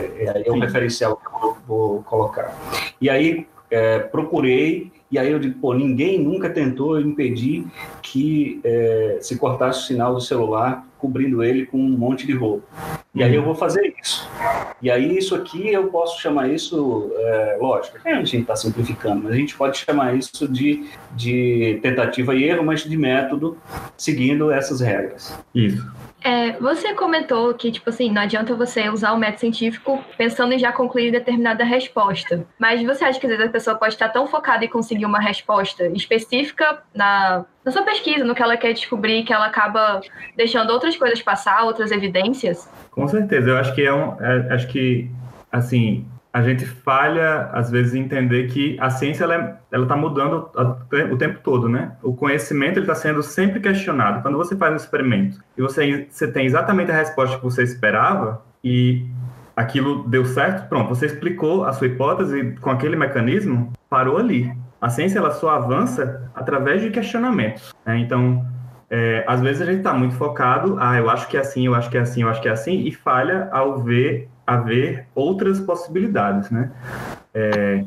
é, 0.00 0.44
é 0.46 0.52
um 0.52 0.60
referencial 0.60 1.16
que 1.16 1.26
eu 1.26 1.32
vou, 1.40 1.56
vou 1.66 2.02
colocar. 2.04 2.54
E 3.00 3.10
aí, 3.10 3.46
é, 3.76 3.98
procurei, 3.98 4.90
e 5.10 5.18
aí 5.18 5.30
eu 5.30 5.38
digo, 5.38 5.58
pô, 5.60 5.72
ninguém 5.72 6.20
nunca 6.20 6.50
tentou 6.50 7.00
impedir 7.00 7.64
que 8.02 8.60
é, 8.64 9.18
se 9.20 9.38
cortasse 9.38 9.80
o 9.80 9.82
sinal 9.82 10.14
do 10.14 10.20
celular 10.20 10.84
cobrindo 10.98 11.42
ele 11.42 11.66
com 11.66 11.78
um 11.78 11.90
monte 11.90 12.26
de 12.26 12.32
roupa. 12.32 12.66
E 13.14 13.22
aí 13.22 13.34
eu 13.34 13.42
vou 13.42 13.54
fazer 13.54 13.94
isso. 14.02 14.28
E 14.82 14.90
aí 14.90 15.16
isso 15.16 15.34
aqui 15.34 15.68
eu 15.68 15.86
posso 15.88 16.20
chamar 16.20 16.48
isso, 16.48 17.10
é, 17.16 17.58
lógico, 17.60 17.98
a 18.04 18.14
gente 18.14 18.38
está 18.38 18.56
simplificando, 18.56 19.22
mas 19.24 19.32
a 19.32 19.36
gente 19.36 19.56
pode 19.56 19.78
chamar 19.78 20.16
isso 20.16 20.48
de, 20.48 20.86
de 21.12 21.78
tentativa 21.82 22.34
e 22.34 22.44
erro, 22.44 22.64
mas 22.64 22.82
de 22.82 22.96
método, 22.96 23.56
seguindo 23.96 24.50
essas 24.50 24.80
regras. 24.80 25.38
Isso. 25.54 25.86
É, 26.26 26.58
você 26.58 26.92
comentou 26.92 27.54
que, 27.54 27.70
tipo 27.70 27.88
assim, 27.88 28.10
não 28.10 28.22
adianta 28.22 28.52
você 28.52 28.88
usar 28.88 29.12
o 29.12 29.16
método 29.16 29.38
científico 29.38 30.02
pensando 30.18 30.52
em 30.52 30.58
já 30.58 30.72
concluir 30.72 31.12
determinada 31.12 31.62
resposta. 31.62 32.44
Mas 32.58 32.82
você 32.82 33.04
acha 33.04 33.20
que 33.20 33.26
às 33.26 33.30
vezes 33.30 33.46
a 33.46 33.52
pessoa 33.52 33.76
pode 33.76 33.94
estar 33.94 34.08
tão 34.08 34.26
focada 34.26 34.64
em 34.64 34.68
conseguir 34.68 34.95
uma 35.04 35.20
resposta 35.20 35.86
específica 35.88 36.82
na, 36.94 37.44
na 37.64 37.72
sua 37.72 37.82
pesquisa, 37.82 38.24
no 38.24 38.34
que 38.34 38.42
ela 38.42 38.56
quer 38.56 38.72
descobrir, 38.72 39.24
que 39.24 39.32
ela 39.32 39.46
acaba 39.46 40.00
deixando 40.36 40.70
outras 40.70 40.96
coisas 40.96 41.20
passar, 41.20 41.64
outras 41.64 41.90
evidências? 41.90 42.68
Com 42.90 43.06
certeza, 43.08 43.50
eu 43.50 43.58
acho 43.58 43.74
que 43.74 43.84
é 43.84 43.92
um, 43.92 44.16
é- 44.22 44.54
acho 44.54 44.68
que 44.68 45.10
assim 45.52 46.06
a 46.32 46.42
gente 46.42 46.66
falha 46.66 47.48
às 47.52 47.70
vezes 47.70 47.94
em 47.94 48.00
entender 48.00 48.48
que 48.48 48.76
a 48.78 48.90
ciência 48.90 49.24
ela 49.24 49.58
é- 49.72 49.80
está 49.80 49.96
mudando 49.96 50.50
o 51.10 51.16
tempo 51.16 51.40
todo, 51.42 51.66
né? 51.66 51.92
O 52.02 52.14
conhecimento 52.14 52.78
está 52.78 52.94
sendo 52.94 53.22
sempre 53.22 53.58
questionado. 53.58 54.20
Quando 54.20 54.36
você 54.36 54.54
faz 54.54 54.72
um 54.72 54.76
experimento 54.76 55.38
e 55.56 55.62
você 55.62 56.06
você 56.10 56.30
tem 56.30 56.44
exatamente 56.44 56.90
a 56.90 56.94
resposta 56.94 57.38
que 57.38 57.42
você 57.42 57.62
esperava 57.62 58.42
e 58.62 59.06
aquilo 59.56 60.06
deu 60.06 60.26
certo, 60.26 60.68
pronto, 60.68 60.90
você 60.90 61.06
explicou 61.06 61.64
a 61.64 61.72
sua 61.72 61.86
hipótese 61.86 62.54
com 62.60 62.70
aquele 62.70 62.96
mecanismo, 62.96 63.72
parou 63.88 64.18
ali. 64.18 64.52
A 64.80 64.88
ciência 64.88 65.18
ela 65.18 65.30
só 65.30 65.50
avança 65.50 66.30
através 66.34 66.82
de 66.82 66.90
questionamentos. 66.90 67.74
né? 67.84 67.98
Então 67.98 68.44
é, 68.88 69.24
às 69.26 69.40
vezes 69.40 69.62
a 69.62 69.64
gente 69.64 69.78
está 69.78 69.92
muito 69.92 70.14
focado, 70.14 70.76
ah, 70.78 70.96
eu 70.96 71.10
acho 71.10 71.26
que 71.28 71.36
é 71.36 71.40
assim, 71.40 71.66
eu 71.66 71.74
acho 71.74 71.90
que 71.90 71.98
é 71.98 72.00
assim, 72.00 72.22
eu 72.22 72.28
acho 72.28 72.40
que 72.40 72.48
é 72.48 72.52
assim, 72.52 72.86
e 72.86 72.92
falha 72.92 73.48
ao 73.50 73.82
ver 73.82 74.28
haver 74.46 75.08
outras 75.12 75.58
possibilidades, 75.58 76.50
né? 76.50 76.70
É, 77.34 77.84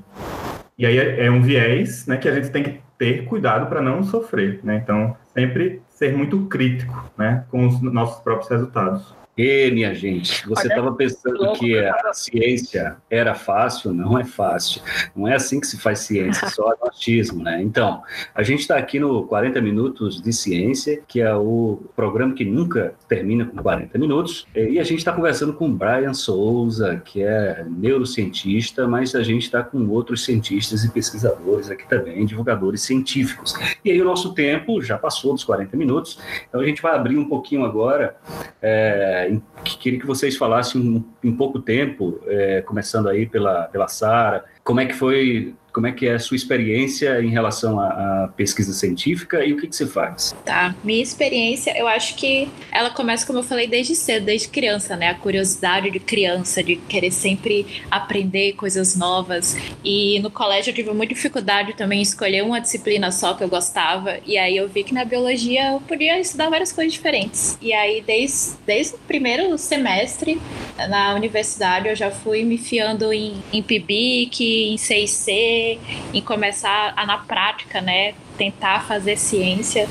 e 0.78 0.86
aí 0.86 0.98
é, 0.98 1.26
é 1.26 1.32
um 1.32 1.42
viés, 1.42 2.06
né, 2.06 2.18
que 2.18 2.28
a 2.28 2.36
gente 2.36 2.52
tem 2.52 2.64
que 2.64 2.82
ter 2.98 3.24
cuidado 3.26 3.68
para 3.68 3.82
não 3.82 4.04
sofrer, 4.04 4.60
né? 4.62 4.76
Então 4.84 5.16
sempre 5.34 5.82
ser 5.88 6.14
muito 6.16 6.48
crítico, 6.48 7.10
né, 7.18 7.46
com 7.50 7.66
os 7.66 7.82
nossos 7.82 8.22
próprios 8.22 8.50
resultados. 8.50 9.16
E, 9.42 9.72
minha 9.72 9.96
gente, 9.96 10.46
você 10.46 10.68
estava 10.68 10.92
pensando 10.92 11.54
que 11.54 11.80
a 11.80 12.12
ciência 12.12 12.98
era 13.10 13.34
fácil? 13.34 13.94
Não 13.94 14.20
é 14.20 14.26
fácil. 14.26 14.82
Não 15.16 15.30
é 15.30 15.36
assim 15.36 15.62
que 15.62 15.68
se 15.68 15.80
faz 15.80 16.00
ciência, 16.00 16.46
só 16.52 16.74
é 16.74 16.76
machismo, 16.86 17.42
né? 17.42 17.62
Então, 17.62 18.04
a 18.36 18.44
gente 18.44 18.60
está 18.60 18.76
aqui 18.76 19.00
no 19.00 19.24
40 19.28 19.62
Minutos 19.62 20.22
de 20.22 20.34
Ciência, 20.34 21.02
que 21.08 21.22
é 21.22 21.34
o 21.34 21.82
programa 21.96 22.34
que 22.34 22.44
nunca 22.44 22.94
termina 23.08 23.46
com 23.46 23.56
40 23.64 23.98
minutos, 23.98 24.46
e 24.54 24.78
a 24.78 24.84
gente 24.84 24.98
está 24.98 25.14
conversando 25.14 25.54
com 25.54 25.70
o 25.70 25.74
Brian 25.74 26.14
Souza, 26.14 27.02
que 27.06 27.24
é 27.24 27.66
neurocientista, 27.66 28.90
mas 28.90 29.16
a 29.16 29.24
gente 29.24 29.44
está 29.44 29.64
com 29.64 29.88
outros 29.88 30.26
cientistas 30.26 30.84
e 30.84 30.92
pesquisadores 30.92 31.72
aqui 31.72 31.88
também, 31.88 32.26
divulgadores 32.26 32.82
científicos. 32.82 33.54
E 33.86 33.92
aí 33.92 34.02
o 34.02 34.06
nosso 34.06 34.34
tempo 34.34 34.82
já 34.82 34.98
passou 34.98 35.32
dos 35.32 35.46
40 35.46 35.78
minutos, 35.78 36.20
então 36.50 36.60
a 36.60 36.66
gente 36.66 36.82
vai 36.82 36.94
abrir 36.94 37.18
um 37.18 37.30
pouquinho 37.30 37.64
agora 37.64 38.18
é, 38.62 39.29
queria 39.64 40.00
que 40.00 40.06
vocês 40.06 40.36
falassem 40.36 41.06
em 41.24 41.32
pouco 41.32 41.60
tempo, 41.60 42.20
é, 42.28 42.62
começando 42.62 43.08
aí 43.10 43.26
pela, 43.26 43.64
pela 43.64 43.88
Sara, 43.88 44.46
como 44.64 44.80
é 44.80 44.86
que 44.86 44.94
foi, 44.94 45.56
como 45.80 45.88
é 45.88 45.94
que 45.94 46.06
é 46.10 46.16
a 46.16 46.20
sua 46.20 46.36
experiência 46.36 47.22
em 47.22 47.30
relação 47.30 47.80
à, 47.80 48.26
à 48.26 48.28
pesquisa 48.36 48.74
científica 48.74 49.46
e 49.46 49.54
o 49.54 49.58
que, 49.58 49.66
que 49.66 49.74
você 49.74 49.88
faz? 49.88 50.36
Tá. 50.44 50.76
Minha 50.84 51.02
experiência, 51.02 51.74
eu 51.78 51.88
acho 51.88 52.16
que 52.16 52.50
ela 52.70 52.90
começa, 52.90 53.26
como 53.26 53.40
eu 53.40 53.44
falei, 53.44 53.66
desde 53.66 53.96
cedo, 53.96 54.26
desde 54.26 54.50
criança, 54.50 54.98
né? 54.98 55.08
A 55.08 55.16
curiosidade 55.16 55.90
de 55.90 55.98
criança, 55.98 56.62
de 56.62 56.76
querer 56.76 57.12
sempre 57.12 57.66
aprender 57.90 58.56
coisas 58.58 58.98
novas. 58.98 59.56
E 59.82 60.20
no 60.20 60.30
colégio 60.30 60.72
eu 60.72 60.76
tive 60.76 60.92
muita 60.92 61.14
dificuldade 61.14 61.74
também 61.78 62.00
em 62.00 62.02
escolher 62.02 62.44
uma 62.44 62.60
disciplina 62.60 63.10
só 63.10 63.34
que 63.34 63.42
eu 63.42 63.48
gostava. 63.48 64.18
E 64.26 64.38
aí 64.38 64.58
eu 64.58 64.68
vi 64.68 64.84
que 64.84 64.94
na 64.94 65.06
biologia 65.06 65.76
eu 65.76 65.80
podia 65.80 66.20
estudar 66.20 66.50
várias 66.50 66.74
coisas 66.74 66.92
diferentes. 66.92 67.58
E 67.62 67.72
aí, 67.72 68.04
desde, 68.06 68.58
desde 68.66 68.96
o 68.96 69.00
primeiro 69.00 69.58
semestre 69.58 70.42
na 70.90 71.16
universidade, 71.16 71.88
eu 71.88 71.96
já 71.96 72.12
fui 72.12 72.44
me 72.44 72.58
fiando 72.58 73.14
em, 73.14 73.42
em 73.54 73.64
PIBIC, 73.64 74.74
em 74.74 74.78
CIC, 74.78 75.69
em 76.14 76.22
começar 76.22 76.94
a, 76.96 77.06
na 77.06 77.18
prática, 77.18 77.82
né? 77.82 78.14
Tentar 78.38 78.86
fazer 78.88 79.18
ciência. 79.18 79.88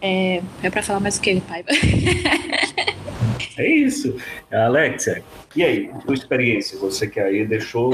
É, 0.00 0.40
é 0.62 0.70
para 0.70 0.82
falar 0.82 1.00
mais 1.00 1.16
o 1.16 1.20
que, 1.20 1.40
pai? 1.40 1.64
É 3.56 3.66
isso. 3.66 4.16
Alexia, 4.50 5.22
e 5.56 5.62
aí, 5.62 5.90
sua 6.04 6.14
experiência? 6.14 6.76
Você 6.78 7.06
que 7.06 7.20
aí 7.20 7.46
deixou 7.46 7.92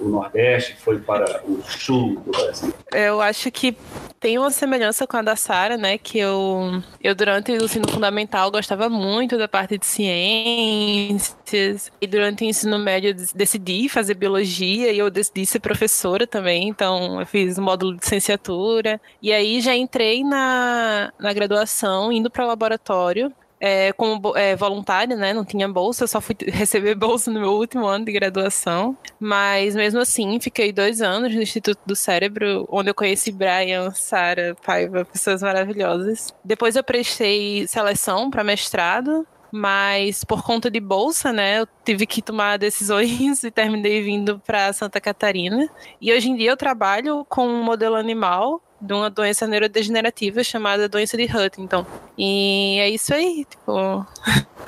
o, 0.00 0.08
Nordeste, 0.08 0.76
foi 0.76 1.00
para 1.00 1.42
o 1.44 1.60
Sul 1.62 2.20
do 2.20 2.30
Brasil. 2.30 2.72
Eu 2.92 3.20
acho 3.20 3.50
que 3.50 3.76
tem 4.20 4.38
uma 4.38 4.52
semelhança 4.52 5.04
com 5.04 5.16
a 5.16 5.22
da 5.22 5.34
Sara, 5.34 5.76
né? 5.76 5.98
Que 5.98 6.18
eu, 6.18 6.80
eu, 7.02 7.12
durante 7.12 7.50
o 7.50 7.64
ensino 7.64 7.90
fundamental, 7.90 8.52
gostava 8.52 8.88
muito 8.88 9.36
da 9.36 9.48
parte 9.48 9.76
de 9.76 9.84
ciências. 9.84 11.90
E 12.00 12.06
durante 12.06 12.44
o 12.44 12.46
ensino 12.46 12.78
médio, 12.78 13.16
decidi 13.34 13.88
fazer 13.88 14.14
biologia 14.14 14.92
e 14.92 14.98
eu 14.98 15.10
decidi 15.10 15.44
ser 15.44 15.58
professora 15.58 16.24
também. 16.24 16.68
Então, 16.68 17.18
eu 17.18 17.26
fiz 17.26 17.58
módulo 17.58 17.94
de 17.94 18.04
licenciatura. 18.04 19.00
E 19.20 19.32
aí 19.32 19.60
já 19.60 19.74
entrei 19.74 20.22
na, 20.22 21.12
na 21.18 21.32
graduação, 21.32 22.12
indo 22.12 22.30
para 22.30 22.44
o 22.44 22.48
laboratório. 22.48 23.32
É, 23.60 23.92
como 23.92 24.36
é, 24.36 24.54
voluntária, 24.54 25.16
né? 25.16 25.32
Não 25.32 25.44
tinha 25.44 25.68
bolsa, 25.68 26.04
eu 26.04 26.08
só 26.08 26.20
fui 26.20 26.36
receber 26.48 26.94
bolsa 26.94 27.30
no 27.30 27.40
meu 27.40 27.52
último 27.52 27.86
ano 27.86 28.04
de 28.04 28.12
graduação. 28.12 28.96
Mas 29.18 29.74
mesmo 29.74 30.00
assim, 30.00 30.38
fiquei 30.40 30.72
dois 30.72 31.00
anos 31.00 31.34
no 31.34 31.42
Instituto 31.42 31.80
do 31.86 31.96
Cérebro, 31.96 32.66
onde 32.70 32.90
eu 32.90 32.94
conheci 32.94 33.32
Brian, 33.32 33.90
Sara, 33.92 34.56
Paiva, 34.64 35.04
pessoas 35.04 35.42
maravilhosas. 35.42 36.34
Depois 36.44 36.76
eu 36.76 36.84
prestei 36.84 37.66
seleção 37.66 38.30
para 38.30 38.44
mestrado, 38.44 39.26
mas 39.50 40.24
por 40.24 40.42
conta 40.42 40.70
de 40.70 40.80
bolsa, 40.80 41.32
né, 41.32 41.60
eu 41.60 41.68
tive 41.84 42.06
que 42.06 42.20
tomar 42.20 42.58
decisões 42.58 43.42
e 43.44 43.50
terminei 43.50 44.02
vindo 44.02 44.38
para 44.40 44.72
Santa 44.72 45.00
Catarina. 45.00 45.68
E 46.00 46.12
hoje 46.12 46.30
em 46.30 46.36
dia 46.36 46.50
eu 46.50 46.56
trabalho 46.56 47.24
com 47.28 47.46
um 47.46 47.62
modelo 47.62 47.96
animal 47.96 48.60
de 48.80 48.92
uma 48.92 49.10
doença 49.10 49.46
neurodegenerativa 49.46 50.44
chamada 50.44 50.88
doença 50.88 51.16
de 51.16 51.24
Huntington. 51.24 51.86
E 52.16 52.78
é 52.80 52.90
isso 52.90 53.14
aí, 53.14 53.44
tipo, 53.48 54.06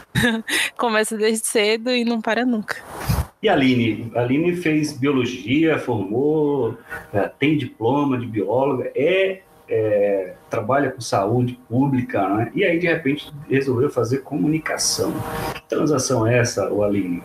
começa 0.77 1.17
desde 1.17 1.47
cedo 1.47 1.91
e 1.91 2.05
não 2.05 2.21
para 2.21 2.45
nunca. 2.45 2.77
E 3.43 3.49
a 3.49 3.53
Aline? 3.53 4.11
A 4.15 4.21
Aline 4.21 4.57
fez 4.57 4.93
biologia, 4.93 5.79
formou, 5.79 6.77
é, 7.13 7.31
tem 7.39 7.57
diploma 7.57 8.19
de 8.19 8.27
bióloga, 8.27 8.91
é, 8.97 9.43
é, 9.69 10.35
trabalha 10.51 10.91
com 10.91 11.01
saúde 11.01 11.59
pública, 11.69 12.27
né? 12.29 12.51
e 12.55 12.65
aí 12.65 12.79
de 12.79 12.87
repente 12.87 13.31
resolveu 13.49 13.91
fazer 13.91 14.19
comunicação. 14.19 15.13
Que 15.55 15.63
transação 15.69 16.27
é 16.27 16.39
essa, 16.39 16.67
Aline? 16.67 17.23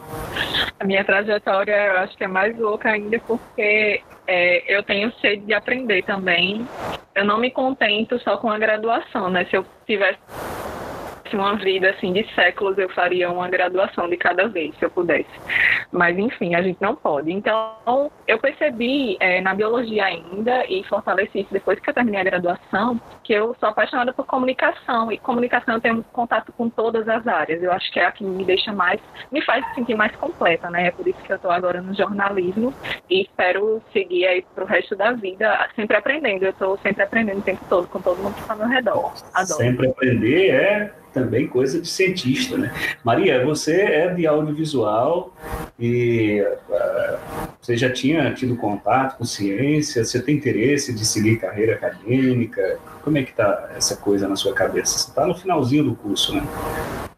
A 0.79 0.85
minha 0.85 1.03
trajetória 1.03 1.73
eu 1.73 1.97
acho 1.99 2.17
que 2.17 2.23
é 2.23 2.27
mais 2.27 2.57
louca 2.59 2.89
ainda 2.89 3.17
porque 3.19 4.01
é, 4.27 4.63
eu 4.67 4.83
tenho 4.83 5.11
sede 5.19 5.45
de 5.45 5.53
aprender 5.53 6.03
também. 6.03 6.65
Eu 7.15 7.25
não 7.25 7.37
me 7.37 7.51
contento 7.51 8.19
só 8.19 8.37
com 8.37 8.49
a 8.49 8.57
graduação, 8.57 9.29
né? 9.29 9.45
Se 9.45 9.55
eu 9.55 9.65
tivesse 9.85 10.19
uma 11.35 11.55
vida 11.55 11.89
assim 11.89 12.13
de 12.13 12.25
séculos, 12.33 12.77
eu 12.77 12.89
faria 12.89 13.29
uma 13.29 13.47
graduação 13.47 14.09
de 14.09 14.17
cada 14.17 14.47
vez, 14.47 14.75
se 14.77 14.85
eu 14.85 14.89
pudesse. 14.89 15.29
Mas 15.91 16.17
enfim, 16.17 16.55
a 16.55 16.61
gente 16.61 16.81
não 16.81 16.95
pode. 16.95 17.31
Então, 17.31 18.11
eu 18.27 18.39
percebi 18.39 19.17
é, 19.19 19.41
na 19.41 19.53
biologia 19.53 20.05
ainda 20.05 20.65
e 20.67 20.83
fortaleci 20.85 21.41
isso 21.41 21.53
depois 21.53 21.79
que 21.79 21.89
eu 21.89 21.93
terminei 21.93 22.21
a 22.21 22.23
graduação, 22.23 22.99
que 23.23 23.33
eu 23.33 23.55
sou 23.59 23.69
apaixonada 23.69 24.13
por 24.13 24.25
comunicação 24.25 25.11
e 25.11 25.17
comunicação 25.17 25.75
eu 25.75 25.81
tenho 25.81 26.03
contato 26.11 26.51
com 26.53 26.69
todas 26.69 27.07
as 27.07 27.25
áreas. 27.27 27.61
Eu 27.61 27.71
acho 27.71 27.91
que 27.91 27.99
é 27.99 28.05
a 28.05 28.11
que 28.11 28.23
me 28.23 28.43
deixa 28.43 28.71
mais, 28.71 28.99
me 29.31 29.41
faz 29.41 29.65
sentir 29.75 29.95
mais 29.95 30.15
completa, 30.15 30.69
né? 30.69 30.87
É 30.87 30.91
por 30.91 31.07
isso 31.07 31.19
que 31.23 31.31
eu 31.31 31.35
estou 31.35 31.51
agora 31.51 31.81
no 31.81 31.93
jornalismo 31.93 32.73
e 33.09 33.21
espero 33.21 33.81
seguir 33.91 34.25
aí 34.25 34.45
pro 34.55 34.65
resto 34.65 34.95
da 34.95 35.11
vida 35.11 35.69
sempre 35.75 35.97
aprendendo. 35.97 36.43
Eu 36.43 36.51
estou 36.51 36.77
sempre 36.79 37.03
aprendendo 37.03 37.39
o 37.39 37.43
tempo 37.43 37.61
todo 37.69 37.87
com 37.87 38.01
todo 38.01 38.17
mundo 38.21 38.33
que 38.35 38.41
está 38.41 38.53
ao 38.53 38.59
meu 38.59 38.67
redor. 38.67 39.13
Adoro. 39.33 39.59
Sempre 39.59 39.87
aprender 39.89 40.49
é 40.49 41.02
também 41.13 41.47
coisa 41.47 41.79
de 41.79 41.87
cientista, 41.87 42.57
né? 42.57 42.73
Maria, 43.03 43.45
você 43.45 43.81
é 43.81 44.13
de 44.13 44.25
audiovisual 44.25 45.33
e 45.79 46.41
uh, 46.41 47.17
você 47.61 47.77
já 47.77 47.91
tinha 47.91 48.33
tido 48.33 48.55
contato 48.57 49.17
com 49.17 49.23
ciência, 49.23 50.03
você 50.03 50.21
tem 50.21 50.35
interesse 50.35 50.93
de 50.93 51.05
seguir 51.05 51.37
carreira 51.37 51.75
acadêmica? 51.75 52.79
Como 53.03 53.17
é 53.17 53.23
que 53.23 53.33
tá 53.33 53.69
essa 53.75 53.95
coisa 53.95 54.27
na 54.27 54.35
sua 54.35 54.53
cabeça? 54.53 54.97
Você 54.97 55.09
está 55.09 55.25
no 55.25 55.35
finalzinho 55.35 55.83
do 55.83 55.95
curso, 55.95 56.35
né? 56.35 56.41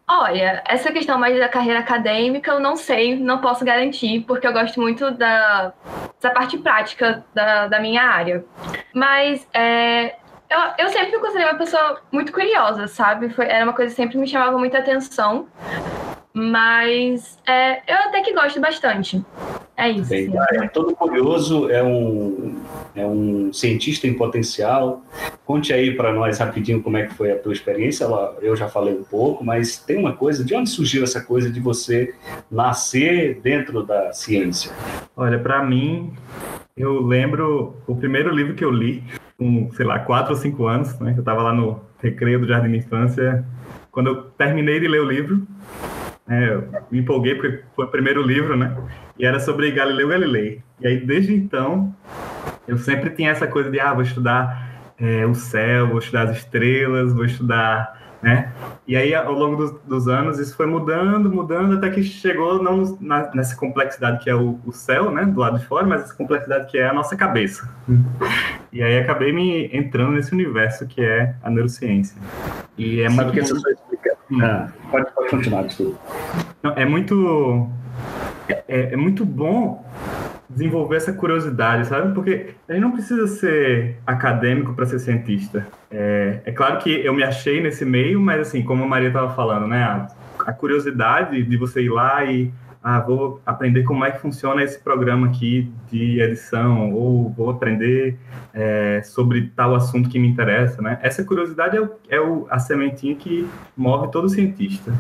Olha, 0.07 0.61
essa 0.67 0.91
questão 0.91 1.17
mais 1.17 1.39
da 1.39 1.49
carreira 1.49 1.79
acadêmica 1.79 2.51
eu 2.51 2.59
não 2.59 2.75
sei, 2.75 3.15
não 3.15 3.39
posso 3.39 3.65
garantir, 3.65 4.23
porque 4.27 4.45
eu 4.45 4.53
gosto 4.53 4.79
muito 4.79 5.09
da, 5.09 5.73
da 6.21 6.29
parte 6.29 6.59
prática 6.59 7.25
da, 7.33 7.67
da 7.67 7.79
minha 7.79 8.03
área. 8.03 8.45
Mas 8.93 9.47
é, 9.51 10.15
eu, 10.55 10.85
eu 10.85 10.89
sempre 10.89 11.19
considerei 11.19 11.47
uma 11.47 11.57
pessoa 11.57 12.01
muito 12.11 12.31
curiosa, 12.31 12.87
sabe? 12.87 13.29
Foi, 13.29 13.45
era 13.45 13.63
uma 13.63 13.73
coisa 13.73 13.91
que 13.91 14.01
sempre 14.01 14.17
me 14.17 14.27
chamava 14.27 14.57
muita 14.57 14.79
atenção. 14.79 15.47
Mas 16.37 17.39
é, 17.47 17.77
eu 17.89 17.95
até 18.07 18.21
que 18.21 18.33
gosto 18.33 18.59
bastante. 18.59 19.23
É 19.77 19.89
isso. 19.89 20.09
Bem, 20.09 20.29
é, 20.51 20.67
todo 20.67 20.93
curioso 20.93 21.69
é 21.69 21.81
um, 21.81 22.59
é 22.93 23.07
um 23.07 23.53
cientista 23.53 24.05
em 24.05 24.13
potencial. 24.13 25.01
Conte 25.45 25.71
aí 25.71 25.95
para 25.95 26.11
nós 26.11 26.37
rapidinho 26.37 26.83
como 26.83 26.97
é 26.97 27.05
que 27.05 27.13
foi 27.13 27.31
a 27.31 27.39
tua 27.39 27.53
experiência. 27.53 28.05
Eu 28.41 28.53
já 28.53 28.67
falei 28.67 28.93
um 28.93 29.03
pouco, 29.03 29.45
mas 29.45 29.77
tem 29.77 29.97
uma 29.97 30.11
coisa, 30.11 30.43
de 30.43 30.53
onde 30.53 30.69
surgiu 30.69 31.05
essa 31.05 31.21
coisa 31.21 31.49
de 31.49 31.61
você 31.61 32.13
nascer 32.51 33.39
dentro 33.41 33.81
da 33.81 34.11
ciência? 34.11 34.73
Olha, 35.15 35.39
para 35.39 35.63
mim, 35.63 36.13
eu 36.75 36.99
lembro 36.99 37.77
o 37.87 37.95
primeiro 37.95 38.29
livro 38.29 38.55
que 38.55 38.65
eu 38.65 38.71
li, 38.71 39.01
com, 39.37 39.71
sei 39.71 39.85
lá, 39.85 39.99
quatro 39.99 40.33
ou 40.33 40.37
cinco 40.37 40.67
anos, 40.67 40.99
né? 40.99 41.13
Eu 41.15 41.19
estava 41.19 41.41
lá 41.41 41.53
no 41.53 41.79
recreio 42.03 42.41
do 42.41 42.47
Jardim 42.47 42.71
de 42.71 42.79
Infância. 42.79 43.45
Quando 43.89 44.07
eu 44.07 44.23
terminei 44.31 44.81
de 44.81 44.87
ler 44.89 44.99
o 44.99 45.05
livro, 45.05 45.47
é, 46.27 46.53
eu 46.53 46.67
me 46.91 46.99
empolguei 46.99 47.35
porque 47.35 47.63
foi 47.75 47.85
o 47.85 47.89
primeiro 47.89 48.21
livro, 48.21 48.57
né? 48.57 48.75
E 49.17 49.25
era 49.25 49.39
sobre 49.39 49.71
Galileu 49.71 50.09
Galilei. 50.09 50.61
E 50.79 50.87
aí, 50.87 50.97
desde 50.97 51.33
então, 51.33 51.93
eu 52.67 52.77
sempre 52.77 53.11
tinha 53.11 53.31
essa 53.31 53.47
coisa 53.47 53.69
de, 53.69 53.79
ah, 53.79 53.93
vou 53.93 54.03
estudar 54.03 54.93
é, 54.97 55.25
o 55.25 55.35
céu, 55.35 55.87
vou 55.87 55.99
estudar 55.99 56.29
as 56.29 56.37
estrelas, 56.37 57.13
vou 57.13 57.25
estudar 57.25 58.05
né? 58.25 58.51
E 58.87 58.97
aí, 58.97 59.13
ao 59.13 59.33
longo 59.33 59.55
dos, 59.55 59.79
dos, 59.81 60.07
anos, 60.07 60.39
isso 60.39 60.55
foi 60.55 60.65
mudando, 60.65 61.29
mudando, 61.29 61.77
até 61.77 61.91
que 61.91 62.01
chegou 62.01 62.61
não 62.61 62.97
na, 62.99 63.29
nessa 63.35 63.55
complexidade 63.55 64.23
que 64.23 64.29
é 64.31 64.33
o, 64.33 64.59
o, 64.65 64.71
céu, 64.71 65.11
né, 65.11 65.25
do 65.25 65.39
lado 65.39 65.59
de 65.59 65.65
fora, 65.67 65.85
mas 65.85 66.01
essa 66.01 66.15
complexidade 66.15 66.71
que 66.71 66.79
é 66.79 66.87
a 66.87 66.93
nossa 66.93 67.15
cabeça. 67.15 67.69
E 68.73 68.83
aí 68.83 68.99
acabei 68.99 69.31
me 69.31 69.69
entrando 69.71 70.11
nesse 70.11 70.33
universo 70.33 70.85
que 70.85 71.01
é 71.01 71.33
a 71.41 71.49
neurociência. 71.49 72.21
E 72.77 72.99
é 72.99 73.09
Sabe 73.09 73.15
muito... 73.15 73.31
que 73.31 73.39
essa 73.39 73.55
sua 73.55 73.71
explicação... 74.29 74.67
Ah, 74.67 74.89
pode, 74.91 75.11
pode 75.13 75.29
continuar, 75.29 75.63
desculpa. 75.63 75.99
é 76.75 76.85
muito... 76.85 77.69
É, 78.47 78.93
é 78.93 78.95
muito 78.95 79.25
bom 79.25 79.83
desenvolver 80.49 80.97
essa 80.97 81.11
curiosidade, 81.11 81.87
sabe? 81.87 82.13
Porque 82.13 82.53
a 82.67 82.73
gente 82.73 82.81
não 82.81 82.91
precisa 82.91 83.27
ser 83.27 83.97
acadêmico 84.05 84.73
para 84.73 84.85
ser 84.85 84.99
cientista. 84.99 85.67
É, 85.89 86.39
é, 86.45 86.51
claro 86.51 86.77
que 86.79 86.89
eu 86.89 87.13
me 87.13 87.23
achei 87.23 87.61
nesse 87.61 87.83
meio, 87.83 88.19
mas 88.19 88.41
assim, 88.41 88.63
como 88.63 88.83
a 88.83 88.87
Maria 88.87 89.09
estava 89.09 89.33
falando, 89.33 89.67
né? 89.67 89.83
A, 89.83 90.07
a, 90.45 90.53
curiosidade 90.53 91.41
de 91.43 91.57
você 91.57 91.81
ir 91.83 91.89
lá 91.89 92.23
e 92.25 92.51
ah, 92.87 92.99
vou 92.99 93.41
aprender 93.43 93.81
como 93.81 94.05
é 94.05 94.11
que 94.11 94.21
funciona 94.21 94.61
esse 94.61 94.79
programa 94.79 95.25
aqui 95.25 95.73
de 95.91 96.21
edição, 96.21 96.93
ou 96.93 97.31
vou 97.31 97.49
aprender 97.49 98.15
é, 98.53 99.01
sobre 99.03 99.51
tal 99.55 99.73
assunto 99.73 100.07
que 100.07 100.19
me 100.19 100.27
interessa, 100.27 100.83
né? 100.83 100.99
Essa 101.01 101.23
curiosidade 101.23 101.75
é, 101.75 101.81
o, 101.81 101.89
é 102.07 102.21
o, 102.21 102.45
a 102.47 102.59
sementinha 102.59 103.15
que 103.15 103.49
move 103.75 104.11
todo 104.11 104.29
cientista, 104.29 104.93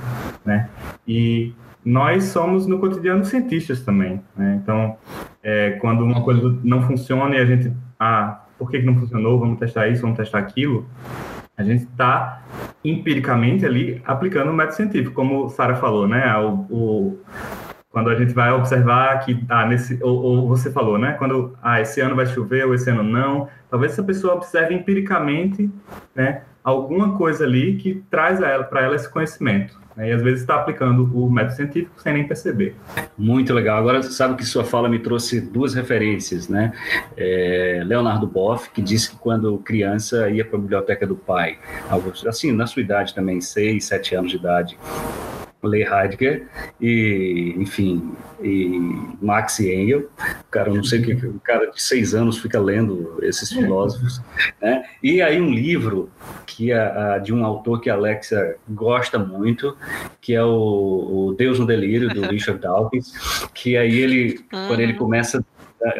né? 0.43 0.67
E 1.07 1.53
nós 1.85 2.23
somos 2.23 2.65
no 2.65 2.79
cotidiano 2.79 3.23
cientistas 3.23 3.81
também. 3.81 4.19
Né? 4.35 4.59
Então, 4.63 4.97
é, 5.43 5.73
quando 5.73 6.03
uma 6.03 6.23
coisa 6.23 6.57
não 6.63 6.81
funciona 6.81 7.35
e 7.35 7.39
a 7.39 7.45
gente, 7.45 7.71
ah, 7.99 8.45
por 8.57 8.71
que, 8.71 8.79
que 8.79 8.85
não 8.87 8.95
funcionou? 8.95 9.39
Vamos 9.39 9.59
testar 9.59 9.87
isso, 9.89 10.01
vamos 10.01 10.17
testar 10.17 10.39
aquilo. 10.39 10.87
A 11.55 11.61
gente 11.61 11.83
está 11.83 12.41
empiricamente 12.83 13.63
ali 13.63 14.01
aplicando 14.05 14.49
o 14.49 14.53
método 14.55 14.75
científico, 14.75 15.13
como 15.13 15.47
Sara 15.49 15.75
falou, 15.75 16.07
né? 16.07 16.35
O, 16.37 16.49
o, 16.71 17.19
quando 17.95 18.09
a 18.09 18.15
gente 18.15 18.33
vai 18.33 18.51
observar 18.51 19.19
que, 19.21 19.41
ah, 19.47 19.65
nesse, 19.65 19.97
ou, 20.03 20.21
ou, 20.21 20.47
você 20.49 20.69
falou, 20.69 20.97
né? 20.97 21.13
Quando, 21.13 21.57
ah, 21.63 21.79
esse 21.79 22.01
ano 22.01 22.13
vai 22.13 22.25
chover 22.25 22.65
ou 22.67 22.75
esse 22.75 22.89
ano 22.89 23.01
não, 23.01 23.47
talvez 23.69 23.93
essa 23.93 24.03
pessoa 24.03 24.33
observe 24.33 24.75
empiricamente, 24.75 25.71
né? 26.13 26.41
Alguma 26.61 27.15
coisa 27.17 27.45
ali 27.45 27.77
que 27.77 28.03
traz 28.11 28.37
para 28.69 28.81
ela 28.81 28.97
esse 28.97 29.09
conhecimento. 29.09 29.79
Né? 29.95 30.09
E 30.09 30.11
às 30.11 30.21
vezes 30.21 30.41
está 30.41 30.55
aplicando 30.55 31.09
o 31.17 31.31
método 31.31 31.55
científico 31.55 32.01
sem 32.01 32.15
nem 32.15 32.27
perceber. 32.27 32.75
Muito 33.17 33.53
legal. 33.53 33.77
Agora, 33.77 34.03
sabe 34.03 34.35
que 34.35 34.43
sua 34.43 34.65
fala 34.65 34.89
me 34.89 34.99
trouxe 34.99 35.39
duas 35.39 35.73
referências, 35.73 36.49
né? 36.49 36.73
É, 37.15 37.81
Leonardo 37.85 38.27
Boff, 38.27 38.71
que 38.71 38.81
disse 38.81 39.11
que 39.11 39.15
quando 39.15 39.57
criança 39.59 40.29
ia 40.29 40.43
para 40.43 40.57
a 40.57 40.61
biblioteca 40.61 41.07
do 41.07 41.15
pai, 41.15 41.59
assim, 42.27 42.51
na 42.51 42.67
sua 42.67 42.81
idade 42.81 43.15
também, 43.15 43.39
seis, 43.39 43.85
sete 43.85 44.15
anos 44.15 44.31
de 44.31 44.37
idade, 44.37 44.77
ler 45.65 45.91
Heidegger 45.91 46.47
e, 46.79 47.55
enfim, 47.57 48.11
e 48.41 48.79
Max 49.21 49.59
Engel. 49.59 50.09
Cara, 50.51 50.69
eu 50.69 50.75
não 50.75 50.83
sei 50.83 50.99
o 50.99 51.03
que 51.03 51.25
o 51.25 51.39
cara 51.39 51.71
de 51.71 51.81
seis 51.81 52.13
anos 52.13 52.37
fica 52.37 52.59
lendo 52.59 53.19
esses 53.21 53.51
filósofos, 53.51 54.21
né? 54.61 54.83
E 55.01 55.21
aí 55.21 55.39
um 55.41 55.51
livro 55.51 56.09
que 56.45 56.71
é 56.71 57.19
de 57.19 57.33
um 57.33 57.45
autor 57.45 57.81
que 57.81 57.89
a 57.89 57.93
Alexia 57.93 58.55
gosta 58.69 59.17
muito, 59.17 59.75
que 60.21 60.33
é 60.33 60.43
o, 60.43 61.29
o 61.29 61.35
Deus 61.37 61.59
no 61.59 61.65
Delírio 61.65 62.09
do 62.09 62.21
Richard 62.29 62.61
Dawkins, 62.61 63.13
que 63.53 63.75
aí 63.77 63.99
ele, 63.99 64.39
quando 64.49 64.79
ele 64.79 64.93
uhum. 64.93 64.99
começa 64.99 65.43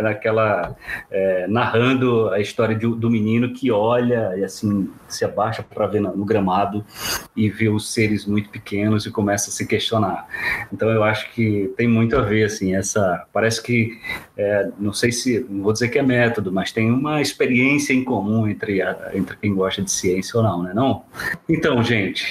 naquela 0.01 0.76
é, 1.11 1.47
narrando 1.47 2.30
a 2.30 2.39
história 2.39 2.76
de, 2.76 2.88
do 2.88 3.09
menino 3.09 3.53
que 3.53 3.71
olha 3.71 4.34
e 4.38 4.43
assim 4.43 4.89
se 5.07 5.23
abaixa 5.23 5.63
para 5.63 5.86
ver 5.88 6.01
no, 6.01 6.26
gramado 6.26 6.84
e 7.36 7.49
vê 7.49 7.69
os 7.69 7.93
seres 7.93 8.26
muito 8.26 8.49
pequenos 8.49 9.05
e 9.05 9.11
começa 9.11 9.49
a 9.49 9.53
se 9.53 9.67
questionar. 9.67 10.28
Então 10.71 10.89
eu 10.89 11.03
acho 11.03 11.32
que 11.34 11.71
tem 11.78 11.88
muito 11.88 12.17
a 12.17 12.21
ver 12.21 12.45
assim 12.45 12.76
essa 12.76 13.26
parece 13.32 13.61
que 13.61 13.99
é, 14.38 14.69
não 14.80 14.93
sei 14.93 15.11
se 15.11 15.45
não 15.49 15.63
vou 15.63 15.73
dizer 15.73 15.89
que 15.89 15.99
é 15.99 16.03
método, 16.03 16.51
mas 16.51 16.71
tem 16.71 16.91
uma 16.91 17.21
experiência 17.21 17.93
em 17.93 18.03
comum 18.03 18.47
entre 18.47 18.82
a, 18.82 19.11
entre 19.13 19.38
quem 19.38 19.53
gosta 19.53 19.82
de 19.82 19.91
ciência 19.91 20.38
ou 20.38 20.43
não, 20.43 20.63
né? 20.63 20.73
Não. 20.73 21.03
Então 21.47 21.84
gente 21.84 22.26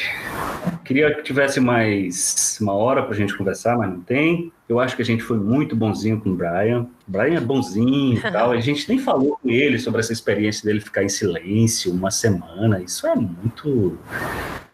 Queria 0.84 1.14
que 1.14 1.22
tivesse 1.22 1.60
mais 1.60 2.58
uma 2.60 2.74
hora 2.74 3.02
para 3.02 3.12
a 3.12 3.16
gente 3.16 3.36
conversar, 3.36 3.76
mas 3.76 3.90
não 3.90 4.00
tem. 4.00 4.52
Eu 4.66 4.80
acho 4.80 4.96
que 4.96 5.02
a 5.02 5.04
gente 5.04 5.22
foi 5.22 5.38
muito 5.38 5.76
bonzinho 5.76 6.18
com 6.20 6.30
o 6.30 6.34
Brian. 6.34 6.86
O 7.06 7.10
Brian 7.10 7.36
é 7.36 7.40
bonzinho 7.40 8.18
e 8.18 8.20
tal. 8.32 8.50
A 8.50 8.60
gente 8.60 8.88
nem 8.88 8.98
falou 8.98 9.38
com 9.40 9.50
ele 9.50 9.78
sobre 9.78 10.00
essa 10.00 10.12
experiência 10.12 10.64
dele 10.64 10.80
ficar 10.80 11.04
em 11.04 11.08
silêncio 11.08 11.92
uma 11.92 12.10
semana. 12.10 12.80
Isso 12.80 13.06
é 13.06 13.14
muito. 13.14 13.98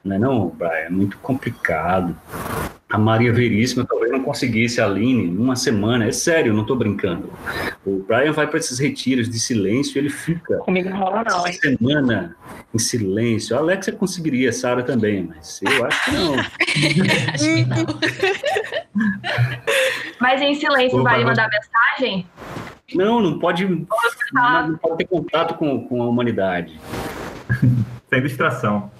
Não 0.04 0.16
é 0.16 0.18
não, 0.18 0.48
Brian? 0.48 0.70
É 0.70 0.90
muito 0.90 1.18
complicado. 1.18 2.16
A 2.88 2.98
Maria 2.98 3.32
Veríssima 3.32 3.86
talvez 3.88 4.10
não 4.10 4.20
conseguisse 4.20 4.80
a 4.80 4.86
Aline 4.86 5.28
uma 5.36 5.54
semana. 5.54 6.06
É 6.06 6.12
sério, 6.12 6.52
não 6.52 6.62
estou 6.62 6.76
brincando. 6.76 7.32
O 7.84 8.04
Brian 8.06 8.32
vai 8.32 8.48
para 8.48 8.58
esses 8.58 8.80
retiros 8.80 9.28
de 9.28 9.38
silêncio, 9.38 9.96
ele 9.96 10.10
fica 10.10 10.56
Comigo 10.58 10.90
não 10.90 10.98
rola 10.98 11.22
não, 11.24 11.46
hein? 11.46 11.52
semana 11.52 12.36
em 12.74 12.78
silêncio. 12.78 13.56
A 13.56 13.60
Alexia 13.60 13.92
conseguiria, 13.92 14.52
Sara 14.52 14.82
também, 14.82 15.22
mas 15.22 15.60
eu 15.62 15.84
acho 15.84 16.04
que 16.04 16.10
não. 16.10 16.34
Acho 17.32 17.44
que 17.44 17.64
não. 17.64 17.86
Mas 20.20 20.40
em 20.42 20.54
silêncio 20.54 21.00
Opa, 21.00 21.10
vale 21.10 21.24
mandar 21.24 21.48
mensagem? 21.48 22.26
Não, 22.94 23.20
não 23.20 23.38
pode, 23.38 23.66
não 23.66 23.86
pode 24.76 24.96
ter 24.98 25.04
contato 25.06 25.54
com, 25.54 25.86
com 25.86 26.02
a 26.02 26.06
humanidade. 26.08 26.78
Sem 28.10 28.22
distração. 28.22 28.90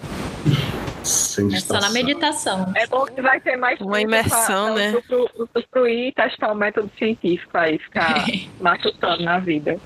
Sem 1.02 1.46
É 1.54 1.58
só 1.60 1.74
na 1.74 1.80
distração. 1.80 1.92
meditação. 1.92 2.72
É 2.76 2.86
bom 2.86 3.04
que 3.06 3.20
vai 3.20 3.40
ter 3.40 3.56
mais 3.56 3.80
Uma 3.80 4.00
imersão, 4.00 4.74
pra- 4.74 4.92
né? 4.92 4.94
Usufruir 5.38 6.08
e 6.08 6.12
testar 6.12 6.52
o 6.52 6.54
método 6.54 6.90
científico 6.96 7.56
aí, 7.58 7.78
ficar 7.78 8.24
matutando 8.60 9.24
na 9.24 9.38
vida. 9.40 9.76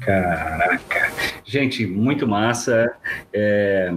Caraca. 0.00 1.12
Gente, 1.44 1.86
muito 1.86 2.26
massa. 2.26 2.90
É, 3.32 3.92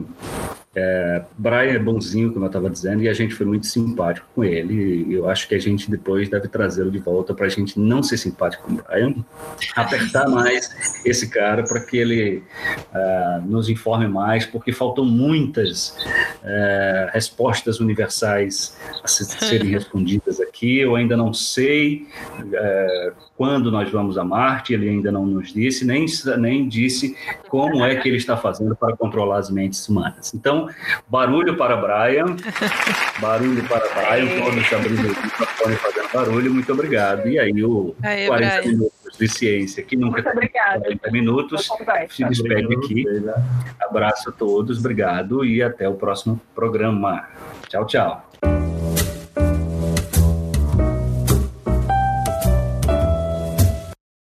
é, 0.73 1.23
Brian 1.37 1.73
é 1.73 1.79
bonzinho, 1.79 2.31
como 2.31 2.45
eu 2.45 2.47
estava 2.47 2.69
dizendo, 2.69 3.03
e 3.03 3.09
a 3.09 3.13
gente 3.13 3.33
foi 3.33 3.45
muito 3.45 3.67
simpático 3.67 4.25
com 4.33 4.43
ele. 4.43 5.13
Eu 5.13 5.29
acho 5.29 5.47
que 5.47 5.55
a 5.55 5.59
gente 5.59 5.91
depois 5.91 6.29
deve 6.29 6.47
trazê-lo 6.47 6.89
de 6.89 6.99
volta 6.99 7.33
para 7.33 7.45
a 7.45 7.49
gente 7.49 7.77
não 7.77 8.01
ser 8.01 8.17
simpático 8.17 8.63
com 8.63 8.73
o 8.73 8.81
Brian, 8.81 9.15
apertar 9.75 10.29
mais 10.29 10.69
esse 11.05 11.29
cara 11.29 11.63
para 11.63 11.81
que 11.81 11.97
ele 11.97 12.43
ah, 12.93 13.41
nos 13.43 13.69
informe 13.69 14.07
mais, 14.07 14.45
porque 14.45 14.71
faltam 14.71 15.03
muitas 15.03 15.97
eh, 16.43 17.09
respostas 17.11 17.79
universais 17.79 18.77
a 19.03 19.07
se- 19.07 19.25
serem 19.45 19.71
respondidas 19.71 20.39
aqui. 20.39 20.79
Eu 20.79 20.95
ainda 20.95 21.17
não 21.17 21.33
sei 21.33 22.07
eh, 22.53 23.13
quando 23.35 23.71
nós 23.71 23.91
vamos 23.91 24.17
a 24.17 24.23
Marte, 24.23 24.73
ele 24.73 24.87
ainda 24.87 25.11
não 25.11 25.25
nos 25.25 25.51
disse, 25.51 25.83
nem, 25.83 26.05
nem 26.37 26.67
disse 26.67 27.17
como 27.49 27.83
é 27.83 27.95
que 27.95 28.07
ele 28.07 28.17
está 28.17 28.37
fazendo 28.37 28.75
para 28.75 28.95
controlar 28.95 29.39
as 29.39 29.49
mentes 29.49 29.89
humanas. 29.89 30.33
Então, 30.33 30.60
barulho 31.07 31.55
para 31.57 31.75
Brian, 31.75 32.35
barulho 33.19 33.63
para 33.67 33.87
Brian, 33.89 34.27
todos 34.39 34.73
abrindo 34.73 34.99
o 34.99 35.23
microfone 35.23 35.75
fazendo 35.75 36.09
barulho, 36.13 36.53
muito 36.53 36.71
obrigado. 36.71 37.27
E 37.27 37.39
aí, 37.39 37.63
o 37.63 37.95
Aê, 38.03 38.27
40 38.27 38.61
Brian. 38.61 38.71
minutos 38.71 39.17
de 39.17 39.27
ciência, 39.27 39.83
que 39.83 39.95
nunca 39.95 40.23
tem 40.23 40.31
obrigada. 40.31 40.79
40 40.79 41.11
minutos, 41.11 41.69
se 42.09 42.23
despede 42.25 42.73
aqui. 42.75 43.05
Abraço 43.79 44.29
a 44.29 44.31
todos, 44.31 44.79
obrigado 44.79 45.45
e 45.45 45.61
até 45.61 45.87
o 45.87 45.95
próximo 45.95 46.39
programa. 46.55 47.27
Tchau, 47.67 47.85
tchau. 47.85 48.70